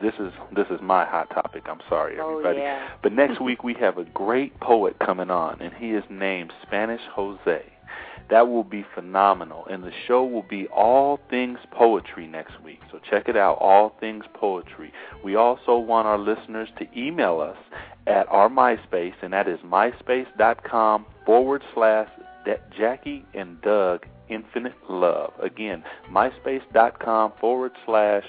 this 0.00 0.14
is 0.18 0.32
this 0.54 0.66
is 0.70 0.80
my 0.82 1.04
hot 1.04 1.30
topic. 1.30 1.62
I'm 1.66 1.80
sorry 1.88 2.16
Oh, 2.18 2.30
everybody. 2.38 2.58
yeah. 2.58 2.88
but 3.02 3.12
next 3.12 3.40
week 3.40 3.62
we 3.62 3.74
have 3.74 3.96
a 3.98 4.04
great 4.04 4.58
poet 4.60 4.96
coming 4.98 5.30
on 5.30 5.60
and 5.60 5.72
he 5.72 5.90
is 5.90 6.02
named 6.10 6.52
spanish 6.62 7.00
jose 7.12 7.62
that 8.30 8.48
will 8.48 8.64
be 8.64 8.84
phenomenal. 8.94 9.66
And 9.66 9.82
the 9.82 9.92
show 10.06 10.24
will 10.24 10.46
be 10.48 10.66
all 10.68 11.20
things 11.30 11.58
poetry 11.70 12.26
next 12.26 12.60
week. 12.62 12.80
So 12.90 12.98
check 13.10 13.28
it 13.28 13.36
out 13.36 13.58
all 13.60 13.94
things 14.00 14.24
poetry. 14.34 14.92
We 15.22 15.36
also 15.36 15.76
want 15.76 16.06
our 16.06 16.18
listeners 16.18 16.68
to 16.78 16.86
email 16.98 17.40
us 17.40 17.58
at 18.06 18.28
our 18.28 18.48
MySpace, 18.48 19.14
and 19.22 19.32
that 19.32 19.48
is 19.48 19.58
myspace.com 19.60 21.06
forward 21.26 21.62
slash 21.74 22.08
Jackie 22.76 23.24
and 23.34 23.60
Doug 23.62 24.06
Infinite 24.28 24.74
Love. 24.88 25.32
Again, 25.42 25.82
myspace.com 26.10 27.32
forward 27.40 27.72
slash 27.86 28.24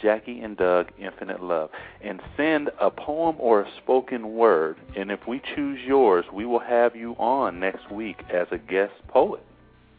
Jackie 0.00 0.40
and 0.40 0.56
Doug 0.56 0.90
Infinite 0.98 1.42
Love. 1.42 1.70
And 2.02 2.20
send 2.36 2.70
a 2.80 2.90
poem 2.90 3.36
or 3.38 3.62
a 3.62 3.70
spoken 3.78 4.34
word, 4.34 4.76
and 4.96 5.10
if 5.10 5.26
we 5.26 5.40
choose 5.54 5.80
yours, 5.86 6.24
we 6.32 6.46
will 6.46 6.60
have 6.60 6.96
you 6.96 7.14
on 7.18 7.60
next 7.60 7.90
week 7.90 8.22
as 8.30 8.46
a 8.50 8.58
guest 8.58 8.92
poet. 9.08 9.42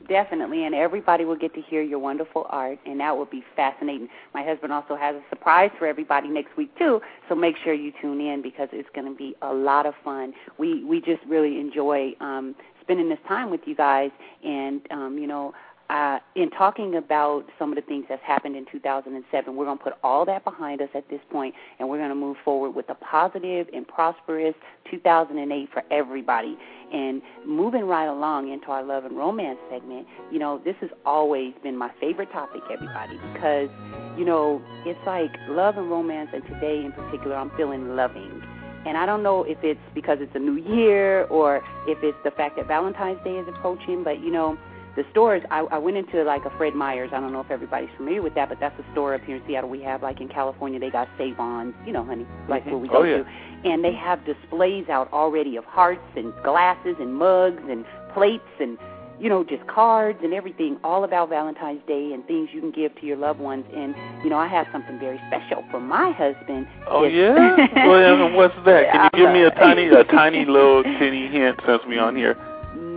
Definitely, 0.08 0.66
and 0.66 0.74
everybody 0.74 1.24
will 1.24 1.36
get 1.36 1.54
to 1.54 1.62
hear 1.62 1.84
your 1.84 2.00
wonderful 2.00 2.48
art, 2.50 2.80
and 2.86 3.00
that 3.00 3.16
will 3.16 3.26
be 3.26 3.44
fascinating. 3.56 4.10
My 4.34 4.44
husband 4.44 4.74
also 4.74 4.96
has 4.96 5.16
a 5.16 5.22
surprise 5.30 5.70
for 5.78 5.86
everybody 5.86 6.30
next 6.30 6.58
week 6.58 6.76
too, 6.80 7.00
so 7.28 7.36
make 7.36 7.56
sure 7.64 7.74
you 7.74 7.92
tune 8.02 8.20
in 8.20 8.42
because 8.42 8.70
it's 8.72 8.90
going 8.96 9.06
to 9.06 9.16
be 9.16 9.36
a 9.44 9.54
lot 9.54 9.86
of 9.86 9.94
fun. 10.04 10.34
We 10.58 10.84
we 10.84 11.00
just 11.00 11.24
really 11.28 11.60
enjoy 11.60 12.14
um, 12.22 12.56
spending 12.82 13.08
this 13.08 13.20
time 13.28 13.52
with 13.52 13.62
you 13.66 13.76
guys, 13.76 14.10
and 14.44 14.82
um, 14.90 15.20
you 15.20 15.28
know, 15.28 15.54
uh, 15.90 16.20
in 16.36 16.52
talking 16.52 16.96
about 16.96 17.46
some 17.58 17.72
of 17.72 17.76
the 17.76 17.82
things 17.82 18.06
that's 18.08 18.22
happened 18.24 18.56
in 18.56 18.66
2007, 18.72 19.56
we're 19.56 19.66
going 19.66 19.78
to 19.78 19.84
put 19.84 19.94
all 20.04 20.24
that 20.26 20.44
behind 20.44 20.82
us 20.82 20.90
at 20.94 21.10
this 21.10 21.20
point, 21.32 21.56
and 21.80 21.90
we're 21.90 21.98
going 21.98 22.10
to 22.10 22.16
move 22.16 22.38
forward 22.46 22.72
with 22.72 22.88
a 22.90 22.96
positive 22.96 23.68
and 23.74 23.88
prosperous 23.88 24.54
2008 24.92 25.70
for 25.74 25.84
everybody. 25.92 26.58
And 26.94 27.24
moving 27.46 27.86
right 27.86 28.08
along 28.08 28.52
into 28.52 28.68
our 28.68 28.84
love 28.84 29.06
and 29.06 29.18
romance 29.18 29.58
segment, 29.72 30.06
you 30.32 30.38
know, 30.38 30.62
this 30.64 30.76
has 30.82 30.92
always 31.06 31.54
been 31.64 31.76
my 31.76 31.90
favorite 32.00 32.32
topic, 32.32 32.62
everybody, 32.72 33.18
because, 33.34 33.70
you 34.18 34.26
know, 34.26 34.62
it's 34.86 35.00
like 35.08 35.32
love 35.50 35.78
and 35.78 35.90
romance, 35.90 36.30
and 36.34 36.44
today 36.44 36.84
in 36.86 36.92
particular, 36.92 37.36
I'm 37.36 37.52
feeling 37.58 37.96
loving. 37.96 38.44
And 38.86 38.96
I 38.96 39.06
don't 39.06 39.24
know 39.24 39.44
if 39.44 39.58
it's 39.64 39.80
because 39.94 40.20
it's 40.22 40.36
a 40.36 40.40
new 40.40 40.56
year 40.56 41.26
or 41.26 41.58
if 41.88 41.98
it's 42.04 42.18
the 42.24 42.32
fact 42.32 42.58
that 42.58 42.68
Valentine's 42.68 43.22
Day 43.24 43.36
is 43.38 43.48
approaching, 43.48 44.04
but, 44.04 44.22
you 44.22 44.32
know, 44.32 44.58
the 44.96 45.04
stores 45.12 45.44
I, 45.52 45.60
I 45.72 45.78
went 45.78 45.98
into 45.98 46.24
like 46.24 46.46
a 46.46 46.50
Fred 46.58 46.76
Meyer's. 46.76 47.12
I 47.14 47.20
don't 47.20 47.32
know 47.32 47.42
if 47.42 47.52
everybody's 47.52 47.90
familiar 47.98 48.22
with 48.22 48.36
that, 48.36 48.50
but 48.50 48.60
that's 48.60 48.78
a 48.80 48.92
store 48.92 49.14
up 49.14 49.22
here 49.24 49.38
in 49.38 49.44
Seattle. 49.48 49.70
We 49.70 49.82
have 49.84 50.02
like 50.02 50.20
in 50.20 50.28
California 50.28 50.80
they 50.80 50.90
got 50.90 51.08
Sav-Ons, 51.18 51.74
you 51.86 51.94
know, 51.94 52.04
honey, 52.04 52.26
like 52.48 52.64
mm-hmm. 52.64 52.72
where 52.72 52.80
we 52.80 52.88
go 52.88 52.98
oh, 53.00 53.04
yeah. 53.04 53.18
to, 53.18 53.26
and 53.66 53.84
they 53.84 53.94
have 53.94 54.26
displays 54.26 54.90
out 54.90 55.12
already 55.14 55.58
of 55.58 55.66
hearts 55.66 56.02
and 56.16 56.34
glasses 56.44 56.96
and 57.00 57.16
mugs 57.16 57.62
and 57.70 57.86
plates 58.14 58.44
and 58.60 58.78
you 59.20 59.28
know, 59.28 59.44
just 59.44 59.66
cards 59.68 60.20
and 60.24 60.34
everything, 60.34 60.78
all 60.84 61.04
about 61.04 61.30
Valentine's 61.30 61.82
Day 61.88 62.12
and 62.14 62.26
things 62.26 62.50
you 62.54 62.62
can 62.62 62.72
give 62.72 62.96
to 63.02 63.06
your 63.06 63.18
loved 63.18 63.40
ones. 63.40 63.66
And 63.76 63.94
you 64.24 64.30
know, 64.30 64.38
I 64.38 64.48
have 64.48 64.68
something 64.72 64.98
very 64.98 65.20
special 65.28 65.64
for 65.70 65.80
my 65.80 66.12
husband. 66.12 66.68
Oh 66.88 67.04
It's- 67.04 67.14
yeah. 67.14 67.86
well, 67.88 68.32
what's 68.34 68.56
that? 68.66 68.92
Can 68.92 69.10
you 69.14 69.26
give 69.26 69.34
me 69.34 69.44
a 69.44 69.52
tiny, 69.52 69.88
a 69.88 70.04
tiny 70.06 70.46
little 70.46 70.84
tinny 70.84 71.28
hint 71.28 71.60
since 71.68 71.82
we 71.88 72.00
on 72.00 72.16
here? 72.16 72.38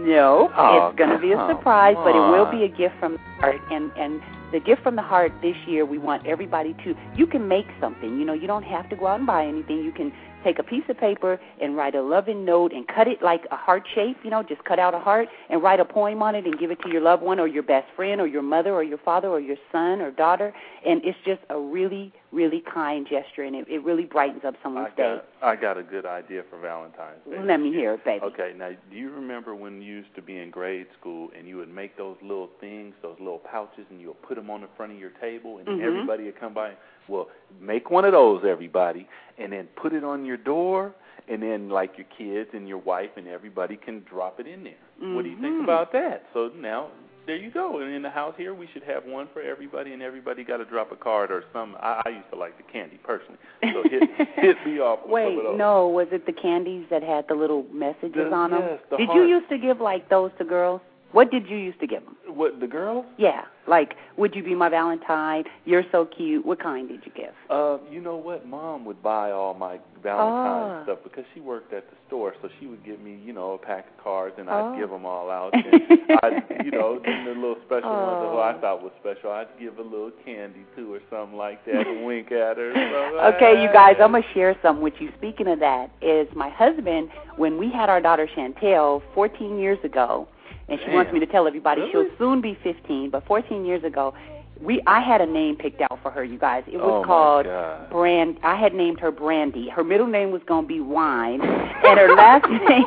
No, 0.03 0.51
Oh, 0.57 0.89
it's 0.89 0.99
going 0.99 1.11
to 1.11 1.19
be 1.19 1.33
a 1.33 1.37
surprise, 1.49 1.95
but 1.97 2.15
it 2.15 2.19
will 2.31 2.51
be 2.51 2.65
a 2.65 2.69
gift 2.69 2.95
from 3.01 3.13
the 3.13 3.19
heart. 3.41 3.61
And 3.71 3.91
and 3.97 4.21
the 4.53 4.61
gift 4.61 4.83
from 4.83 4.97
the 4.97 5.03
heart 5.03 5.33
this 5.41 5.57
year, 5.67 5.87
we 5.87 5.99
want 5.99 6.27
everybody 6.27 6.75
to. 6.85 6.95
You 7.17 7.27
can 7.27 7.49
make 7.49 7.67
something. 7.81 8.19
You 8.19 8.25
know, 8.27 8.35
you 8.35 8.47
don't 8.47 8.65
have 8.65 8.89
to 8.91 8.97
go 8.97 9.07
out 9.07 9.19
and 9.19 9.27
buy 9.27 9.47
anything. 9.47 9.79
You 9.83 9.93
can 9.93 10.13
take 10.45 10.59
a 10.59 10.63
piece 10.63 10.83
of 10.89 10.99
paper 10.99 11.41
and 11.61 11.77
write 11.77 11.95
a 11.95 12.03
loving 12.03 12.45
note 12.45 12.73
and 12.73 12.87
cut 12.87 13.07
it 13.09 13.23
like 13.23 13.43
a 13.51 13.57
heart 13.57 13.85
shape. 13.95 14.19
You 14.25 14.31
know, 14.31 14.43
just 14.43 14.63
cut 14.65 14.79
out 14.79 14.93
a 14.95 14.99
heart 14.99 15.29
and 15.49 15.63
write 15.63 15.81
a 15.81 15.85
poem 15.85 16.23
on 16.23 16.35
it 16.35 16.45
and 16.45 16.59
give 16.59 16.71
it 16.71 16.81
to 16.83 16.91
your 16.91 17.01
loved 17.01 17.23
one 17.23 17.39
or 17.41 17.47
your 17.47 17.63
best 17.63 17.87
friend 17.97 18.21
or 18.21 18.27
your 18.27 18.43
mother 18.43 18.73
or 18.75 18.83
your 18.83 18.99
father 18.99 19.29
or 19.29 19.41
your 19.41 19.57
son 19.71 20.01
or 20.01 20.11
daughter. 20.11 20.53
And 20.87 21.01
it's 21.05 21.19
just 21.25 21.41
a 21.49 21.59
really, 21.59 22.13
really 22.33 22.63
kind 22.73 23.07
gesture, 23.09 23.43
and 23.43 23.55
it, 23.55 23.67
it 23.69 23.85
really 23.85 24.05
brightens 24.05 24.43
up 24.45 24.55
I 24.59 24.63
someone's 24.63 24.89
day. 24.97 25.21
I 25.43 25.55
got 25.55 25.77
a 25.77 25.83
good 25.83 26.07
idea 26.07 26.43
for 26.49 26.59
Valentine's 26.59 27.21
Day. 27.29 27.39
Let 27.45 27.61
me 27.61 27.71
hear 27.71 27.95
it, 27.95 28.05
baby. 28.05 28.25
Okay, 28.25 28.53
now 28.57 28.71
do 28.91 28.97
you 28.97 29.11
remember 29.11 29.55
when 29.55 29.83
you 29.83 29.93
used 29.97 30.15
to 30.17 30.23
be 30.23 30.39
in 30.39 30.51
grade 30.51 30.87
school 30.99 31.31
and 31.39 31.47
you 31.47 31.57
would 31.59 31.73
make 31.73 31.97
those 31.97 32.17
little 32.23 32.49
things, 32.61 32.95
those 33.03 33.17
little 33.19 33.39
pouches, 33.39 33.85
and 33.91 34.01
you 34.01 34.09
would 34.09 34.23
put 34.23 34.37
them 34.37 34.51
on 34.51 34.63
the 34.63 34.69
front 34.77 34.93
of 34.93 34.99
your 34.99 35.13
table, 35.21 35.59
and 35.59 35.69
Mhm. 35.69 35.81
everybody 35.83 36.25
would 36.25 36.41
come 36.41 36.55
by? 36.55 36.73
Well, 37.09 37.29
make 37.61 37.91
one 37.91 38.05
of 38.05 38.13
those, 38.13 38.45
everybody, 38.45 39.07
and 39.39 39.53
then 39.53 39.69
put 39.77 39.93
it 39.93 40.05
on 40.05 40.25
your 40.25 40.37
door, 40.39 40.95
and 41.29 41.43
then 41.43 41.69
like 41.69 41.99
your 41.99 42.07
kids 42.17 42.51
and 42.55 42.67
your 42.67 42.79
wife 42.79 43.11
and 43.17 43.29
everybody 43.29 43.77
can 43.77 44.05
drop 44.09 44.41
it 44.41 44.47
in 44.47 44.65
there. 44.65 44.75
What 45.15 45.23
do 45.23 45.31
you 45.31 45.37
think 45.37 45.57
Mhm. 45.57 45.65
about 45.65 45.93
that? 45.93 46.27
So 46.33 46.49
now 46.57 46.89
there 47.27 47.37
you 47.37 47.51
go. 47.51 47.79
And 47.81 47.93
in 47.95 48.03
the 48.03 48.11
house 48.11 48.35
here, 48.37 48.55
we 48.55 48.69
should 48.73 48.83
have 48.85 49.05
one 49.05 49.29
for 49.33 49.41
everybody, 49.43 49.93
and 49.93 50.03
everybody 50.03 50.45
got 50.45 50.59
to 50.59 50.65
drop 50.65 50.93
a 50.93 50.97
card 50.97 51.31
or 51.31 51.45
some. 51.53 51.77
I, 51.81 52.03
I 52.05 52.09
used 52.11 52.31
to 52.31 52.37
like 52.37 52.57
the 52.57 52.65
candy 52.65 52.99
personally, 53.03 53.39
so 53.63 53.83
hit 53.89 54.03
hit 54.37 54.57
me 54.67 54.79
off. 54.81 55.01
With 55.05 55.13
Wait, 55.13 55.31
some 55.31 55.39
of 55.39 55.45
those. 55.53 55.59
no, 55.59 55.89
was 55.89 56.09
it 56.13 56.27
the 56.27 56.33
candies 56.33 56.87
that 56.91 57.03
had 57.03 57.27
the 57.29 57.35
little 57.35 57.65
messages 57.73 58.13
The- 58.15 58.33
on 58.33 58.51
them? 58.51 58.63
yes, 58.63 58.81
the 58.91 58.97
did 58.97 59.07
heart. 59.09 59.19
you 59.21 59.27
used 59.29 59.49
to 59.51 59.59
give 59.59 59.81
like 59.81 60.09
those 60.09 60.31
to 60.39 60.45
girls? 60.45 60.81
What 61.13 61.31
did 61.31 61.47
you 61.49 61.57
used 61.59 61.79
to 61.81 61.87
give 61.87 62.05
them? 62.05 62.17
What 62.27 62.59
the 62.61 62.67
girls? 62.67 63.05
Yeah, 63.19 63.43
like 63.69 63.95
would 64.17 64.35
you 64.35 64.43
be 64.43 64.55
my 64.55 64.69
Valentine? 64.71 65.45
You're 65.67 65.85
so 65.93 66.07
cute. 66.07 66.45
What 66.45 66.59
kind 66.61 66.89
did 66.89 67.03
you 67.05 67.13
give? 67.15 67.33
Uh, 67.51 67.79
you 67.91 68.01
know 68.01 68.17
what? 68.17 68.47
Mom 68.47 68.85
would 68.87 69.03
buy 69.03 69.31
all 69.31 69.53
my 69.55 69.79
Valentine's 70.03 70.81
Oh. 70.81 70.83
stuff 70.85 70.99
because 71.05 71.25
she 71.35 71.41
worked 71.41 71.73
at 71.73 71.89
the 71.89 71.97
store, 72.09 72.35
so 72.43 72.49
she 72.59 72.67
would 72.67 72.83
give 72.85 72.99
me, 73.01 73.21
you 73.25 73.33
know, 73.33 73.53
a 73.53 73.59
pack 73.59 73.87
of 73.97 74.03
cards, 74.05 74.35
and 74.39 74.49
Oh. 74.49 74.53
I'd 74.73 74.79
give 74.81 74.91
them 74.91 75.05
all 75.07 75.31
out. 75.31 75.53
And 75.63 76.19
I'd, 76.23 76.65
you 76.65 76.71
know, 76.71 76.99
then 77.05 77.25
the 77.25 77.33
little 77.33 77.57
special 77.67 77.91
ones 77.91 78.21
that 78.21 78.39
I 78.39 78.55
Oh. 78.57 78.61
thought 78.61 78.83
was 78.83 78.93
special, 79.01 79.31
I'd 79.33 79.49
give 79.61 79.79
a 79.79 79.83
little 79.83 80.11
candy 80.25 80.65
to 80.77 80.95
or 80.95 81.01
something 81.11 81.37
like 81.37 81.65
that, 81.67 81.87
and 81.87 82.05
wink 82.07 82.33
at 82.33 82.57
her. 82.57 82.73
So, 82.75 83.19
Okay, 83.37 83.63
you 83.63 83.69
guys, 83.73 83.97
I'm 84.01 84.13
gonna 84.13 84.25
share 84.35 84.57
something 84.63 84.83
with 84.83 84.95
you. 85.01 85.11
Speaking 85.19 85.47
of 85.49 85.59
that, 85.61 85.91
is 86.01 86.27
my 86.35 86.49
husband 86.49 87.11
when 87.37 87.59
we 87.59 87.71
had 87.71 87.89
our 87.91 88.01
daughter 88.01 88.27
Chantel 88.37 89.03
14 89.15 89.59
years 89.59 89.79
ago, 89.85 90.27
and 90.73 90.81
she 90.85 90.91
wants 90.91 91.13
me 91.13 91.21
to 91.21 91.27
tell 91.27 91.47
everybody 91.47 91.83
Really? 91.83 91.93
she'll 91.93 92.19
soon 92.19 92.41
be 92.41 92.59
15, 92.63 93.11
but 93.11 93.25
14 93.27 93.65
years 93.65 93.85
ago, 93.85 94.15
we 94.61 94.81
I 94.87 95.01
had 95.01 95.21
a 95.21 95.27
name 95.27 95.57
picked 95.57 95.81
out 95.81 95.99
for 96.03 96.11
her. 96.13 96.23
You 96.23 96.39
guys, 96.39 96.63
it 96.69 96.77
was 96.77 97.03
oh 97.03 97.05
called 97.05 97.47
Brand. 97.91 98.39
I 98.45 98.55
had 98.55 98.75
named 98.75 99.01
her 99.01 99.11
Brandy. 99.11 99.69
Her 99.69 99.83
middle 99.83 100.07
name 100.07 100.31
was 100.31 100.41
going 100.47 100.65
to 100.65 100.69
be 100.69 100.79
Wine, 100.81 101.41
and 101.43 101.99
her 101.99 102.15
last 102.15 102.49
name, 102.49 102.85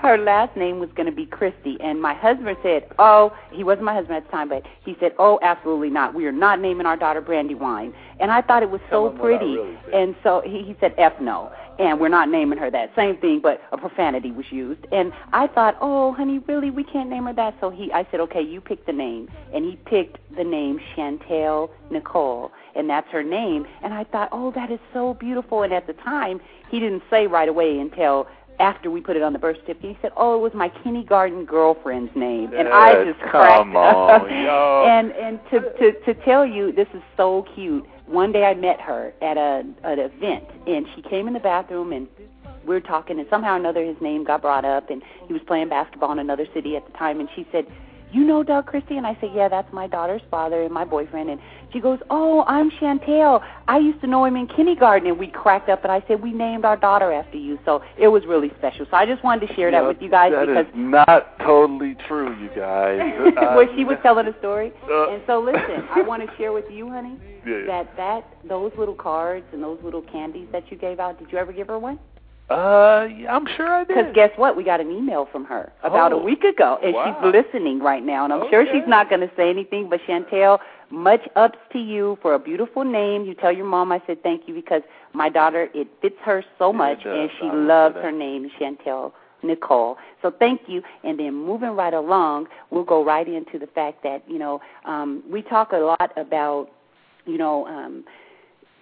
her 0.00 0.16
last 0.16 0.56
name 0.56 0.78
was 0.78 0.88
going 0.94 1.04
to 1.06 1.12
be 1.14 1.26
Christy. 1.26 1.76
And 1.80 2.00
my 2.00 2.14
husband 2.14 2.56
said, 2.62 2.88
"Oh, 2.98 3.36
he 3.52 3.62
wasn't 3.62 3.84
my 3.84 3.94
husband 3.94 4.16
at 4.16 4.24
the 4.24 4.30
time, 4.30 4.48
but 4.48 4.62
he 4.86 4.96
said, 5.00 5.12
"Oh, 5.18 5.38
absolutely 5.42 5.90
not. 5.90 6.14
We 6.14 6.24
are 6.26 6.32
not 6.32 6.60
naming 6.60 6.86
our 6.86 6.96
daughter 6.96 7.20
Brandy 7.20 7.54
Wine." 7.54 7.92
And 8.20 8.32
I 8.32 8.40
thought 8.40 8.62
it 8.62 8.70
was 8.70 8.80
Tell 8.88 9.02
so 9.04 9.10
him 9.10 9.18
what 9.18 9.34
I 9.34 9.36
pretty. 9.36 9.56
really 9.58 9.76
and 9.92 10.16
so 10.22 10.40
he, 10.46 10.62
he 10.62 10.76
said, 10.80 10.94
"F 10.96 11.12
no." 11.20 11.52
And 11.78 12.00
we're 12.00 12.08
not 12.08 12.28
naming 12.28 12.58
her 12.58 12.70
that. 12.70 12.90
Same 12.96 13.16
thing, 13.18 13.40
but 13.40 13.60
a 13.70 13.78
profanity 13.78 14.32
was 14.32 14.46
used. 14.50 14.84
And 14.90 15.12
I 15.32 15.46
thought, 15.46 15.76
oh, 15.80 16.12
honey, 16.12 16.40
really, 16.40 16.70
we 16.70 16.82
can't 16.82 17.08
name 17.08 17.26
her 17.26 17.32
that. 17.34 17.54
So 17.60 17.70
he, 17.70 17.92
I 17.92 18.06
said, 18.10 18.18
okay, 18.20 18.42
you 18.42 18.60
pick 18.60 18.84
the 18.86 18.92
name. 18.92 19.28
And 19.54 19.64
he 19.64 19.76
picked 19.76 20.18
the 20.36 20.42
name 20.42 20.80
Chantel 20.96 21.70
Nicole, 21.90 22.50
and 22.74 22.90
that's 22.90 23.08
her 23.10 23.22
name. 23.22 23.66
And 23.82 23.94
I 23.94 24.04
thought, 24.04 24.28
oh, 24.32 24.50
that 24.52 24.70
is 24.72 24.80
so 24.92 25.14
beautiful. 25.14 25.62
And 25.62 25.72
at 25.72 25.86
the 25.86 25.92
time, 25.92 26.40
he 26.70 26.80
didn't 26.80 27.02
say 27.10 27.26
right 27.26 27.48
away 27.48 27.78
until 27.78 28.26
after 28.60 28.90
we 28.90 29.00
put 29.00 29.16
it 29.16 29.22
on 29.22 29.32
the 29.32 29.38
birth 29.38 29.56
certificate. 29.60 29.90
He 29.90 29.98
said, 30.02 30.12
oh, 30.16 30.36
it 30.36 30.40
was 30.40 30.52
my 30.54 30.68
kindergarten 30.82 31.44
girlfriend's 31.44 32.14
name. 32.16 32.52
And 32.54 32.68
I 32.68 33.04
just 33.04 33.20
cracked 33.20 33.58
come 33.58 33.76
on, 33.76 34.10
up. 34.10 34.22
yo. 34.30 34.84
and 34.88 35.12
and 35.12 35.40
to, 35.50 35.60
to 35.78 36.00
to 36.04 36.24
tell 36.24 36.44
you, 36.44 36.72
this 36.72 36.88
is 36.94 37.02
so 37.16 37.46
cute. 37.54 37.86
One 38.06 38.32
day 38.32 38.44
I 38.44 38.54
met 38.54 38.80
her 38.80 39.12
at 39.22 39.36
a 39.36 39.64
at 39.84 39.98
an 39.98 40.10
event, 40.12 40.44
and 40.66 40.86
she 40.94 41.02
came 41.02 41.28
in 41.28 41.34
the 41.34 41.40
bathroom, 41.40 41.92
and 41.92 42.08
we 42.62 42.74
were 42.74 42.80
talking, 42.80 43.18
and 43.18 43.28
somehow 43.30 43.54
or 43.54 43.56
another 43.56 43.84
his 43.84 43.96
name 44.00 44.24
got 44.24 44.42
brought 44.42 44.64
up, 44.64 44.90
and 44.90 45.02
he 45.26 45.32
was 45.32 45.42
playing 45.46 45.68
basketball 45.68 46.12
in 46.12 46.18
another 46.18 46.46
city 46.52 46.76
at 46.76 46.86
the 46.86 46.92
time, 46.98 47.20
and 47.20 47.28
she 47.34 47.46
said, 47.52 47.66
"You 48.12 48.24
know 48.24 48.42
Doug 48.42 48.66
Christie?" 48.66 48.96
And 48.96 49.06
I 49.06 49.16
said, 49.20 49.30
"Yeah, 49.34 49.48
that's 49.48 49.72
my 49.72 49.86
daughter's 49.86 50.22
father 50.30 50.62
and 50.62 50.72
my 50.72 50.84
boyfriend." 50.84 51.30
And 51.30 51.40
she 51.72 51.80
goes, 51.80 51.98
"Oh, 52.10 52.44
I'm 52.46 52.70
Chantel. 52.70 53.42
I 53.66 53.78
used 53.78 54.00
to 54.00 54.06
know 54.06 54.24
him 54.24 54.36
in 54.36 54.46
kindergarten." 54.46 55.08
And 55.08 55.18
we 55.18 55.26
cracked 55.28 55.68
up, 55.68 55.82
and 55.84 55.92
I 55.92 56.02
said, 56.08 56.22
"We 56.22 56.32
named 56.32 56.64
our 56.64 56.76
daughter 56.76 57.12
after 57.12 57.36
you." 57.36 57.58
So 57.64 57.82
it 57.98 58.08
was 58.08 58.24
really 58.26 58.50
special. 58.58 58.86
So 58.90 58.96
I 58.96 59.06
just 59.06 59.22
wanted 59.24 59.46
to 59.48 59.54
share 59.54 59.70
that 59.70 59.82
Yeah, 59.82 59.88
with 59.88 60.00
you 60.00 60.10
guys 60.10 60.32
that 60.32 60.46
because 60.46 60.66
is 60.66 60.72
not 60.74 61.38
totally 61.40 61.96
true, 62.06 62.34
you 62.40 62.48
guys. 62.56 62.98
where 63.56 63.68
she 63.76 63.84
was 63.84 63.98
telling 64.02 64.26
a 64.26 64.38
story. 64.38 64.72
Uh, 64.90 65.10
and 65.10 65.22
so 65.26 65.40
listen, 65.40 65.86
I 65.94 66.02
want 66.02 66.22
to 66.28 66.36
share 66.36 66.52
with 66.52 66.70
you, 66.70 66.88
honey, 66.90 67.18
Yeah. 67.46 67.64
that 67.66 67.96
that 67.96 68.24
those 68.48 68.72
little 68.78 68.94
cards 68.94 69.46
and 69.52 69.62
those 69.62 69.78
little 69.82 70.02
candies 70.02 70.48
that 70.52 70.70
you 70.70 70.76
gave 70.76 71.00
out. 71.00 71.18
Did 71.18 71.32
you 71.32 71.38
ever 71.38 71.52
give 71.52 71.68
her 71.68 71.78
one? 71.78 71.98
Uh, 72.50 73.06
yeah, 73.14 73.34
I'm 73.36 73.46
sure 73.56 73.68
I 73.68 73.84
did. 73.84 73.88
Because 73.88 74.14
guess 74.14 74.30
what? 74.36 74.56
We 74.56 74.64
got 74.64 74.80
an 74.80 74.90
email 74.90 75.26
from 75.30 75.44
her 75.44 75.70
about 75.82 76.12
Oh. 76.14 76.20
a 76.20 76.22
week 76.22 76.44
ago, 76.44 76.78
and 76.82 76.94
Wow. 76.94 77.04
she's 77.22 77.32
listening 77.32 77.80
right 77.80 78.02
now. 78.02 78.24
And 78.24 78.32
I'm 78.32 78.48
sure 78.48 78.64
she's 78.72 78.86
not 78.86 79.10
going 79.10 79.20
to 79.20 79.30
say 79.36 79.50
anything. 79.50 79.88
But 79.90 80.00
Chantel, 80.06 80.58
much 80.90 81.28
ups 81.36 81.58
to 81.72 81.78
you 81.78 82.16
for 82.22 82.32
a 82.32 82.38
beautiful 82.38 82.84
name. 82.84 83.24
You 83.26 83.34
tell 83.34 83.52
your 83.52 83.66
mom 83.66 83.92
I 83.92 84.00
said 84.06 84.22
thank 84.22 84.48
you 84.48 84.54
because 84.54 84.82
my 85.12 85.28
daughter 85.28 85.68
it 85.74 85.88
fits 86.00 86.16
her 86.22 86.42
so 86.58 86.70
Yeah, 86.72 86.78
much, 86.78 87.04
and 87.04 87.30
she 87.38 87.46
I 87.48 87.54
loves 87.54 87.96
her 87.96 88.12
name, 88.12 88.50
Chantel. 88.58 89.12
Nicole. 89.42 89.98
So 90.20 90.30
thank 90.30 90.62
you. 90.68 90.82
And 91.04 91.18
then 91.20 91.32
moving 91.34 91.70
right 91.70 91.94
along, 91.94 92.48
we'll 92.70 92.82
go 92.82 93.04
right 93.04 93.28
into 93.28 93.56
the 93.58 93.68
fact 93.68 94.02
that, 94.02 94.22
you 94.26 94.38
know, 94.38 94.60
um, 94.84 95.22
we 95.30 95.42
talk 95.42 95.70
a 95.72 95.76
lot 95.76 96.12
about, 96.16 96.70
you 97.24 97.38
know, 97.38 97.64
um, 97.68 98.04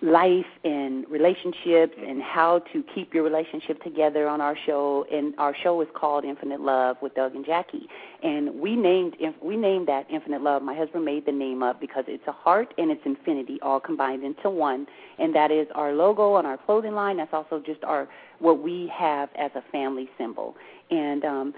life 0.03 0.47
and 0.63 1.09
relationships 1.09 1.95
and 1.99 2.23
how 2.23 2.59
to 2.73 2.85
keep 2.95 3.15
your 3.15 3.25
relationship 3.25 3.83
together 3.83 4.29
on 4.29 4.41
our 4.41 4.57
show. 4.67 5.07
And 5.11 5.35
our 5.39 5.55
show 5.63 5.81
is 5.81 5.89
called 5.95 6.25
Infinite 6.25 6.61
Love 6.61 6.97
with 7.01 7.15
Doug 7.15 7.35
and 7.35 7.47
Jackie. 7.47 7.89
And 8.23 8.61
we 8.61 8.77
named 8.77 9.17
we 9.43 9.57
named 9.57 9.89
that 9.89 10.07
Infinite 10.11 10.43
Love. 10.43 10.63
My 10.63 10.77
husband 10.77 11.05
made 11.05 11.25
the 11.25 11.33
name 11.33 11.63
up 11.63 11.81
because 11.81 12.05
it's 12.09 12.27
a 12.27 12.33
heart 12.33 12.75
and 12.77 12.91
it's 12.91 13.01
infinity 13.07 13.59
all 13.63 13.81
combined 13.81 14.23
into 14.23 14.51
one. 14.51 14.87
And 15.19 15.35
that 15.35 15.51
is 15.51 15.67
our 15.75 15.93
logo 15.93 16.35
on 16.35 16.45
our 16.45 16.59
clothing 16.59 16.95
line. 16.95 17.17
That's 17.17 17.33
also 17.33 17.63
just 17.65 17.83
our 17.83 18.07
what 18.39 18.63
we 18.63 18.93
have 18.95 19.31
as 19.39 19.51
a 19.55 19.63
family 19.73 20.11
symbol. 20.19 20.57
And 20.91 21.25
um 21.25 21.55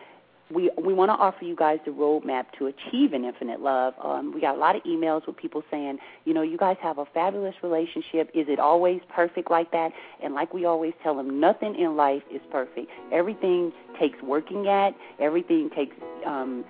we 0.51 0.71
we 0.83 0.95
want 0.95 1.11
to 1.11 1.15
offer 1.15 1.45
you 1.45 1.55
guys 1.55 1.79
the 1.85 1.91
roadmap 1.91 2.47
to 2.59 2.67
achieve 2.67 3.13
an 3.13 3.25
infinite 3.25 3.61
love. 3.61 3.95
Um, 4.03 4.33
we 4.35 4.41
got 4.41 4.57
a 4.57 4.59
lot 4.59 4.77
of 4.77 4.83
emails 4.85 5.27
with 5.27 5.37
people 5.37 5.63
saying, 5.71 5.99
you 6.25 6.33
know, 6.35 6.43
you 6.43 6.57
guys 6.57 6.77
have 6.81 6.99
a 6.99 7.05
fabulous 7.13 7.55
relationship. 7.63 8.31
Is 8.35 8.47
it 8.49 8.59
always 8.59 9.01
perfect 9.15 9.51
like 9.51 9.71
that? 9.73 9.93
And 10.23 10.35
like 10.35 10.55
we 10.55 10.65
always 10.65 10.95
tell 11.03 11.17
them, 11.17 11.41
nothing 11.41 11.75
in 11.79 11.97
life 11.97 12.23
is 12.33 12.41
perfect. 12.51 12.91
Everything 13.13 13.73
takes 13.99 14.21
working 14.23 14.69
at. 14.69 14.95
Everything 15.21 15.71
takes 15.75 15.97
um, 16.27 16.65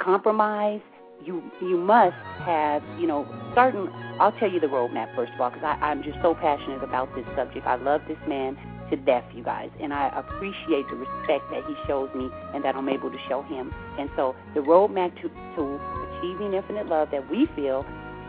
compromise. 0.00 0.80
you 1.24 1.42
you 1.60 1.76
must 1.76 2.16
have 2.44 2.82
you 2.98 3.06
know 3.06 3.26
certain. 3.54 3.88
I'll 4.20 4.32
tell 4.32 4.50
you 4.50 4.60
the 4.60 4.68
roadmap 4.68 5.14
first 5.16 5.32
of 5.34 5.40
all 5.40 5.50
because 5.50 5.78
I'm 5.80 6.02
just 6.02 6.18
so 6.22 6.34
passionate 6.34 6.84
about 6.84 7.12
this 7.14 7.26
subject. 7.36 7.66
I 7.66 7.76
love 7.76 8.02
this 8.06 8.18
man 8.28 8.56
to 8.90 8.96
death, 8.96 9.24
you 9.34 9.42
guys, 9.42 9.70
and 9.80 9.92
I 9.92 10.08
appreciate 10.16 10.88
the 10.88 10.96
respect 10.96 11.44
that 11.50 11.64
he 11.66 11.74
shows 11.86 12.08
me 12.14 12.30
and 12.54 12.64
that 12.64 12.74
I'm 12.76 12.88
able 12.88 13.10
to 13.10 13.18
show 13.28 13.42
him. 13.42 13.72
And 13.98 14.10
so 14.16 14.34
the 14.54 14.60
roadmap 14.60 15.14
to 15.22 15.28
to 15.28 15.80
achieving 16.18 16.54
infinite 16.54 16.86
love 16.86 17.10
that 17.10 17.30
we 17.30 17.46
feel 17.54 17.84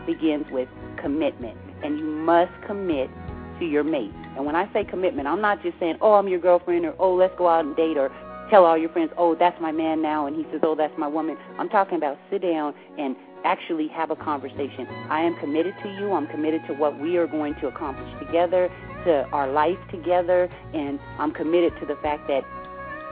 begins 0.06 0.46
with 0.50 0.68
commitment, 1.00 1.56
and 1.82 1.98
you 1.98 2.04
must 2.04 2.52
commit 2.66 3.10
to 3.58 3.64
your 3.64 3.84
mate. 3.84 4.12
And 4.36 4.46
when 4.46 4.56
I 4.56 4.72
say 4.72 4.84
commitment, 4.84 5.28
I'm 5.28 5.40
not 5.40 5.62
just 5.62 5.78
saying, 5.78 5.96
"Oh, 6.00 6.14
I'm 6.14 6.28
your 6.28 6.40
girlfriend," 6.40 6.84
or 6.84 6.94
"Oh, 6.98 7.14
let's 7.14 7.34
go 7.36 7.48
out 7.48 7.64
and 7.64 7.76
date," 7.76 7.96
or 7.96 8.10
tell 8.50 8.64
all 8.64 8.76
your 8.76 8.90
friends, 8.90 9.12
"Oh, 9.16 9.34
that's 9.34 9.60
my 9.60 9.72
man 9.72 10.02
now," 10.02 10.26
and 10.26 10.36
he 10.36 10.44
says, 10.50 10.60
"Oh, 10.62 10.74
that's 10.74 10.96
my 10.98 11.08
woman." 11.08 11.36
I'm 11.58 11.68
talking 11.68 11.96
about 11.96 12.18
sit 12.30 12.42
down 12.42 12.74
and 12.98 13.16
actually 13.44 13.88
have 13.88 14.10
a 14.10 14.16
conversation. 14.16 14.86
I 15.08 15.20
am 15.22 15.34
committed 15.36 15.74
to 15.82 15.88
you. 15.88 16.12
I'm 16.12 16.26
committed 16.26 16.66
to 16.66 16.74
what 16.74 16.98
we 16.98 17.16
are 17.16 17.26
going 17.26 17.54
to 17.56 17.68
accomplish 17.68 18.08
together, 18.18 18.70
to 19.04 19.26
our 19.32 19.50
life 19.50 19.78
together, 19.90 20.48
and 20.74 20.98
I'm 21.18 21.32
committed 21.32 21.72
to 21.80 21.86
the 21.86 21.96
fact 21.96 22.28
that 22.28 22.44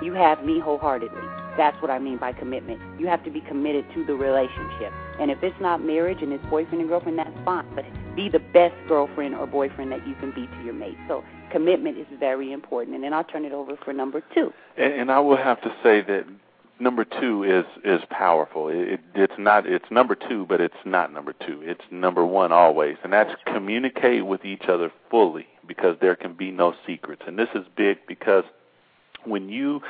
you 0.03 0.13
have 0.15 0.45
me 0.45 0.61
wholeheartedly. 0.61 1.21
That's 1.57 1.81
what 1.83 1.91
I 1.91 1.99
mean 1.99 2.19
by 2.19 2.33
commitment. 2.33 2.81
You 3.01 3.09
have 3.09 3.25
to 3.25 3.31
be 3.31 3.41
committed 3.41 3.85
to 3.95 4.05
the 4.05 4.15
relationship. 4.15 4.93
And 5.19 5.31
if 5.31 5.43
it's 5.43 5.61
not 5.61 5.83
marriage 5.83 6.23
and 6.23 6.33
it's 6.33 6.45
boyfriend 6.45 6.81
and 6.81 6.89
girlfriend, 6.89 7.19
that's 7.19 7.37
fine. 7.45 7.67
But 7.75 7.85
be 8.15 8.29
the 8.29 8.39
best 8.39 8.77
girlfriend 8.87 9.35
or 9.35 9.47
boyfriend 9.47 9.91
that 9.91 10.07
you 10.07 10.15
can 10.17 10.31
be 10.31 10.47
to 10.47 10.63
your 10.65 10.75
mate. 10.75 10.97
So 11.09 11.25
commitment 11.51 11.99
is 11.99 12.07
very 12.21 12.53
important. 12.53 12.95
And 12.95 13.03
then 13.03 13.13
I'll 13.13 13.25
turn 13.25 13.45
it 13.45 13.53
over 13.53 13.77
for 13.85 13.93
number 13.93 14.23
two. 14.35 14.53
And, 14.77 14.93
and 14.93 15.11
I 15.11 15.19
will 15.19 15.37
have 15.37 15.61
to 15.63 15.75
say 15.83 16.01
that 16.03 16.27
number 16.81 17.05
two 17.05 17.45
is 17.45 17.65
is 17.85 18.05
powerful. 18.11 18.69
It, 18.69 18.77
it, 18.77 19.01
it's 19.15 19.39
not 19.39 19.67
it's 19.67 19.91
number 19.91 20.15
two, 20.15 20.47
but 20.47 20.61
it's 20.61 20.75
not 20.85 21.13
number 21.13 21.33
two. 21.33 21.61
It's 21.63 21.85
number 21.91 22.25
one 22.25 22.53
always, 22.53 22.97
and 23.03 23.13
that's 23.13 23.35
communicate 23.47 24.27
with 24.27 24.45
each 24.45 24.65
other 24.69 24.93
fully 25.11 25.47
because 25.67 25.97
there 26.01 26.17
can 26.17 26.35
be 26.35 26.51
no 26.51 26.75
secrets. 26.87 27.23
And 27.27 27.39
this 27.39 27.49
is 27.55 27.65
big 27.77 27.99
because 28.07 28.45
when 29.25 29.49
you 29.49 29.83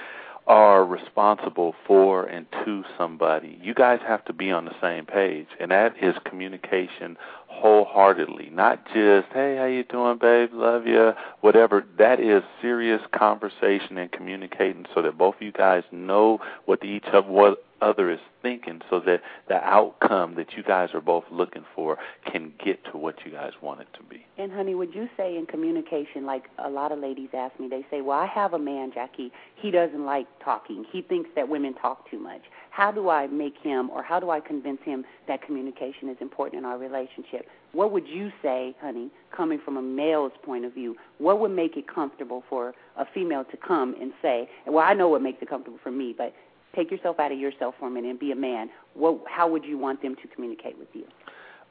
are 0.49 0.83
responsible 0.83 1.75
for 1.87 2.25
and 2.25 2.47
to 2.65 2.83
somebody, 2.97 3.59
you 3.63 3.75
guys 3.75 4.01
have 4.07 4.25
to 4.25 4.33
be 4.33 4.51
on 4.51 4.65
the 4.65 4.75
same 4.81 5.05
page, 5.05 5.47
and 5.61 5.71
that 5.71 5.95
is 6.03 6.15
communication 6.25 7.19
wholeheartedly, 7.49 8.49
not 8.51 8.85
just 8.87 9.29
"Hey, 9.33 9.57
how 9.57 9.67
you 9.67 9.85
doing, 9.85 10.17
babe? 10.17 10.51
Love 10.55 10.87
you," 10.87 11.13
whatever. 11.43 11.85
That 11.99 12.19
is 12.19 12.43
serious 12.63 13.03
conversation 13.13 13.99
and 13.99 14.11
communicating, 14.11 14.87
so 14.95 15.03
that 15.03 15.19
both 15.19 15.37
of 15.37 15.43
you 15.43 15.53
guys 15.53 15.85
know 15.93 16.41
what 16.65 16.83
each 16.83 17.07
of 17.09 17.27
what 17.27 17.63
other 17.81 18.11
is 18.11 18.21
thinking 18.43 18.81
so 18.89 19.01
that 19.01 19.21
the 19.49 19.57
outcome 19.57 20.35
that 20.37 20.55
you 20.57 20.63
guys 20.63 20.91
are 20.95 21.01
both 21.01 21.25
looking 21.31 21.65
for 21.75 21.99
can 22.25 22.53
get 22.65 22.85
to 22.93 22.97
what 22.97 23.25
you 23.25 23.33
guys 23.33 23.53
want 23.63 23.81
it 23.81 23.89
to 23.95 24.03
be. 24.03 24.25
And 24.37 24.53
honey, 24.53 24.75
would 24.75 24.95
you 24.95 25.09
say 25.17 25.37
in 25.37 25.47
communication, 25.47 26.27
like 26.27 26.45
a 26.59 26.69
lot 26.69 26.93
of 26.93 26.99
ladies 26.99 27.31
ask 27.35 27.59
me, 27.59 27.69
they 27.69 27.85
say, 27.91 28.01
"Well, 28.01 28.19
I 28.19 28.27
have 28.27 28.55
a 28.55 28.59
man, 28.59 28.93
Jackie. 28.93 29.33
He 29.57 29.71
doesn't 29.71 30.05
like 30.05 30.27
talking. 30.45 30.85
He 30.91 31.03
thinks 31.03 31.31
that 31.35 31.49
women 31.49 31.75
talk 31.75 32.09
too 32.11 32.19
much. 32.19 32.43
How 32.71 32.93
do 32.93 33.09
I 33.09 33.27
make 33.27 33.59
him, 33.59 33.91
or 33.91 34.03
how 34.03 34.21
do 34.21 34.31
I 34.31 34.41
convince 34.41 34.81
him 34.83 35.05
that 35.27 35.43
communication 35.43 36.09
is 36.09 36.17
important 36.21 36.59
in 36.61 36.65
our 36.65 36.79
relationship?" 36.79 37.49
What 37.73 37.93
would 37.93 38.09
you 38.09 38.33
say, 38.41 38.75
honey, 38.81 39.11
coming 39.31 39.59
from 39.63 39.77
a 39.77 39.83
male's 39.83 40.33
point 40.43 40.65
of 40.65 40.73
view? 40.73 40.97
What 41.19 41.39
would 41.41 41.51
make 41.51 41.77
it 41.77 41.87
comfortable 41.87 42.43
for 42.49 42.75
a 42.97 43.05
female 43.05 43.45
to 43.45 43.57
come 43.59 43.95
and 44.01 44.13
say, 44.23 44.49
"Well, 44.67 44.85
I 44.85 44.95
know 44.95 45.09
what 45.09 45.21
makes 45.21 45.43
it 45.43 45.49
comfortable 45.49 45.79
for 45.83 45.91
me, 45.91 46.15
but 46.17 46.33
take 46.75 46.91
yourself 46.91 47.19
out 47.19 47.33
of 47.33 47.39
yourself 47.39 47.75
for 47.79 47.89
a 47.89 47.91
minute 47.91 48.11
and 48.11 48.19
be 48.19 48.33
a 48.33 48.37
man, 48.37 48.71
what, 48.95 49.21
how 49.29 49.49
would 49.49 49.65
you 49.65 49.79
want 49.79 50.03
them 50.03 50.17
to 50.17 50.29
communicate 50.29 50.79
with 50.79 50.89
you? 50.93 51.05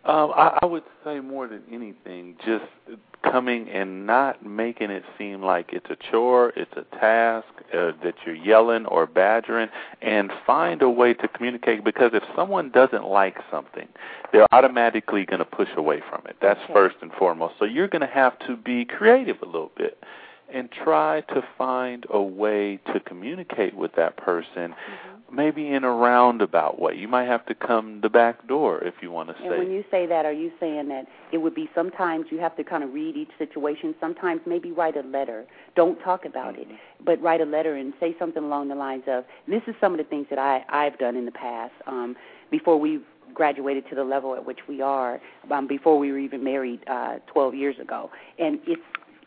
Um, 0.05 0.31
I, 0.35 0.59
I 0.61 0.65
would 0.65 0.83
say 1.03 1.19
more 1.19 1.47
than 1.47 1.63
anything, 1.69 2.35
just 2.45 2.63
coming 3.29 3.67
and 3.67 4.05
not 4.05 4.45
making 4.45 4.89
it 4.89 5.03
seem 5.17 5.41
like 5.41 5.71
it's 5.73 5.89
a 5.89 5.97
chore, 6.11 6.53
it's 6.55 6.71
a 6.77 6.83
task 6.97 7.47
uh, 7.73 7.91
that 8.03 8.13
you're 8.25 8.35
yelling 8.35 8.85
or 8.85 9.05
badgering, 9.05 9.67
and 10.01 10.31
find 10.45 10.81
a 10.81 10.89
way 10.89 11.13
to 11.15 11.27
communicate. 11.27 11.83
Because 11.83 12.11
if 12.13 12.23
someone 12.37 12.69
doesn't 12.69 13.05
like 13.05 13.37
something, 13.51 13.87
they're 14.31 14.47
automatically 14.53 15.25
going 15.25 15.39
to 15.39 15.45
push 15.45 15.69
away 15.75 16.01
from 16.09 16.21
it. 16.25 16.37
That's 16.41 16.59
okay. 16.65 16.73
first 16.73 16.95
and 17.01 17.11
foremost. 17.11 17.55
So 17.59 17.65
you're 17.65 17.89
going 17.89 18.01
to 18.01 18.07
have 18.07 18.39
to 18.47 18.55
be 18.55 18.85
creative 18.85 19.41
a 19.41 19.45
little 19.45 19.71
bit 19.75 20.01
and 20.53 20.69
try 20.71 21.21
to 21.21 21.43
find 21.57 22.05
a 22.09 22.21
way 22.21 22.79
to 22.93 22.99
communicate 22.99 23.75
with 23.75 23.93
that 23.95 24.15
person, 24.17 24.71
mm-hmm. 24.71 25.35
maybe 25.35 25.67
in 25.67 25.83
a 25.83 25.91
roundabout 25.91 26.79
way. 26.79 26.95
You 26.95 27.07
might 27.07 27.25
have 27.25 27.45
to 27.47 27.55
come 27.55 27.99
the 28.01 28.09
back 28.09 28.47
door 28.47 28.83
if 28.83 28.95
you 29.01 29.11
want 29.11 29.29
to 29.29 29.35
say. 29.35 29.47
And 29.47 29.57
when 29.57 29.71
you 29.71 29.83
say 29.91 30.05
that, 30.05 30.25
are 30.25 30.33
you 30.33 30.51
saying 30.59 30.87
that 30.87 31.05
it 31.31 31.39
would 31.39 31.53
be 31.53 31.69
sometimes 31.75 32.27
you 32.31 32.39
have 32.39 32.55
to 32.57 32.63
kind 32.63 32.83
of 32.83 32.93
read 32.93 33.17
each 33.17 33.31
situation, 33.37 33.93
sometimes 33.99 34.41
maybe 34.45 34.71
write 34.71 34.95
a 34.95 35.01
letter. 35.01 35.45
Don't 35.75 35.99
talk 35.99 36.25
about 36.25 36.53
mm-hmm. 36.53 36.71
it, 36.71 36.79
but 37.03 37.21
write 37.21 37.41
a 37.41 37.45
letter 37.45 37.75
and 37.75 37.93
say 37.99 38.15
something 38.17 38.43
along 38.43 38.69
the 38.69 38.75
lines 38.75 39.03
of, 39.07 39.25
this 39.47 39.61
is 39.67 39.75
some 39.81 39.91
of 39.91 39.97
the 39.97 40.05
things 40.05 40.27
that 40.29 40.39
I, 40.39 40.63
I've 40.69 40.97
done 40.97 41.15
in 41.15 41.25
the 41.25 41.31
past 41.31 41.73
um, 41.87 42.15
before 42.51 42.79
we've 42.79 43.03
graduated 43.33 43.87
to 43.89 43.95
the 43.95 44.03
level 44.03 44.35
at 44.35 44.45
which 44.45 44.59
we 44.67 44.81
are 44.81 45.19
um, 45.51 45.67
before 45.67 45.99
we 45.99 46.11
were 46.11 46.17
even 46.17 46.43
married 46.43 46.79
uh, 46.87 47.17
12 47.31 47.55
years 47.55 47.75
ago. 47.79 48.09
And 48.39 48.59
it's 48.65 48.81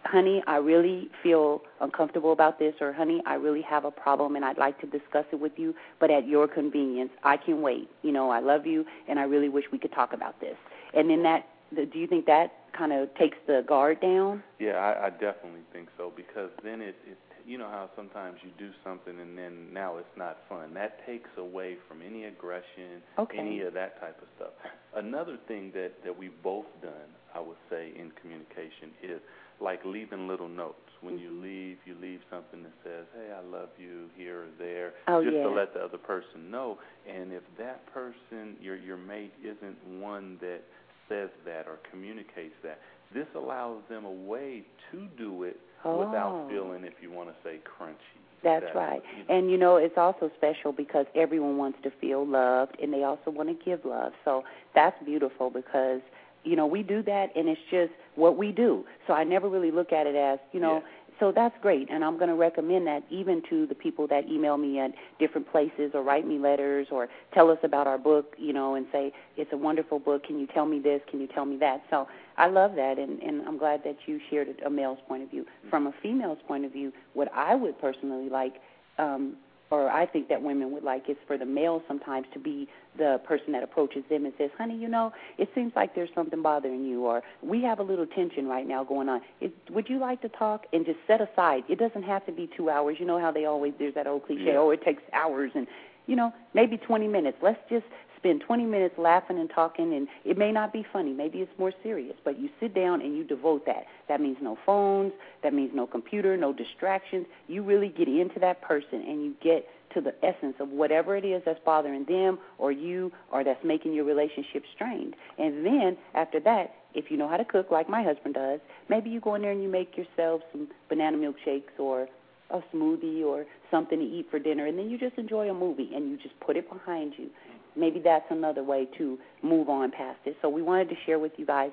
honey, 0.04 0.42
I 0.46 0.56
really 0.56 1.10
feel 1.22 1.62
uncomfortable 1.80 2.32
about 2.32 2.58
this, 2.58 2.74
or 2.80 2.92
honey, 2.92 3.22
I 3.26 3.34
really 3.34 3.62
have 3.62 3.84
a 3.84 3.90
problem 3.90 4.36
and 4.36 4.44
I'd 4.44 4.58
like 4.58 4.80
to 4.80 4.86
discuss 4.86 5.24
it 5.32 5.40
with 5.40 5.52
you, 5.56 5.74
but 5.98 6.10
at 6.10 6.26
your 6.26 6.48
convenience. 6.48 7.10
I 7.22 7.36
can 7.36 7.62
wait. 7.62 7.90
You 8.02 8.12
know, 8.12 8.30
I 8.30 8.40
love 8.40 8.66
you 8.66 8.84
and 9.08 9.18
I 9.18 9.24
really 9.24 9.48
wish 9.48 9.64
we 9.72 9.78
could 9.78 9.92
talk 9.92 10.12
about 10.12 10.40
this. 10.40 10.56
And 10.94 11.10
then 11.10 11.22
that, 11.22 11.46
do 11.74 11.98
you 11.98 12.06
think 12.06 12.26
that 12.26 12.52
kind 12.76 12.92
of 12.92 13.14
takes 13.14 13.36
the 13.46 13.64
guard 13.66 14.00
down? 14.00 14.42
Yeah, 14.58 14.72
I, 14.72 15.06
I 15.06 15.10
definitely 15.10 15.62
think 15.72 15.88
so 15.96 16.12
because 16.14 16.50
then 16.64 16.80
it, 16.80 16.96
it 17.06 17.18
you 17.46 17.58
know 17.58 17.68
how 17.68 17.90
sometimes 17.96 18.36
you 18.42 18.50
do 18.58 18.70
something 18.84 19.18
and 19.18 19.36
then 19.36 19.72
now 19.72 19.96
it's 19.96 20.16
not 20.16 20.38
fun. 20.48 20.74
That 20.74 21.04
takes 21.06 21.30
away 21.36 21.78
from 21.88 22.02
any 22.02 22.24
aggression, 22.24 23.02
okay. 23.18 23.38
any 23.38 23.60
of 23.62 23.74
that 23.74 24.00
type 24.00 24.20
of 24.20 24.28
stuff. 24.36 24.52
Another 24.94 25.36
thing 25.48 25.72
that 25.74 25.92
that 26.04 26.16
we've 26.16 26.42
both 26.42 26.66
done, 26.82 27.10
I 27.34 27.40
would 27.40 27.56
say, 27.68 27.92
in 27.98 28.12
communication 28.20 28.90
is 29.02 29.20
like 29.60 29.80
leaving 29.84 30.28
little 30.28 30.48
notes. 30.48 30.76
When 31.00 31.18
you 31.18 31.30
mm-hmm. 31.30 31.42
leave, 31.42 31.76
you 31.86 31.96
leave 32.00 32.20
something 32.30 32.62
that 32.62 32.72
says, 32.84 33.06
"Hey, 33.14 33.32
I 33.32 33.40
love 33.40 33.70
you" 33.78 34.10
here 34.16 34.42
or 34.42 34.48
there, 34.58 34.92
oh, 35.08 35.22
just 35.24 35.34
yeah. 35.34 35.44
to 35.44 35.50
let 35.50 35.72
the 35.72 35.80
other 35.80 35.98
person 35.98 36.50
know. 36.50 36.78
And 37.08 37.32
if 37.32 37.42
that 37.58 37.86
person, 37.92 38.56
your 38.60 38.76
your 38.76 38.98
mate, 38.98 39.32
isn't 39.42 39.76
one 40.00 40.36
that 40.40 40.60
says 41.08 41.30
that 41.44 41.66
or 41.66 41.78
communicates 41.90 42.54
that, 42.62 42.80
this 43.12 43.26
allows 43.34 43.82
them 43.88 44.04
a 44.04 44.10
way 44.10 44.62
to 44.92 45.08
do 45.18 45.42
it 45.42 45.58
oh. 45.84 46.06
without 46.06 46.48
feeling, 46.48 46.84
if 46.84 46.94
you 47.02 47.10
want 47.10 47.28
to 47.28 47.34
say, 47.42 47.58
crunchy. 47.66 47.96
That's 48.42 48.64
that, 48.64 48.74
right. 48.74 49.02
You 49.18 49.24
know. 49.24 49.38
And 49.38 49.50
you 49.50 49.58
know, 49.58 49.76
it's 49.76 49.98
also 49.98 50.30
special 50.36 50.72
because 50.72 51.06
everyone 51.14 51.58
wants 51.58 51.78
to 51.82 51.90
feel 52.00 52.26
loved 52.26 52.76
and 52.80 52.92
they 52.92 53.02
also 53.02 53.30
want 53.30 53.48
to 53.48 53.64
give 53.64 53.84
love. 53.84 54.12
So 54.24 54.44
that's 54.74 54.96
beautiful 55.04 55.50
because 55.50 56.00
you 56.44 56.56
know, 56.56 56.66
we 56.66 56.82
do 56.82 57.02
that 57.02 57.34
and 57.36 57.48
it's 57.48 57.60
just 57.70 57.92
what 58.14 58.36
we 58.36 58.52
do. 58.52 58.84
So 59.06 59.12
I 59.12 59.24
never 59.24 59.48
really 59.48 59.70
look 59.70 59.92
at 59.92 60.06
it 60.06 60.14
as, 60.14 60.38
you 60.52 60.60
know, 60.60 60.76
yeah. 60.76 61.10
so 61.18 61.32
that's 61.32 61.54
great. 61.60 61.88
And 61.90 62.04
I'm 62.04 62.16
going 62.16 62.28
to 62.28 62.34
recommend 62.34 62.86
that 62.86 63.02
even 63.10 63.42
to 63.50 63.66
the 63.66 63.74
people 63.74 64.06
that 64.08 64.28
email 64.28 64.56
me 64.56 64.78
at 64.78 64.92
different 65.18 65.50
places 65.50 65.92
or 65.94 66.02
write 66.02 66.26
me 66.26 66.38
letters 66.38 66.88
or 66.90 67.08
tell 67.32 67.50
us 67.50 67.58
about 67.62 67.86
our 67.86 67.98
book, 67.98 68.34
you 68.38 68.52
know, 68.52 68.74
and 68.74 68.86
say, 68.92 69.12
it's 69.36 69.52
a 69.52 69.56
wonderful 69.56 69.98
book. 69.98 70.24
Can 70.24 70.38
you 70.38 70.46
tell 70.46 70.66
me 70.66 70.78
this? 70.78 71.00
Can 71.10 71.20
you 71.20 71.26
tell 71.26 71.44
me 71.44 71.56
that? 71.58 71.82
So 71.90 72.08
I 72.36 72.48
love 72.48 72.74
that. 72.76 72.98
And, 72.98 73.22
and 73.22 73.42
I'm 73.46 73.58
glad 73.58 73.84
that 73.84 73.96
you 74.06 74.20
shared 74.30 74.48
a 74.64 74.70
male's 74.70 74.98
point 75.06 75.22
of 75.22 75.30
view. 75.30 75.46
From 75.68 75.86
a 75.86 75.92
female's 76.02 76.38
point 76.48 76.64
of 76.64 76.72
view, 76.72 76.92
what 77.14 77.30
I 77.34 77.54
would 77.54 77.78
personally 77.80 78.28
like, 78.28 78.54
um, 78.98 79.36
or 79.70 79.88
I 79.88 80.04
think 80.06 80.28
that 80.28 80.42
women 80.42 80.72
would 80.72 80.82
like 80.82 81.08
is 81.08 81.16
for 81.26 81.38
the 81.38 81.44
male 81.44 81.82
sometimes 81.86 82.26
to 82.32 82.38
be 82.38 82.68
the 82.98 83.20
person 83.24 83.52
that 83.52 83.62
approaches 83.62 84.02
them 84.10 84.24
and 84.24 84.34
says, 84.36 84.50
"Honey, 84.58 84.76
you 84.76 84.88
know, 84.88 85.12
it 85.38 85.48
seems 85.54 85.72
like 85.76 85.94
there's 85.94 86.10
something 86.14 86.42
bothering 86.42 86.84
you, 86.84 87.06
or 87.06 87.22
we 87.42 87.62
have 87.62 87.78
a 87.78 87.82
little 87.82 88.06
tension 88.06 88.48
right 88.48 88.66
now 88.66 88.82
going 88.82 89.08
on. 89.08 89.20
It, 89.40 89.52
would 89.70 89.88
you 89.88 89.98
like 89.98 90.20
to 90.22 90.28
talk?" 90.28 90.66
And 90.72 90.84
just 90.84 90.98
set 91.06 91.20
aside. 91.20 91.64
It 91.68 91.78
doesn't 91.78 92.02
have 92.02 92.26
to 92.26 92.32
be 92.32 92.50
two 92.56 92.68
hours. 92.68 92.96
You 92.98 93.06
know 93.06 93.20
how 93.20 93.30
they 93.30 93.44
always 93.44 93.72
there's 93.78 93.94
that 93.94 94.06
old 94.06 94.26
cliche, 94.26 94.46
yeah. 94.46 94.58
"Oh, 94.58 94.70
it 94.70 94.82
takes 94.82 95.02
hours," 95.12 95.52
and 95.54 95.66
you 96.06 96.16
know, 96.16 96.32
maybe 96.54 96.76
20 96.76 97.08
minutes. 97.08 97.38
Let's 97.42 97.60
just 97.68 97.84
spend 98.20 98.42
20 98.46 98.64
minutes 98.64 98.94
laughing 98.98 99.38
and 99.38 99.50
talking, 99.50 99.94
and 99.94 100.06
it 100.24 100.36
may 100.36 100.52
not 100.52 100.72
be 100.72 100.84
funny. 100.92 101.12
Maybe 101.12 101.38
it's 101.38 101.58
more 101.58 101.72
serious, 101.82 102.14
but 102.24 102.38
you 102.38 102.50
sit 102.60 102.74
down 102.74 103.00
and 103.00 103.16
you 103.16 103.24
devote 103.24 103.64
that. 103.66 103.86
That 104.08 104.20
means 104.20 104.36
no 104.42 104.58
phones. 104.66 105.12
That 105.42 105.54
means 105.54 105.70
no 105.74 105.86
computer, 105.86 106.36
no 106.36 106.52
distractions. 106.52 107.26
You 107.48 107.62
really 107.62 107.88
get 107.88 108.08
into 108.08 108.38
that 108.40 108.60
person 108.60 109.02
and 109.02 109.24
you 109.24 109.34
get 109.42 109.66
to 109.94 110.00
the 110.00 110.14
essence 110.24 110.54
of 110.60 110.68
whatever 110.68 111.16
it 111.16 111.24
is 111.24 111.42
that's 111.44 111.58
bothering 111.64 112.04
them 112.04 112.38
or 112.58 112.70
you 112.70 113.10
or 113.32 113.42
that's 113.42 113.64
making 113.64 113.92
your 113.92 114.04
relationship 114.04 114.64
strained. 114.74 115.16
And 115.38 115.66
then 115.66 115.96
after 116.14 116.38
that, 116.40 116.74
if 116.94 117.10
you 117.10 117.16
know 117.16 117.28
how 117.28 117.36
to 117.36 117.44
cook 117.44 117.70
like 117.70 117.88
my 117.88 118.02
husband 118.02 118.34
does, 118.34 118.60
maybe 118.88 119.10
you 119.10 119.20
go 119.20 119.34
in 119.34 119.42
there 119.42 119.50
and 119.52 119.62
you 119.62 119.68
make 119.68 119.96
yourself 119.96 120.42
some 120.52 120.68
banana 120.88 121.16
milkshakes 121.16 121.78
or 121.78 122.08
a 122.52 122.60
smoothie 122.74 123.22
or 123.22 123.44
something 123.70 123.98
to 123.98 124.04
eat 124.04 124.26
for 124.30 124.38
dinner 124.38 124.66
and 124.66 124.78
then 124.78 124.90
you 124.90 124.98
just 124.98 125.16
enjoy 125.18 125.48
a 125.50 125.54
movie 125.54 125.90
and 125.94 126.10
you 126.10 126.16
just 126.16 126.38
put 126.40 126.56
it 126.56 126.68
behind 126.68 127.14
you 127.16 127.30
maybe 127.76 128.00
that's 128.00 128.26
another 128.30 128.62
way 128.62 128.88
to 128.98 129.18
move 129.42 129.68
on 129.68 129.90
past 129.90 130.18
it. 130.24 130.36
So 130.42 130.48
we 130.48 130.62
wanted 130.62 130.88
to 130.90 130.96
share 131.06 131.18
with 131.18 131.32
you 131.36 131.46
guys 131.46 131.70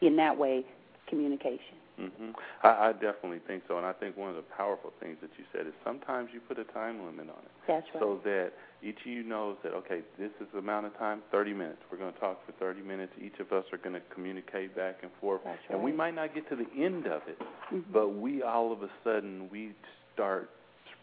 in 0.00 0.16
that 0.16 0.36
way 0.36 0.64
communication. 1.08 1.83
Mm-hmm. 2.00 2.30
I, 2.62 2.88
I 2.88 2.92
definitely 2.92 3.40
think 3.46 3.62
so, 3.68 3.76
and 3.76 3.86
I 3.86 3.92
think 3.92 4.16
one 4.16 4.28
of 4.30 4.36
the 4.36 4.42
powerful 4.56 4.92
things 5.00 5.16
that 5.22 5.30
you 5.38 5.44
said 5.52 5.66
is 5.66 5.72
sometimes 5.84 6.30
you 6.32 6.40
put 6.40 6.58
a 6.58 6.64
time 6.64 7.04
limit 7.04 7.28
on 7.30 7.42
it. 7.44 7.50
That's 7.68 7.86
right. 7.94 8.00
So 8.00 8.20
that 8.24 8.52
each 8.82 8.98
of 9.00 9.06
you 9.06 9.22
knows 9.22 9.56
that 9.62 9.72
okay, 9.74 10.00
this 10.18 10.30
is 10.40 10.48
the 10.52 10.58
amount 10.58 10.86
of 10.86 10.98
time, 10.98 11.22
30 11.30 11.54
minutes. 11.54 11.78
We're 11.90 11.98
going 11.98 12.12
to 12.12 12.18
talk 12.20 12.44
for 12.44 12.52
30 12.52 12.82
minutes. 12.82 13.12
Each 13.22 13.38
of 13.38 13.52
us 13.52 13.64
are 13.72 13.78
going 13.78 13.94
to 13.94 14.02
communicate 14.12 14.74
back 14.74 14.96
and 15.02 15.10
forth, 15.20 15.42
That's 15.44 15.58
and 15.70 15.82
we 15.82 15.92
might 15.92 16.14
not 16.14 16.34
get 16.34 16.48
to 16.50 16.56
the 16.56 16.66
end 16.76 17.06
of 17.06 17.22
it, 17.28 17.38
Mhm. 17.72 17.84
but 17.92 18.08
we 18.08 18.42
all 18.42 18.72
of 18.72 18.82
a 18.82 18.90
sudden 19.04 19.48
we 19.50 19.74
start 20.12 20.50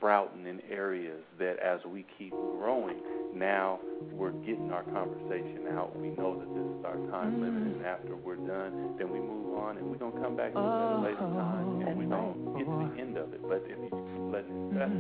sprouting 0.01 0.47
in 0.47 0.59
areas 0.71 1.21
that 1.37 1.59
as 1.59 1.79
we 1.85 2.03
keep 2.17 2.31
growing, 2.31 2.97
now 3.35 3.79
we're 4.11 4.31
getting 4.31 4.71
our 4.71 4.81
conversation 4.83 5.67
out. 5.73 5.95
We 5.95 6.09
know 6.09 6.39
that 6.39 6.49
this 6.49 6.65
is 6.65 6.83
our 6.83 6.97
time 7.13 7.39
limit, 7.39 7.63
mm. 7.63 7.75
and 7.77 7.85
after 7.85 8.15
we're 8.15 8.35
done, 8.35 8.97
then 8.97 9.11
we 9.11 9.19
move 9.19 9.59
on, 9.59 9.77
and 9.77 9.85
we're 9.85 9.97
gonna 9.97 10.19
come 10.19 10.35
back 10.35 10.53
to 10.53 10.57
it 10.57 10.61
at 10.61 10.65
a 10.65 10.73
uh-huh. 10.73 11.05
later 11.05 11.17
time, 11.17 11.87
and 11.87 11.97
we 11.99 12.05
don't 12.05 12.57
get 12.57 12.65
to 12.65 12.89
the 12.89 12.99
end 12.99 13.17
of 13.17 13.31
it. 13.31 13.41
But 13.47 13.61
if 13.69 13.77
you 13.77 13.93
keep 13.93 14.33
letting 14.33 14.49
it 14.49 14.73
mm-hmm. 14.73 14.81
fester, 14.81 14.97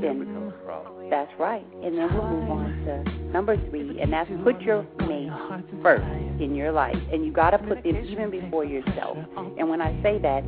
it 0.00 0.16
mm-hmm. 0.16 0.18
becomes 0.24 0.52
a 0.56 0.64
problem. 0.64 0.94
Oh, 0.96 1.10
that's 1.10 1.32
right. 1.38 1.66
And 1.84 1.98
then 1.98 2.08
we'll 2.08 2.26
move 2.26 2.50
on 2.50 2.72
to 2.88 3.04
number 3.36 3.56
three, 3.68 4.00
and 4.00 4.10
that's 4.10 4.30
put 4.42 4.62
your 4.62 4.86
mate 5.04 5.28
first 5.82 6.08
in 6.40 6.56
your 6.56 6.72
life. 6.72 6.96
And 7.12 7.22
you 7.24 7.32
got 7.32 7.50
to 7.50 7.58
put 7.58 7.84
them 7.84 7.96
even 8.00 8.30
before 8.30 8.64
yourself. 8.64 9.18
And 9.58 9.68
when 9.68 9.82
I 9.82 9.92
say 10.02 10.16
that, 10.24 10.40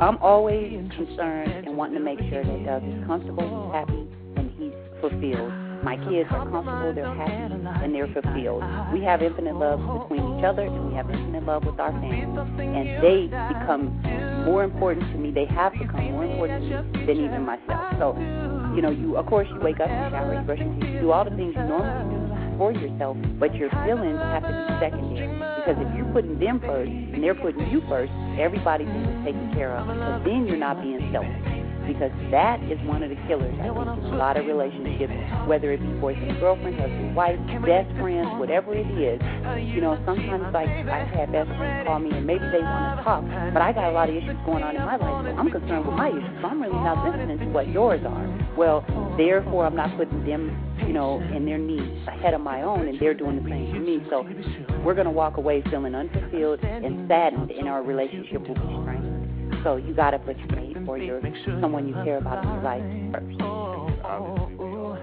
I'm 0.00 0.18
always 0.18 0.72
concerned 0.96 1.66
and 1.66 1.76
wanting 1.76 1.94
to 1.94 2.00
make 2.00 2.18
sure 2.28 2.42
that 2.42 2.64
Doug 2.66 2.82
is 2.82 3.06
comfortable, 3.06 3.46
he's 3.46 3.72
happy, 3.72 4.02
and 4.36 4.50
he's 4.58 4.74
fulfilled. 5.00 5.52
My 5.84 5.96
kids 6.10 6.26
are 6.32 6.50
comfortable, 6.50 6.92
they're 6.94 7.14
happy, 7.14 7.54
and 7.54 7.94
they're 7.94 8.08
fulfilled. 8.08 8.64
We 8.92 9.04
have 9.04 9.22
infinite 9.22 9.54
love 9.54 9.78
between 9.78 10.38
each 10.38 10.44
other, 10.44 10.62
and 10.62 10.88
we 10.88 10.94
have 10.94 11.08
infinite 11.10 11.44
love 11.44 11.64
with 11.64 11.78
our 11.78 11.92
family. 11.92 12.22
And 12.22 13.04
they 13.04 13.26
become 13.54 14.02
more 14.44 14.64
important 14.64 15.12
to 15.12 15.18
me. 15.18 15.30
They 15.30 15.46
have 15.46 15.72
become 15.74 16.10
more 16.10 16.26
important 16.26 16.70
to 16.70 16.82
me 16.82 17.06
than 17.06 17.16
even 17.20 17.42
myself. 17.46 17.94
So, 18.00 18.18
you 18.74 18.82
know, 18.82 18.90
you 18.90 19.16
of 19.16 19.26
course 19.26 19.46
you 19.48 19.60
wake 19.60 19.78
up, 19.78 19.88
you 19.88 20.10
shower, 20.10 20.34
you 20.34 20.40
brush 20.40 20.58
your 20.58 20.74
teeth, 20.74 20.90
you 20.90 21.00
do 21.02 21.12
all 21.12 21.24
the 21.24 21.36
things 21.36 21.54
you 21.54 21.62
normally 21.62 22.16
do 22.16 22.33
for 22.58 22.72
yourself, 22.72 23.16
but 23.38 23.54
your 23.54 23.70
feelings 23.84 24.18
have 24.18 24.42
to 24.42 24.52
be 24.52 24.64
secondary. 24.80 25.34
Because 25.60 25.76
if 25.80 25.96
you're 25.96 26.12
putting 26.12 26.38
them 26.38 26.60
first 26.60 26.90
and 26.90 27.22
they're 27.22 27.34
putting 27.34 27.66
you 27.70 27.82
first, 27.88 28.12
everybody's 28.38 28.88
taken 29.24 29.50
care 29.54 29.76
of. 29.76 29.86
Because 29.86 30.22
then 30.24 30.46
you're 30.46 30.56
not 30.56 30.82
being 30.82 31.10
selfish. 31.12 31.53
Because 31.86 32.12
that 32.30 32.62
is 32.64 32.80
one 32.88 33.02
of 33.02 33.10
the 33.10 33.16
killers, 33.28 33.52
I 33.60 33.68
think, 33.68 33.76
in 33.76 34.14
a 34.14 34.16
lot 34.16 34.36
of 34.36 34.46
relationships, 34.46 35.12
whether 35.46 35.70
it 35.72 35.80
be 35.80 35.88
boyfriend, 36.00 36.40
girlfriend, 36.40 36.80
husband, 36.80 37.14
wife, 37.14 37.38
best 37.64 37.92
friends, 38.00 38.28
whatever 38.40 38.74
it 38.74 38.88
is. 38.96 39.20
You 39.60 39.80
know, 39.80 40.00
sometimes 40.06 40.52
like 40.52 40.68
I've 40.68 41.08
had 41.12 41.32
best 41.32 41.48
friends 41.56 41.86
call 41.86 41.98
me 41.98 42.10
and 42.16 42.26
maybe 42.26 42.44
they 42.50 42.64
want 42.64 42.98
to 42.98 43.04
talk, 43.04 43.22
but 43.52 43.60
I 43.60 43.72
got 43.72 43.90
a 43.90 43.92
lot 43.92 44.08
of 44.08 44.16
issues 44.16 44.36
going 44.46 44.62
on 44.64 44.76
in 44.76 44.82
my 44.82 44.96
life, 44.96 45.28
so 45.28 45.36
I'm 45.36 45.50
concerned 45.50 45.86
with 45.86 45.96
my 45.96 46.08
issues, 46.08 46.36
so 46.40 46.48
I'm 46.48 46.62
really 46.62 46.74
not 46.74 47.04
listening 47.04 47.38
to 47.38 47.46
what 47.52 47.68
yours 47.68 48.00
are. 48.06 48.26
Well, 48.56 48.84
therefore, 49.18 49.66
I'm 49.66 49.76
not 49.76 49.96
putting 49.96 50.24
them, 50.24 50.56
you 50.86 50.92
know, 50.92 51.18
and 51.20 51.46
their 51.46 51.58
needs 51.58 52.06
ahead 52.08 52.34
of 52.34 52.40
my 52.40 52.62
own, 52.62 52.88
and 52.88 52.98
they're 52.98 53.14
doing 53.14 53.42
the 53.42 53.48
same 53.48 53.72
for 53.72 53.80
me. 53.80 54.02
So 54.08 54.24
we're 54.84 54.94
going 54.94 55.06
to 55.06 55.12
walk 55.12 55.36
away 55.36 55.62
feeling 55.70 55.94
unfulfilled 55.94 56.60
and 56.62 57.08
saddened, 57.08 57.50
and 57.50 57.68
our 57.68 57.82
relationship 57.82 58.46
be 58.46 58.54
strained. 58.54 59.13
So 59.62 59.76
you 59.76 59.94
got 59.94 60.10
to 60.10 60.18
put 60.18 60.36
your 60.38 60.48
mate 60.48 60.76
or 60.86 60.98
your 60.98 61.20
someone 61.60 61.88
you 61.88 61.94
care 62.04 62.18
about 62.18 62.44
in 62.44 62.50
your 62.50 62.62
life 62.62 62.82
first. 63.12 63.40
Obviously, 64.04 64.56
we 64.56 64.64
all 64.76 64.98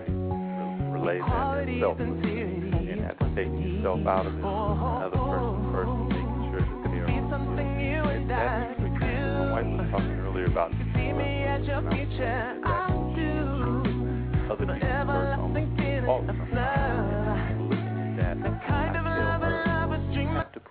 relate 0.92 1.22
that 1.22 1.66
to 1.66 1.80
selflessness 1.80 2.30
and 2.90 3.00
have 3.02 3.18
to 3.20 3.26
take 3.36 3.48
yourself 3.48 4.06
out 4.06 4.26
of 4.28 4.34
it. 4.34 4.40
Another 4.40 5.18
person 5.18 5.72
first 5.74 5.92
making 6.10 6.42
sure 6.52 6.62
that 6.62 6.90
they 6.92 7.00
are. 7.00 7.10
And 8.12 8.30
that's 8.30 8.80
the 8.80 8.90
key. 9.00 9.18
My 9.42 9.46
wife 9.52 9.66
was 9.66 9.88
talking 9.92 10.18
earlier 10.22 10.46
about 10.46 10.72
other 14.52 14.66
people 14.66 15.02
first 15.02 15.38
almost 15.42 15.68
fault. 16.06 16.24
Looking 16.26 18.20
at 18.20 18.38
that, 18.44 19.01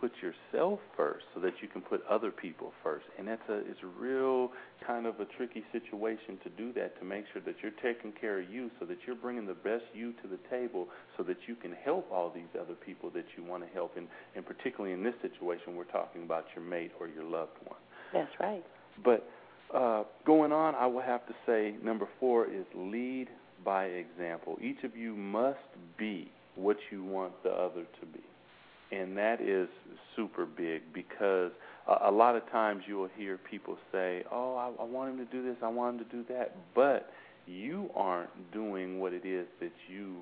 put 0.01 0.13
yourself 0.23 0.81
first 0.97 1.25
so 1.35 1.41
that 1.41 1.53
you 1.61 1.69
can 1.69 1.83
put 1.83 2.03
other 2.09 2.31
people 2.31 2.73
first, 2.83 3.05
and 3.19 3.29
that's 3.29 3.47
a 3.49 3.59
it's 3.59 3.81
a 3.83 4.01
real 4.01 4.51
kind 4.87 5.07
of 5.07 5.21
a 5.21 5.27
tricky 5.37 5.63
situation 5.73 6.39
to 6.43 6.51
do 6.51 6.73
that 6.73 6.99
to 6.99 7.05
make 7.05 7.25
sure 7.33 7.43
that 7.43 7.57
you're 7.63 7.73
taking 7.83 8.13
care 8.19 8.41
of 8.41 8.51
you, 8.51 8.71
so 8.81 8.87
that 8.87 8.99
you're 9.07 9.17
bringing 9.17 9.47
the 9.47 9.55
best 9.55 9.85
you 9.93 10.13
to 10.23 10.29
the 10.29 10.39
table, 10.49 10.89
so 11.17 11.23
that 11.23 11.37
you 11.47 11.55
can 11.55 11.73
help 11.85 12.11
all 12.11 12.31
these 12.35 12.51
other 12.59 12.75
people 12.75 13.11
that 13.11 13.27
you 13.37 13.45
want 13.45 13.63
to 13.63 13.69
help, 13.75 13.97
and 13.97 14.09
and 14.35 14.45
particularly 14.47 14.95
in 14.95 15.03
this 15.03 15.15
situation, 15.21 15.77
we're 15.77 15.85
talking 15.85 16.23
about 16.23 16.47
your 16.55 16.65
mate 16.65 16.93
or 16.99 17.09
your 17.09 17.25
loved 17.25 17.59
one. 17.65 17.81
That's 18.13 18.33
right. 18.41 18.65
But 19.05 19.29
uh, 19.75 20.05
going 20.27 20.53
on, 20.53 20.75
I 20.75 20.87
will 20.87 21.03
have 21.03 21.27
to 21.27 21.35
say 21.47 21.75
number 21.83 22.09
four 22.19 22.47
is 22.47 22.65
lead 22.75 23.29
by 23.65 23.85
example. 23.85 24.57
Each 24.61 24.83
of 24.85 24.97
you 24.97 25.15
must 25.15 25.59
be 25.99 26.31
what 26.57 26.77
you 26.91 27.05
want 27.05 27.33
the 27.43 27.51
other 27.51 27.85
to 28.01 28.07
be. 28.07 28.21
And 28.93 29.17
that 29.17 29.41
is 29.41 29.69
super 30.17 30.45
big 30.47 30.83
because 30.93 31.53
a, 31.87 32.09
a 32.09 32.11
lot 32.11 32.37
of 32.37 32.49
times 32.51 32.83
you 32.87 32.97
will 32.97 33.11
hear 33.17 33.39
people 33.39 33.77
say, 33.93 34.25
Oh, 34.31 34.57
I, 34.57 34.83
I 34.83 34.85
want 34.85 35.11
him 35.11 35.27
to 35.27 35.33
do 35.33 35.43
this, 35.43 35.57
I 35.63 35.69
want 35.69 35.99
him 35.99 36.07
to 36.07 36.11
do 36.11 36.25
that. 36.35 36.57
But 36.75 37.11
you 37.47 37.91
aren't 37.95 38.53
doing 38.53 39.01
what 39.01 39.13
it 39.13 39.25
is 39.25 39.47
that 39.61 39.73
you 39.89 40.17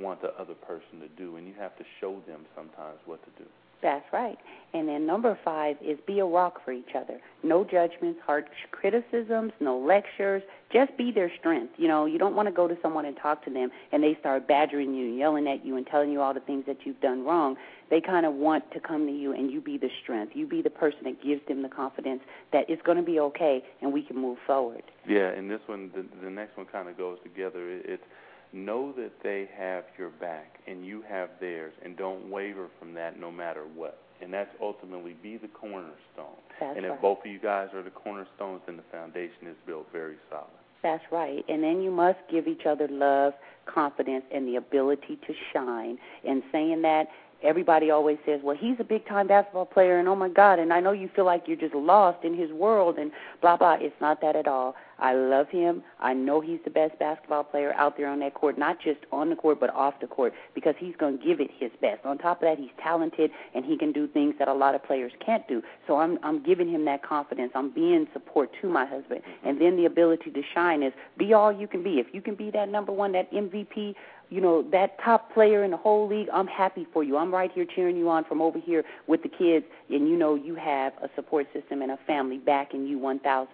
want 0.00 0.22
the 0.22 0.34
other 0.40 0.54
person 0.54 1.00
to 1.00 1.08
do, 1.08 1.36
and 1.36 1.46
you 1.46 1.54
have 1.58 1.76
to 1.78 1.84
show 2.00 2.20
them 2.26 2.46
sometimes 2.54 2.98
what 3.06 3.22
to 3.24 3.42
do. 3.42 3.48
That's 3.82 4.04
right. 4.12 4.38
And 4.72 4.88
then 4.88 5.06
number 5.06 5.38
five 5.44 5.76
is 5.82 5.98
be 6.06 6.20
a 6.20 6.24
rock 6.24 6.64
for 6.64 6.72
each 6.72 6.94
other. 6.94 7.20
No 7.42 7.64
judgments, 7.64 8.20
harsh 8.24 8.44
criticisms, 8.70 9.52
no 9.58 9.78
lectures. 9.78 10.42
Just 10.72 10.96
be 10.96 11.10
their 11.10 11.32
strength. 11.38 11.74
You 11.76 11.88
know, 11.88 12.06
you 12.06 12.18
don't 12.18 12.36
want 12.36 12.46
to 12.46 12.52
go 12.52 12.68
to 12.68 12.76
someone 12.82 13.04
and 13.04 13.16
talk 13.16 13.44
to 13.46 13.50
them 13.50 13.70
and 13.90 14.02
they 14.02 14.16
start 14.20 14.46
badgering 14.46 14.94
you, 14.94 15.06
yelling 15.06 15.48
at 15.48 15.64
you, 15.64 15.76
and 15.76 15.86
telling 15.86 16.12
you 16.12 16.20
all 16.20 16.34
the 16.34 16.40
things 16.40 16.64
that 16.66 16.78
you've 16.84 17.00
done 17.00 17.24
wrong. 17.24 17.56
They 17.88 18.00
kind 18.00 18.26
of 18.26 18.34
want 18.34 18.70
to 18.72 18.80
come 18.80 19.06
to 19.06 19.12
you 19.12 19.32
and 19.32 19.50
you 19.50 19.60
be 19.60 19.78
the 19.78 19.90
strength. 20.02 20.36
You 20.36 20.46
be 20.46 20.62
the 20.62 20.70
person 20.70 21.00
that 21.04 21.22
gives 21.24 21.40
them 21.48 21.62
the 21.62 21.68
confidence 21.68 22.20
that 22.52 22.68
it's 22.68 22.82
going 22.82 22.98
to 22.98 23.02
be 23.02 23.18
okay 23.18 23.64
and 23.80 23.92
we 23.92 24.02
can 24.02 24.16
move 24.16 24.38
forward. 24.46 24.82
Yeah, 25.08 25.30
and 25.30 25.50
this 25.50 25.60
one, 25.66 25.90
the, 25.94 26.04
the 26.22 26.30
next 26.30 26.56
one 26.56 26.66
kind 26.66 26.88
of 26.88 26.96
goes 26.96 27.18
together. 27.24 27.68
It, 27.68 27.86
it's 27.86 28.04
know 28.52 28.92
that 28.92 29.12
they 29.22 29.48
have 29.56 29.84
your 29.98 30.10
back 30.10 30.60
and 30.66 30.84
you 30.84 31.02
have 31.08 31.30
theirs, 31.40 31.72
and 31.84 31.96
don't 31.96 32.30
waver 32.30 32.68
from 32.78 32.94
that 32.94 33.18
no 33.18 33.30
matter 33.30 33.64
what. 33.74 33.98
And 34.22 34.32
that's 34.32 34.50
ultimately 34.60 35.16
be 35.22 35.38
the 35.38 35.48
cornerstone. 35.48 36.36
That's 36.60 36.76
and 36.76 36.84
if 36.84 36.92
right. 36.92 37.02
both 37.02 37.20
of 37.24 37.30
you 37.30 37.38
guys 37.38 37.68
are 37.74 37.82
the 37.82 37.90
cornerstones, 37.90 38.60
then 38.66 38.76
the 38.76 38.82
foundation 38.92 39.46
is 39.46 39.56
built 39.66 39.86
very 39.92 40.16
solid. 40.28 40.50
That's 40.82 41.04
right. 41.10 41.44
And 41.48 41.62
then 41.62 41.82
you 41.82 41.90
must 41.90 42.18
give 42.30 42.46
each 42.46 42.66
other 42.66 42.88
love, 42.88 43.34
confidence, 43.66 44.24
and 44.32 44.46
the 44.46 44.56
ability 44.56 45.18
to 45.26 45.34
shine. 45.52 45.98
And 46.26 46.42
saying 46.52 46.82
that, 46.82 47.08
everybody 47.42 47.90
always 47.90 48.18
says, 48.26 48.40
well, 48.42 48.56
he's 48.56 48.76
a 48.78 48.84
big 48.84 49.06
time 49.06 49.26
basketball 49.26 49.66
player, 49.66 49.98
and 49.98 50.08
oh 50.08 50.16
my 50.16 50.28
God, 50.28 50.58
and 50.58 50.72
I 50.72 50.80
know 50.80 50.92
you 50.92 51.08
feel 51.14 51.24
like 51.24 51.44
you're 51.46 51.56
just 51.56 51.74
lost 51.74 52.24
in 52.24 52.36
his 52.36 52.50
world, 52.50 52.98
and 52.98 53.10
blah, 53.40 53.56
blah. 53.56 53.76
It's 53.80 53.94
not 54.00 54.20
that 54.20 54.36
at 54.36 54.46
all. 54.48 54.74
I 54.98 55.14
love 55.14 55.48
him. 55.48 55.82
I 55.98 56.12
know 56.12 56.40
he's 56.40 56.60
the 56.64 56.70
best 56.70 56.98
basketball 56.98 57.44
player 57.44 57.72
out 57.74 57.96
there 57.96 58.08
on 58.08 58.20
that 58.20 58.34
court, 58.34 58.58
not 58.58 58.80
just 58.80 59.00
on 59.10 59.30
the 59.30 59.36
court, 59.36 59.58
but 59.58 59.70
off 59.74 59.94
the 60.00 60.06
court, 60.06 60.34
because 60.54 60.74
he's 60.78 60.94
going 60.96 61.18
to 61.18 61.24
give 61.24 61.40
it 61.40 61.50
his 61.58 61.70
best. 61.80 62.04
On 62.04 62.18
top 62.18 62.42
of 62.42 62.48
that, 62.48 62.58
he's 62.58 62.70
talented, 62.82 63.30
and 63.54 63.64
he 63.64 63.78
can 63.78 63.92
do 63.92 64.06
things 64.06 64.34
that 64.38 64.48
a 64.48 64.52
lot 64.52 64.74
of 64.74 64.84
players 64.84 65.12
can't 65.24 65.46
do. 65.48 65.62
So 65.86 65.96
I'm, 65.96 66.18
I'm 66.22 66.42
giving 66.42 66.68
him 66.68 66.84
that 66.84 67.02
confidence. 67.02 67.52
I'm 67.54 67.70
being 67.70 68.06
support 68.12 68.50
to 68.60 68.68
my 68.68 68.84
husband. 68.84 69.22
And 69.44 69.60
then 69.60 69.76
the 69.76 69.86
ability 69.86 70.30
to 70.32 70.42
shine 70.54 70.82
is 70.82 70.92
be 71.16 71.32
all 71.32 71.50
you 71.50 71.66
can 71.66 71.82
be. 71.82 71.98
If 71.98 72.08
you 72.12 72.20
can 72.20 72.34
be 72.34 72.50
that 72.50 72.68
number 72.68 72.92
one, 72.92 73.12
that 73.12 73.32
MVP, 73.32 73.94
you 74.30 74.40
know, 74.40 74.62
that 74.70 74.96
top 75.04 75.32
player 75.34 75.64
in 75.64 75.72
the 75.72 75.76
whole 75.76 76.08
league, 76.08 76.28
I'm 76.32 76.46
happy 76.46 76.86
for 76.92 77.02
you. 77.02 77.16
I'm 77.16 77.34
right 77.34 77.50
here 77.52 77.66
cheering 77.66 77.96
you 77.96 78.08
on 78.08 78.24
from 78.24 78.40
over 78.40 78.58
here 78.58 78.84
with 79.06 79.22
the 79.22 79.28
kids, 79.28 79.66
and 79.90 80.08
you 80.08 80.16
know 80.16 80.36
you 80.36 80.54
have 80.54 80.92
a 81.02 81.10
support 81.16 81.48
system 81.52 81.82
and 81.82 81.90
a 81.90 81.98
family 82.06 82.38
backing 82.38 82.86
you 82.86 82.98
1,000%. 82.98 83.48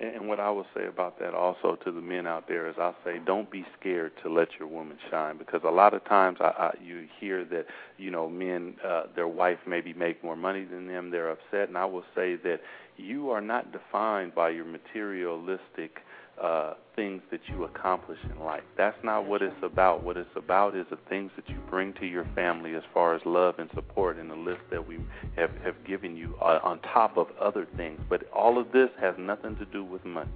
And 0.00 0.28
what 0.28 0.40
I 0.40 0.48
will 0.48 0.64
say 0.74 0.86
about 0.86 1.18
that 1.20 1.34
also 1.34 1.76
to 1.84 1.92
the 1.92 2.00
men 2.00 2.26
out 2.26 2.48
there 2.48 2.66
is 2.66 2.74
I'll 2.80 2.96
say 3.04 3.20
don't 3.24 3.50
be 3.50 3.66
scared 3.78 4.12
to 4.22 4.32
let 4.32 4.48
your 4.58 4.66
woman 4.66 4.96
shine 5.10 5.36
because 5.36 5.60
a 5.62 5.70
lot 5.70 5.92
of 5.92 6.02
times 6.06 6.38
I, 6.40 6.44
I 6.46 6.70
you 6.82 7.06
hear 7.20 7.44
that 7.44 7.66
you 7.98 8.10
know 8.10 8.26
men 8.26 8.76
uh, 8.82 9.02
their 9.14 9.28
wife 9.28 9.58
maybe 9.66 9.92
make 9.92 10.24
more 10.24 10.36
money 10.36 10.64
than 10.64 10.86
them 10.86 11.10
they're 11.10 11.30
upset 11.30 11.68
and 11.68 11.76
I 11.76 11.84
will 11.84 12.04
say 12.14 12.36
that 12.36 12.62
you 12.96 13.28
are 13.28 13.42
not 13.42 13.72
defined 13.72 14.34
by 14.34 14.48
your 14.48 14.64
materialistic 14.64 15.98
uh, 16.42 16.74
things 16.96 17.22
that 17.30 17.40
you 17.48 17.64
accomplish 17.64 18.18
in 18.30 18.42
life. 18.44 18.62
That's 18.76 18.96
not 19.04 19.26
what 19.26 19.42
it's 19.42 19.62
about. 19.62 20.02
What 20.02 20.16
it's 20.16 20.28
about 20.36 20.74
is 20.74 20.86
the 20.90 20.98
things 21.08 21.30
that 21.36 21.48
you 21.48 21.56
bring 21.68 21.92
to 21.94 22.06
your 22.06 22.26
family 22.34 22.74
as 22.74 22.82
far 22.94 23.14
as 23.14 23.20
love 23.24 23.58
and 23.58 23.70
support 23.74 24.18
and 24.18 24.30
the 24.30 24.36
list 24.36 24.62
that 24.70 24.86
we 24.86 24.98
have, 25.36 25.50
have 25.62 25.84
given 25.86 26.16
you 26.16 26.34
uh, 26.40 26.60
on 26.62 26.80
top 26.80 27.16
of 27.16 27.28
other 27.40 27.66
things. 27.76 28.00
But 28.08 28.30
all 28.32 28.58
of 28.58 28.72
this 28.72 28.88
has 29.00 29.14
nothing 29.18 29.56
to 29.56 29.64
do 29.66 29.84
with 29.84 30.04
money. 30.04 30.30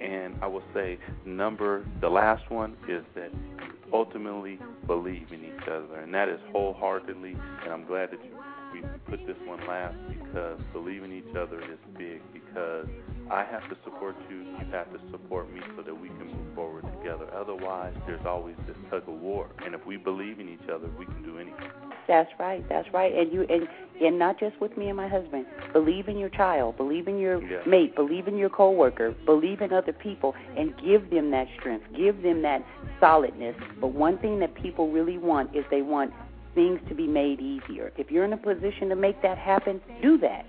And 0.00 0.36
I 0.40 0.46
will 0.46 0.62
say, 0.72 0.98
number 1.26 1.84
the 2.00 2.08
last 2.08 2.50
one 2.50 2.76
is 2.88 3.04
that 3.14 3.30
ultimately 3.92 4.58
believe 4.86 5.32
in 5.32 5.44
each 5.44 5.68
other, 5.68 6.00
and 6.00 6.14
that 6.14 6.28
is 6.28 6.40
wholeheartedly. 6.52 7.36
And 7.64 7.72
I'm 7.72 7.84
glad 7.84 8.10
that 8.12 8.24
you 8.24 8.30
we 8.72 8.82
put 9.08 9.26
this 9.26 9.36
one 9.44 9.66
last 9.66 9.96
because 10.08 10.60
believing 10.72 11.12
each 11.12 11.36
other 11.36 11.60
is 11.60 11.78
big. 11.96 12.20
Because 12.32 12.86
I 13.30 13.44
have 13.44 13.68
to 13.70 13.76
support 13.84 14.16
you, 14.28 14.38
you 14.38 14.66
have 14.72 14.92
to 14.92 15.00
support 15.10 15.52
me, 15.52 15.60
so 15.76 15.82
that 15.82 15.94
we 15.94 16.08
can 16.08 16.26
move 16.26 16.54
forward 16.54 16.84
together. 16.98 17.26
Otherwise, 17.34 17.94
there's 18.06 18.24
always 18.26 18.56
this 18.66 18.76
tug 18.90 19.08
of 19.08 19.14
war. 19.20 19.48
And 19.64 19.74
if 19.74 19.84
we 19.86 19.96
believe 19.96 20.40
in 20.40 20.48
each 20.48 20.68
other, 20.68 20.88
we 20.98 21.06
can 21.06 21.22
do 21.22 21.38
anything. 21.38 21.70
That's 22.08 22.30
right. 22.38 22.68
That's 22.68 22.88
right. 22.92 23.14
And 23.14 23.32
you 23.32 23.42
and 23.42 23.68
and 24.00 24.18
not 24.18 24.40
just 24.40 24.60
with 24.60 24.76
me 24.76 24.88
and 24.88 24.96
my 24.96 25.08
husband. 25.08 25.46
Believe 25.72 26.08
in 26.08 26.18
your 26.18 26.30
child. 26.30 26.76
Believe 26.76 27.06
in 27.06 27.18
your 27.18 27.42
yeah. 27.42 27.58
mate. 27.66 27.94
Believe 27.94 28.26
in 28.26 28.36
your 28.36 28.50
coworker. 28.50 29.14
Believe 29.26 29.60
in 29.60 29.72
other 29.72 29.92
people, 29.92 30.34
and 30.56 30.74
give 30.84 31.10
them 31.10 31.30
that 31.30 31.46
strength. 31.58 31.86
Give 31.96 32.20
them 32.22 32.42
that 32.42 32.64
solidness. 32.98 33.54
But 33.80 33.88
one 33.88 34.18
thing 34.18 34.40
that 34.40 34.54
people 34.54 34.90
really 34.90 35.18
want 35.18 35.54
is 35.54 35.64
they 35.70 35.82
want 35.82 36.12
things 36.54 36.80
to 36.88 36.94
be 36.94 37.06
made 37.06 37.40
easier. 37.40 37.92
If 37.96 38.10
you're 38.10 38.24
in 38.24 38.32
a 38.32 38.36
position 38.36 38.88
to 38.88 38.96
make 38.96 39.20
that 39.22 39.38
happen, 39.38 39.80
do 40.02 40.18
that. 40.18 40.46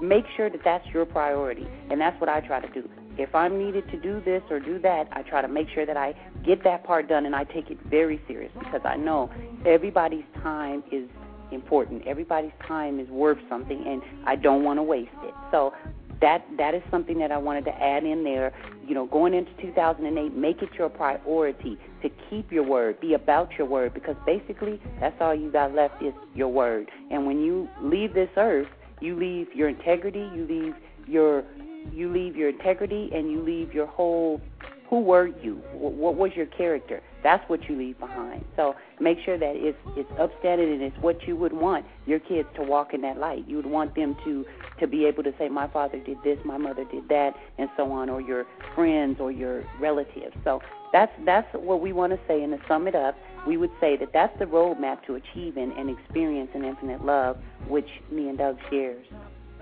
Make 0.00 0.24
sure 0.36 0.48
that 0.50 0.60
that's 0.64 0.86
your 0.88 1.04
priority, 1.04 1.66
and 1.90 2.00
that's 2.00 2.18
what 2.20 2.28
I 2.28 2.40
try 2.40 2.60
to 2.60 2.68
do. 2.72 2.88
If 3.18 3.34
I'm 3.34 3.58
needed 3.58 3.88
to 3.90 3.98
do 3.98 4.22
this 4.24 4.42
or 4.50 4.58
do 4.58 4.78
that, 4.80 5.08
I 5.12 5.22
try 5.22 5.42
to 5.42 5.48
make 5.48 5.68
sure 5.74 5.84
that 5.84 5.96
I 5.96 6.14
get 6.44 6.64
that 6.64 6.84
part 6.84 7.08
done, 7.08 7.26
and 7.26 7.36
I 7.36 7.44
take 7.44 7.70
it 7.70 7.78
very 7.86 8.20
serious 8.26 8.52
because 8.58 8.80
I 8.84 8.96
know 8.96 9.30
everybody's 9.66 10.24
time 10.42 10.82
is 10.90 11.08
important. 11.50 12.06
Everybody's 12.06 12.52
time 12.66 12.98
is 12.98 13.08
worth 13.08 13.38
something, 13.48 13.84
and 13.86 14.02
I 14.26 14.36
don't 14.36 14.64
want 14.64 14.78
to 14.78 14.82
waste 14.82 15.10
it. 15.24 15.34
So 15.50 15.74
that 16.22 16.46
that 16.56 16.74
is 16.74 16.82
something 16.90 17.18
that 17.18 17.30
I 17.30 17.36
wanted 17.36 17.66
to 17.66 17.72
add 17.72 18.04
in 18.04 18.24
there. 18.24 18.54
You 18.86 18.94
know, 18.94 19.06
going 19.06 19.34
into 19.34 19.50
2008, 19.60 20.34
make 20.34 20.62
it 20.62 20.70
your 20.78 20.88
priority 20.88 21.76
to 22.02 22.08
keep 22.30 22.50
your 22.50 22.62
word, 22.64 23.00
be 23.00 23.14
about 23.14 23.50
your 23.58 23.66
word, 23.66 23.92
because 23.92 24.16
basically 24.24 24.80
that's 25.00 25.16
all 25.20 25.34
you 25.34 25.52
got 25.52 25.74
left 25.74 26.02
is 26.02 26.14
your 26.34 26.48
word. 26.48 26.90
And 27.10 27.26
when 27.26 27.40
you 27.40 27.68
leave 27.82 28.14
this 28.14 28.30
earth, 28.36 28.68
you 29.00 29.18
leave 29.18 29.48
your 29.54 29.68
integrity, 29.68 30.30
you 30.34 30.46
leave 30.48 30.74
your 31.06 31.44
you 31.92 32.12
leave 32.12 32.36
your 32.36 32.48
integrity, 32.48 33.10
and 33.12 33.30
you 33.30 33.42
leave 33.42 33.74
your 33.74 33.86
whole 33.86 34.40
who 34.88 35.00
were 35.00 35.26
you? 35.26 35.54
What 35.72 36.16
was 36.16 36.32
your 36.36 36.46
character? 36.46 37.00
That's 37.22 37.48
what 37.48 37.68
you 37.68 37.76
leave 37.76 37.98
behind. 37.98 38.44
So 38.56 38.74
make 39.00 39.18
sure 39.24 39.38
that 39.38 39.54
it's 39.54 39.78
it's 39.96 40.10
upstanding 40.18 40.72
and 40.72 40.82
it's 40.82 40.96
what 40.98 41.26
you 41.26 41.36
would 41.36 41.52
want 41.52 41.86
your 42.06 42.18
kids 42.18 42.48
to 42.56 42.62
walk 42.62 42.94
in 42.94 43.00
that 43.02 43.18
light. 43.18 43.46
You 43.46 43.56
would 43.56 43.66
want 43.66 43.94
them 43.94 44.16
to 44.24 44.44
to 44.80 44.86
be 44.86 45.06
able 45.06 45.22
to 45.22 45.32
say, 45.38 45.48
my 45.48 45.68
father 45.68 45.98
did 45.98 46.18
this, 46.24 46.38
my 46.44 46.58
mother 46.58 46.84
did 46.84 47.08
that, 47.08 47.34
and 47.58 47.68
so 47.76 47.90
on, 47.92 48.10
or 48.10 48.20
your 48.20 48.44
friends 48.74 49.18
or 49.20 49.30
your 49.30 49.64
relatives. 49.80 50.34
So 50.44 50.60
that's 50.92 51.12
that's 51.24 51.46
what 51.54 51.80
we 51.80 51.92
want 51.92 52.12
to 52.12 52.18
say. 52.26 52.42
And 52.42 52.52
to 52.52 52.66
sum 52.66 52.88
it 52.88 52.94
up, 52.94 53.16
we 53.46 53.56
would 53.56 53.72
say 53.80 53.96
that 53.96 54.12
that's 54.12 54.36
the 54.38 54.46
roadmap 54.46 55.04
to 55.06 55.14
achieving 55.14 55.72
and 55.76 55.88
experience 55.90 56.50
an 56.54 56.64
infinite 56.64 57.04
love, 57.04 57.36
which 57.68 57.88
me 58.10 58.28
and 58.28 58.38
Doug 58.38 58.58
shares. 58.70 59.06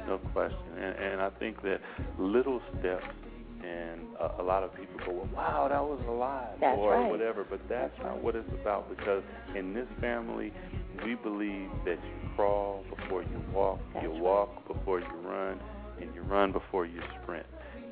No 0.07 0.19
question, 0.33 0.59
and, 0.79 0.97
and 0.97 1.21
I 1.21 1.29
think 1.31 1.63
that 1.63 1.81
little 2.19 2.63
steps 2.79 3.05
and 3.65 4.01
a, 4.19 4.43
a 4.43 4.45
lot 4.45 4.63
of 4.63 4.75
people 4.75 4.99
go, 5.05 5.13
well, 5.13 5.29
wow, 5.35 5.69
that 5.69 5.83
was 5.83 6.01
a 6.09 6.11
lot, 6.11 6.59
that's 6.61 6.79
or 6.79 6.93
right. 6.93 7.11
whatever. 7.11 7.45
But 7.49 7.61
that's, 7.69 7.93
that's 7.93 8.03
not 8.03 8.15
right. 8.15 8.23
what 8.23 8.37
it's 8.37 8.49
about 8.61 8.89
because 8.89 9.23
in 9.57 9.75
this 9.75 9.89
family, 10.01 10.53
we 11.05 11.15
believe 11.15 11.71
that 11.85 11.99
you 12.03 12.31
crawl 12.37 12.85
before 12.89 13.23
you 13.23 13.43
walk, 13.53 13.81
that's 13.95 14.05
you 14.05 14.13
right. 14.13 14.21
walk 14.21 14.69
before 14.69 15.01
you 15.01 15.17
run, 15.25 15.61
and 16.01 16.15
you 16.15 16.23
run 16.23 16.53
before 16.53 16.87
you 16.87 17.01
sprint. 17.23 17.47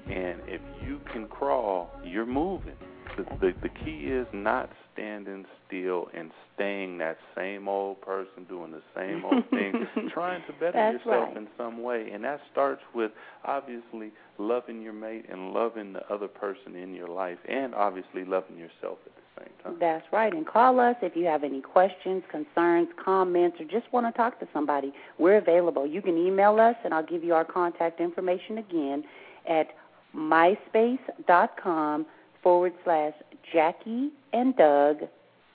And 0.07 0.41
if 0.47 0.63
you 0.85 1.01
can 1.13 1.27
crawl, 1.29 1.91
you're 2.05 2.27
moving. 2.27 2.77
The, 3.19 3.25
the 3.41 3.53
the 3.63 3.69
key 3.69 4.07
is 4.07 4.27
not 4.33 4.71
standing 4.93 5.45
still 5.67 6.09
and 6.15 6.31
staying 6.55 6.99
that 6.99 7.19
same 7.37 7.69
old 7.69 8.01
person 8.01 8.45
doing 8.49 8.71
the 8.71 8.83
same 8.97 9.25
old 9.25 9.49
thing, 9.51 9.87
trying 10.15 10.43
to 10.47 10.53
better 10.53 10.73
That's 10.73 11.05
yourself 11.05 11.29
right. 11.29 11.37
in 11.37 11.49
some 11.57 11.83
way. 11.83 12.11
And 12.13 12.23
that 12.23 12.41
starts 12.53 12.83
with 12.95 13.11
obviously 13.45 14.13
loving 14.39 14.81
your 14.81 14.93
mate 14.93 15.27
and 15.29 15.53
loving 15.53 15.93
the 15.93 16.07
other 16.13 16.29
person 16.29 16.77
in 16.77 16.95
your 16.95 17.09
life, 17.09 17.39
and 17.49 17.75
obviously 17.75 18.25
loving 18.25 18.57
yourself 18.57 18.99
at 19.05 19.13
the 19.17 19.43
same 19.43 19.51
time. 19.65 19.77
That's 19.81 20.07
right. 20.13 20.33
And 20.33 20.47
call 20.47 20.79
us 20.79 20.97
if 21.03 21.17
you 21.17 21.25
have 21.25 21.43
any 21.43 21.61
questions, 21.61 22.23
concerns, 22.31 22.89
comments, 23.05 23.57
or 23.61 23.65
just 23.65 23.93
want 23.93 24.07
to 24.07 24.17
talk 24.17 24.39
to 24.41 24.49
somebody. 24.53 24.93
We're 25.19 25.39
available. 25.39 25.87
You 25.87 26.03
can 26.03 26.17
email 26.17 26.61
us, 26.61 26.77
and 26.85 26.95
I'll 26.95 27.07
give 27.07 27.25
you 27.25 27.35
our 27.35 27.45
contact 27.45 28.01
information 28.01 28.59
again 28.59 29.03
at 29.49 29.69
myspace.com 30.15 32.07
forward 32.43 32.73
slash 32.85 33.15
Jackie 33.53 34.11
and 34.33 34.57
Doug 34.57 34.99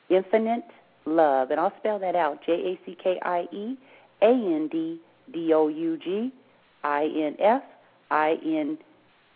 Infinite 0.09 0.65
Love. 1.05 1.51
And 1.51 1.59
I'll 1.59 1.73
spell 1.79 1.99
that 1.99 2.15
out 2.15 2.39
J 2.45 2.53
A 2.53 2.86
C 2.86 2.97
K 3.01 3.19
I 3.21 3.47
E 3.51 3.77
A 4.21 4.29
N 4.29 4.69
D 4.71 4.99
D 5.34 5.53
O 5.53 5.67
U 5.67 5.97
G 5.97 6.31
I 6.84 7.03
N 7.03 7.36
F 7.39 7.63
I 8.09 8.38
N 8.45 8.77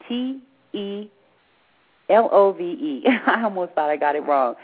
T 0.07 0.39
E 0.73 1.09
L 2.09 2.29
O 2.31 2.53
V 2.53 2.63
E. 2.63 3.03
I 3.27 3.43
almost 3.43 3.73
thought 3.73 3.89
I 3.89 3.97
got 3.97 4.15
it 4.15 4.21
wrong. 4.21 4.55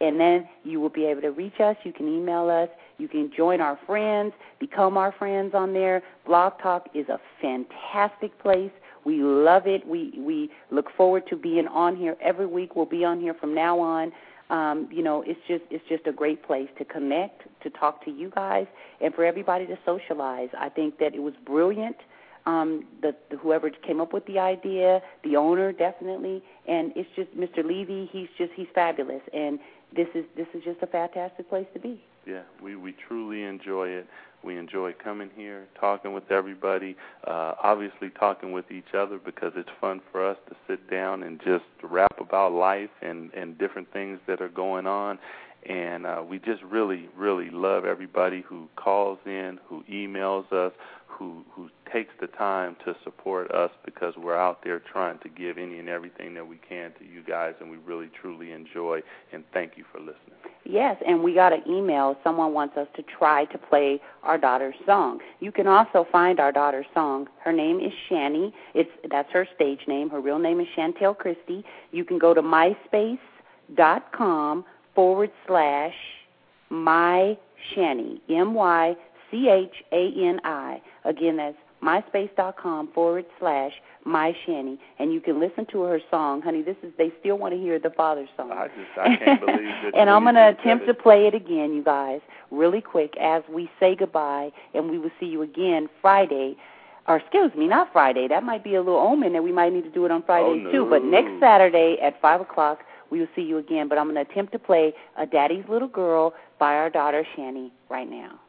And 0.00 0.20
then 0.20 0.48
you 0.62 0.80
will 0.80 0.90
be 0.90 1.06
able 1.06 1.22
to 1.22 1.30
reach 1.30 1.58
us. 1.60 1.76
You 1.82 1.92
can 1.92 2.06
email 2.06 2.48
us. 2.48 2.68
You 2.98 3.08
can 3.08 3.30
join 3.36 3.60
our 3.60 3.78
friends, 3.86 4.32
become 4.58 4.96
our 4.96 5.12
friends 5.12 5.54
on 5.54 5.72
there. 5.72 6.02
Blog 6.26 6.54
Talk 6.60 6.88
is 6.94 7.08
a 7.08 7.20
fantastic 7.40 8.36
place. 8.40 8.72
We 9.08 9.22
love 9.22 9.66
it. 9.66 9.86
We 9.86 10.12
we 10.18 10.50
look 10.70 10.90
forward 10.94 11.26
to 11.30 11.36
being 11.36 11.66
on 11.66 11.96
here 11.96 12.14
every 12.20 12.44
week. 12.44 12.76
We'll 12.76 12.84
be 12.84 13.06
on 13.06 13.22
here 13.22 13.32
from 13.32 13.54
now 13.54 13.80
on. 13.80 14.12
Um, 14.50 14.86
you 14.92 15.02
know, 15.02 15.24
it's 15.26 15.40
just 15.48 15.62
it's 15.70 15.88
just 15.88 16.06
a 16.06 16.12
great 16.12 16.42
place 16.42 16.68
to 16.76 16.84
connect, 16.84 17.44
to 17.62 17.70
talk 17.70 18.04
to 18.04 18.10
you 18.10 18.28
guys, 18.28 18.66
and 19.00 19.14
for 19.14 19.24
everybody 19.24 19.66
to 19.66 19.78
socialize. 19.86 20.50
I 20.58 20.68
think 20.68 20.98
that 20.98 21.14
it 21.14 21.22
was 21.22 21.32
brilliant. 21.46 21.96
Um, 22.44 22.84
the, 23.00 23.16
the 23.30 23.38
whoever 23.38 23.70
came 23.70 23.98
up 23.98 24.12
with 24.12 24.26
the 24.26 24.38
idea, 24.38 25.00
the 25.24 25.36
owner 25.36 25.72
definitely, 25.72 26.42
and 26.66 26.92
it's 26.94 27.08
just 27.16 27.34
Mr. 27.34 27.64
Levy. 27.64 28.10
He's 28.12 28.28
just 28.36 28.52
he's 28.56 28.68
fabulous, 28.74 29.22
and 29.32 29.58
this 29.96 30.08
is 30.14 30.26
this 30.36 30.48
is 30.52 30.62
just 30.64 30.82
a 30.82 30.86
fantastic 30.86 31.48
place 31.48 31.66
to 31.72 31.80
be. 31.80 31.98
Yeah, 32.28 32.42
we 32.62 32.76
we 32.76 32.94
truly 33.08 33.44
enjoy 33.44 33.88
it. 33.88 34.06
We 34.44 34.58
enjoy 34.58 34.92
coming 35.02 35.30
here, 35.34 35.66
talking 35.80 36.12
with 36.12 36.30
everybody, 36.30 36.94
uh, 37.26 37.54
obviously 37.62 38.10
talking 38.10 38.52
with 38.52 38.70
each 38.70 38.94
other 38.96 39.18
because 39.18 39.52
it's 39.56 39.70
fun 39.80 40.00
for 40.12 40.28
us 40.28 40.36
to 40.48 40.56
sit 40.68 40.88
down 40.90 41.22
and 41.24 41.40
just 41.40 41.64
rap 41.82 42.20
about 42.20 42.52
life 42.52 42.90
and 43.00 43.32
and 43.32 43.56
different 43.56 43.90
things 43.94 44.20
that 44.26 44.42
are 44.42 44.50
going 44.50 44.86
on. 44.86 45.18
And 45.66 46.06
uh, 46.06 46.22
we 46.28 46.38
just 46.38 46.62
really, 46.62 47.08
really 47.16 47.50
love 47.50 47.84
everybody 47.84 48.42
who 48.42 48.68
calls 48.76 49.18
in, 49.26 49.58
who 49.68 49.82
emails 49.90 50.50
us, 50.52 50.72
who 51.18 51.44
who 51.50 51.68
takes 51.92 52.14
the 52.20 52.28
time 52.28 52.76
to 52.84 52.94
support 53.02 53.50
us 53.50 53.72
because 53.84 54.14
we're 54.16 54.36
out 54.36 54.62
there 54.62 54.78
trying 54.78 55.18
to 55.18 55.28
give 55.28 55.58
any 55.58 55.78
and 55.78 55.88
everything 55.88 56.34
that 56.34 56.46
we 56.46 56.60
can 56.68 56.92
to 56.98 57.04
you 57.04 57.22
guys, 57.26 57.54
and 57.60 57.68
we 57.70 57.76
really 57.78 58.08
truly 58.20 58.52
enjoy 58.52 59.00
and 59.32 59.42
thank 59.52 59.72
you 59.76 59.84
for 59.90 59.98
listening. 59.98 60.36
Yes, 60.64 60.96
and 61.06 61.22
we 61.22 61.34
got 61.34 61.52
an 61.52 61.62
email. 61.68 62.16
Someone 62.22 62.52
wants 62.52 62.76
us 62.76 62.86
to 62.96 63.02
try 63.02 63.46
to 63.46 63.58
play 63.58 64.00
our 64.22 64.38
daughter's 64.38 64.76
song. 64.86 65.18
You 65.40 65.50
can 65.50 65.66
also 65.66 66.06
find 66.12 66.38
our 66.38 66.52
daughter's 66.52 66.86
song. 66.94 67.26
Her 67.42 67.52
name 67.52 67.80
is 67.80 67.92
Chani. 68.08 68.52
It's 68.74 68.90
that's 69.10 69.32
her 69.32 69.48
stage 69.54 69.80
name. 69.88 70.10
Her 70.10 70.20
real 70.20 70.38
name 70.38 70.60
is 70.60 70.68
Chantel 70.76 71.16
Christie. 71.16 71.64
You 71.90 72.04
can 72.04 72.18
go 72.18 72.34
to 72.34 72.42
myspace.com 72.42 74.64
forward 74.98 75.30
slash 75.46 75.94
my 76.70 77.38
Chani 77.72 78.18
M 78.28 78.52
Y 78.54 78.96
C 79.30 79.48
H 79.48 79.84
A 79.92 80.12
N 80.26 80.40
I. 80.42 80.82
Again, 81.04 81.36
that's 81.36 81.56
myspace.com 81.84 82.88
forward 82.92 83.24
slash 83.38 83.70
my 84.04 84.34
Chani, 84.44 84.76
and 84.98 85.12
you 85.12 85.20
can 85.20 85.38
listen 85.38 85.66
to 85.66 85.82
her 85.82 86.00
song, 86.10 86.42
honey. 86.42 86.62
This 86.62 86.74
is 86.82 86.92
they 86.98 87.12
still 87.20 87.38
want 87.38 87.54
to 87.54 87.60
hear 87.60 87.78
the 87.78 87.90
father's 87.90 88.28
song. 88.36 88.50
I 88.50 88.66
just 88.66 88.98
I 89.00 89.16
can't 89.24 89.40
believe 89.46 89.58
that. 89.84 89.92
and 89.94 90.10
I'm 90.10 90.24
going 90.24 90.34
to 90.34 90.48
attempt 90.48 90.88
to 90.88 90.94
play 90.94 91.28
it 91.28 91.34
again, 91.34 91.74
you 91.74 91.84
guys, 91.84 92.20
really 92.50 92.80
quick 92.80 93.16
as 93.20 93.44
we 93.48 93.70
say 93.78 93.94
goodbye, 93.94 94.50
and 94.74 94.90
we 94.90 94.98
will 94.98 95.12
see 95.20 95.26
you 95.26 95.42
again 95.42 95.88
Friday. 96.02 96.56
Or 97.06 97.18
excuse 97.18 97.54
me, 97.56 97.68
not 97.68 97.92
Friday. 97.92 98.26
That 98.26 98.42
might 98.42 98.64
be 98.64 98.74
a 98.74 98.80
little 98.82 98.98
omen 99.00 99.32
that 99.34 99.44
we 99.44 99.52
might 99.52 99.72
need 99.72 99.84
to 99.84 99.90
do 99.90 100.04
it 100.06 100.10
on 100.10 100.24
Friday 100.24 100.64
Oh, 100.66 100.72
too. 100.72 100.86
But 100.90 101.04
next 101.04 101.38
Saturday 101.40 101.98
at 102.02 102.20
five 102.20 102.40
o'clock, 102.40 102.80
we 103.10 103.20
will 103.20 103.28
see 103.34 103.42
you 103.42 103.58
again. 103.58 103.88
But 103.88 103.98
I'm 103.98 104.10
going 104.10 104.24
to 104.24 104.30
attempt 104.30 104.52
to 104.52 104.58
play 104.58 104.94
"A 105.16 105.26
Daddy's 105.26 105.64
Little 105.68 105.88
Girl" 105.88 106.34
by 106.58 106.74
our 106.74 106.90
daughter 106.90 107.24
Chani 107.36 107.70
right 107.88 108.08
now. 108.08 108.40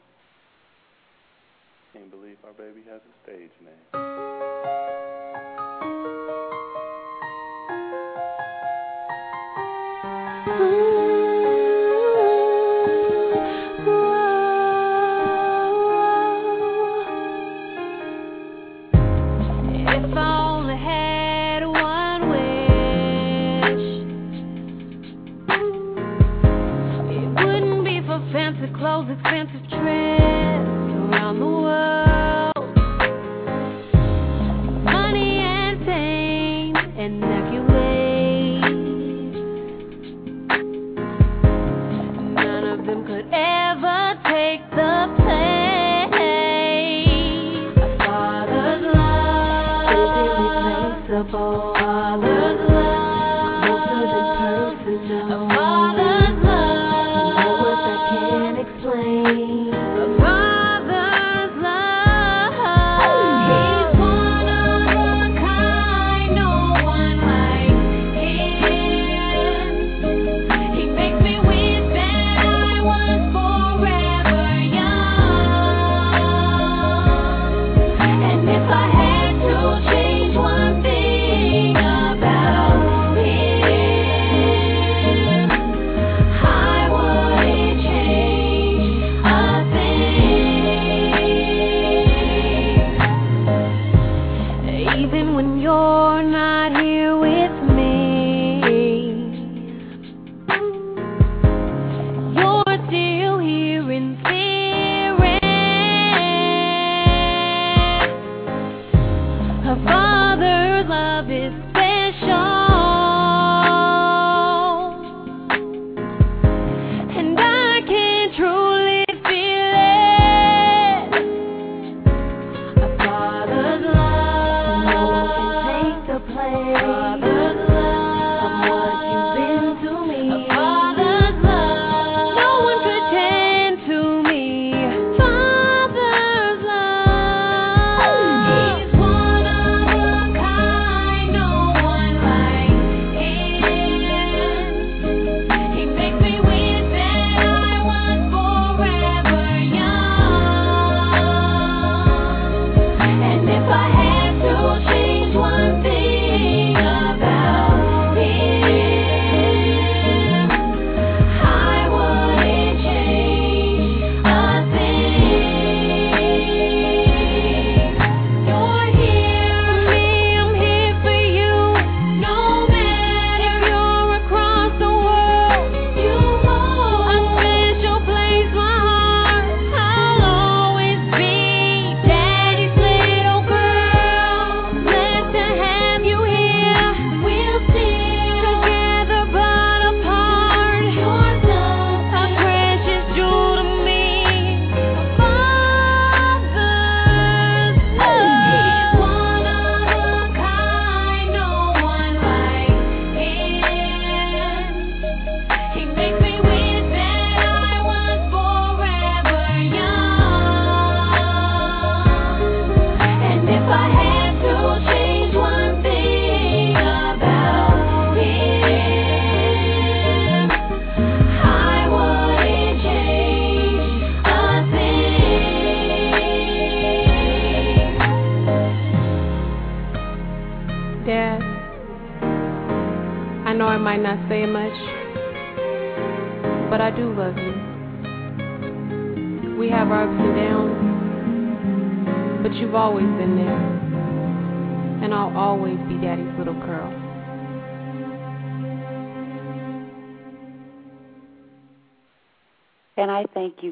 Can't 1.94 2.12
believe 2.12 2.38
our 2.46 2.54
baby 2.54 2.82
has 2.90 3.02
a 3.02 3.24
stage 3.24 3.52
name. 3.64 5.19
those 29.00 29.12
expensive 29.18 29.62
trips 29.70 29.80
around 29.80 31.40
the 31.40 31.46
world. 31.46 32.54
Money 34.84 35.40
and 35.40 35.86
fame 35.86 36.76
and 36.76 37.24
accolades. 37.24 38.74
None 42.34 42.66
of 42.68 42.86
them 42.86 43.06
could 43.06 43.28
ever 43.32 44.20
take 44.26 44.70
the 44.72 44.89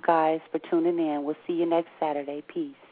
guys 0.08 0.39
for 0.51 0.60
tuning 0.72 0.97
in. 0.97 1.26
We'll 1.26 1.36
see 1.45 1.53
you 1.53 1.68
next 1.68 1.89
Saturday. 1.99 2.41
Peace. 2.47 2.87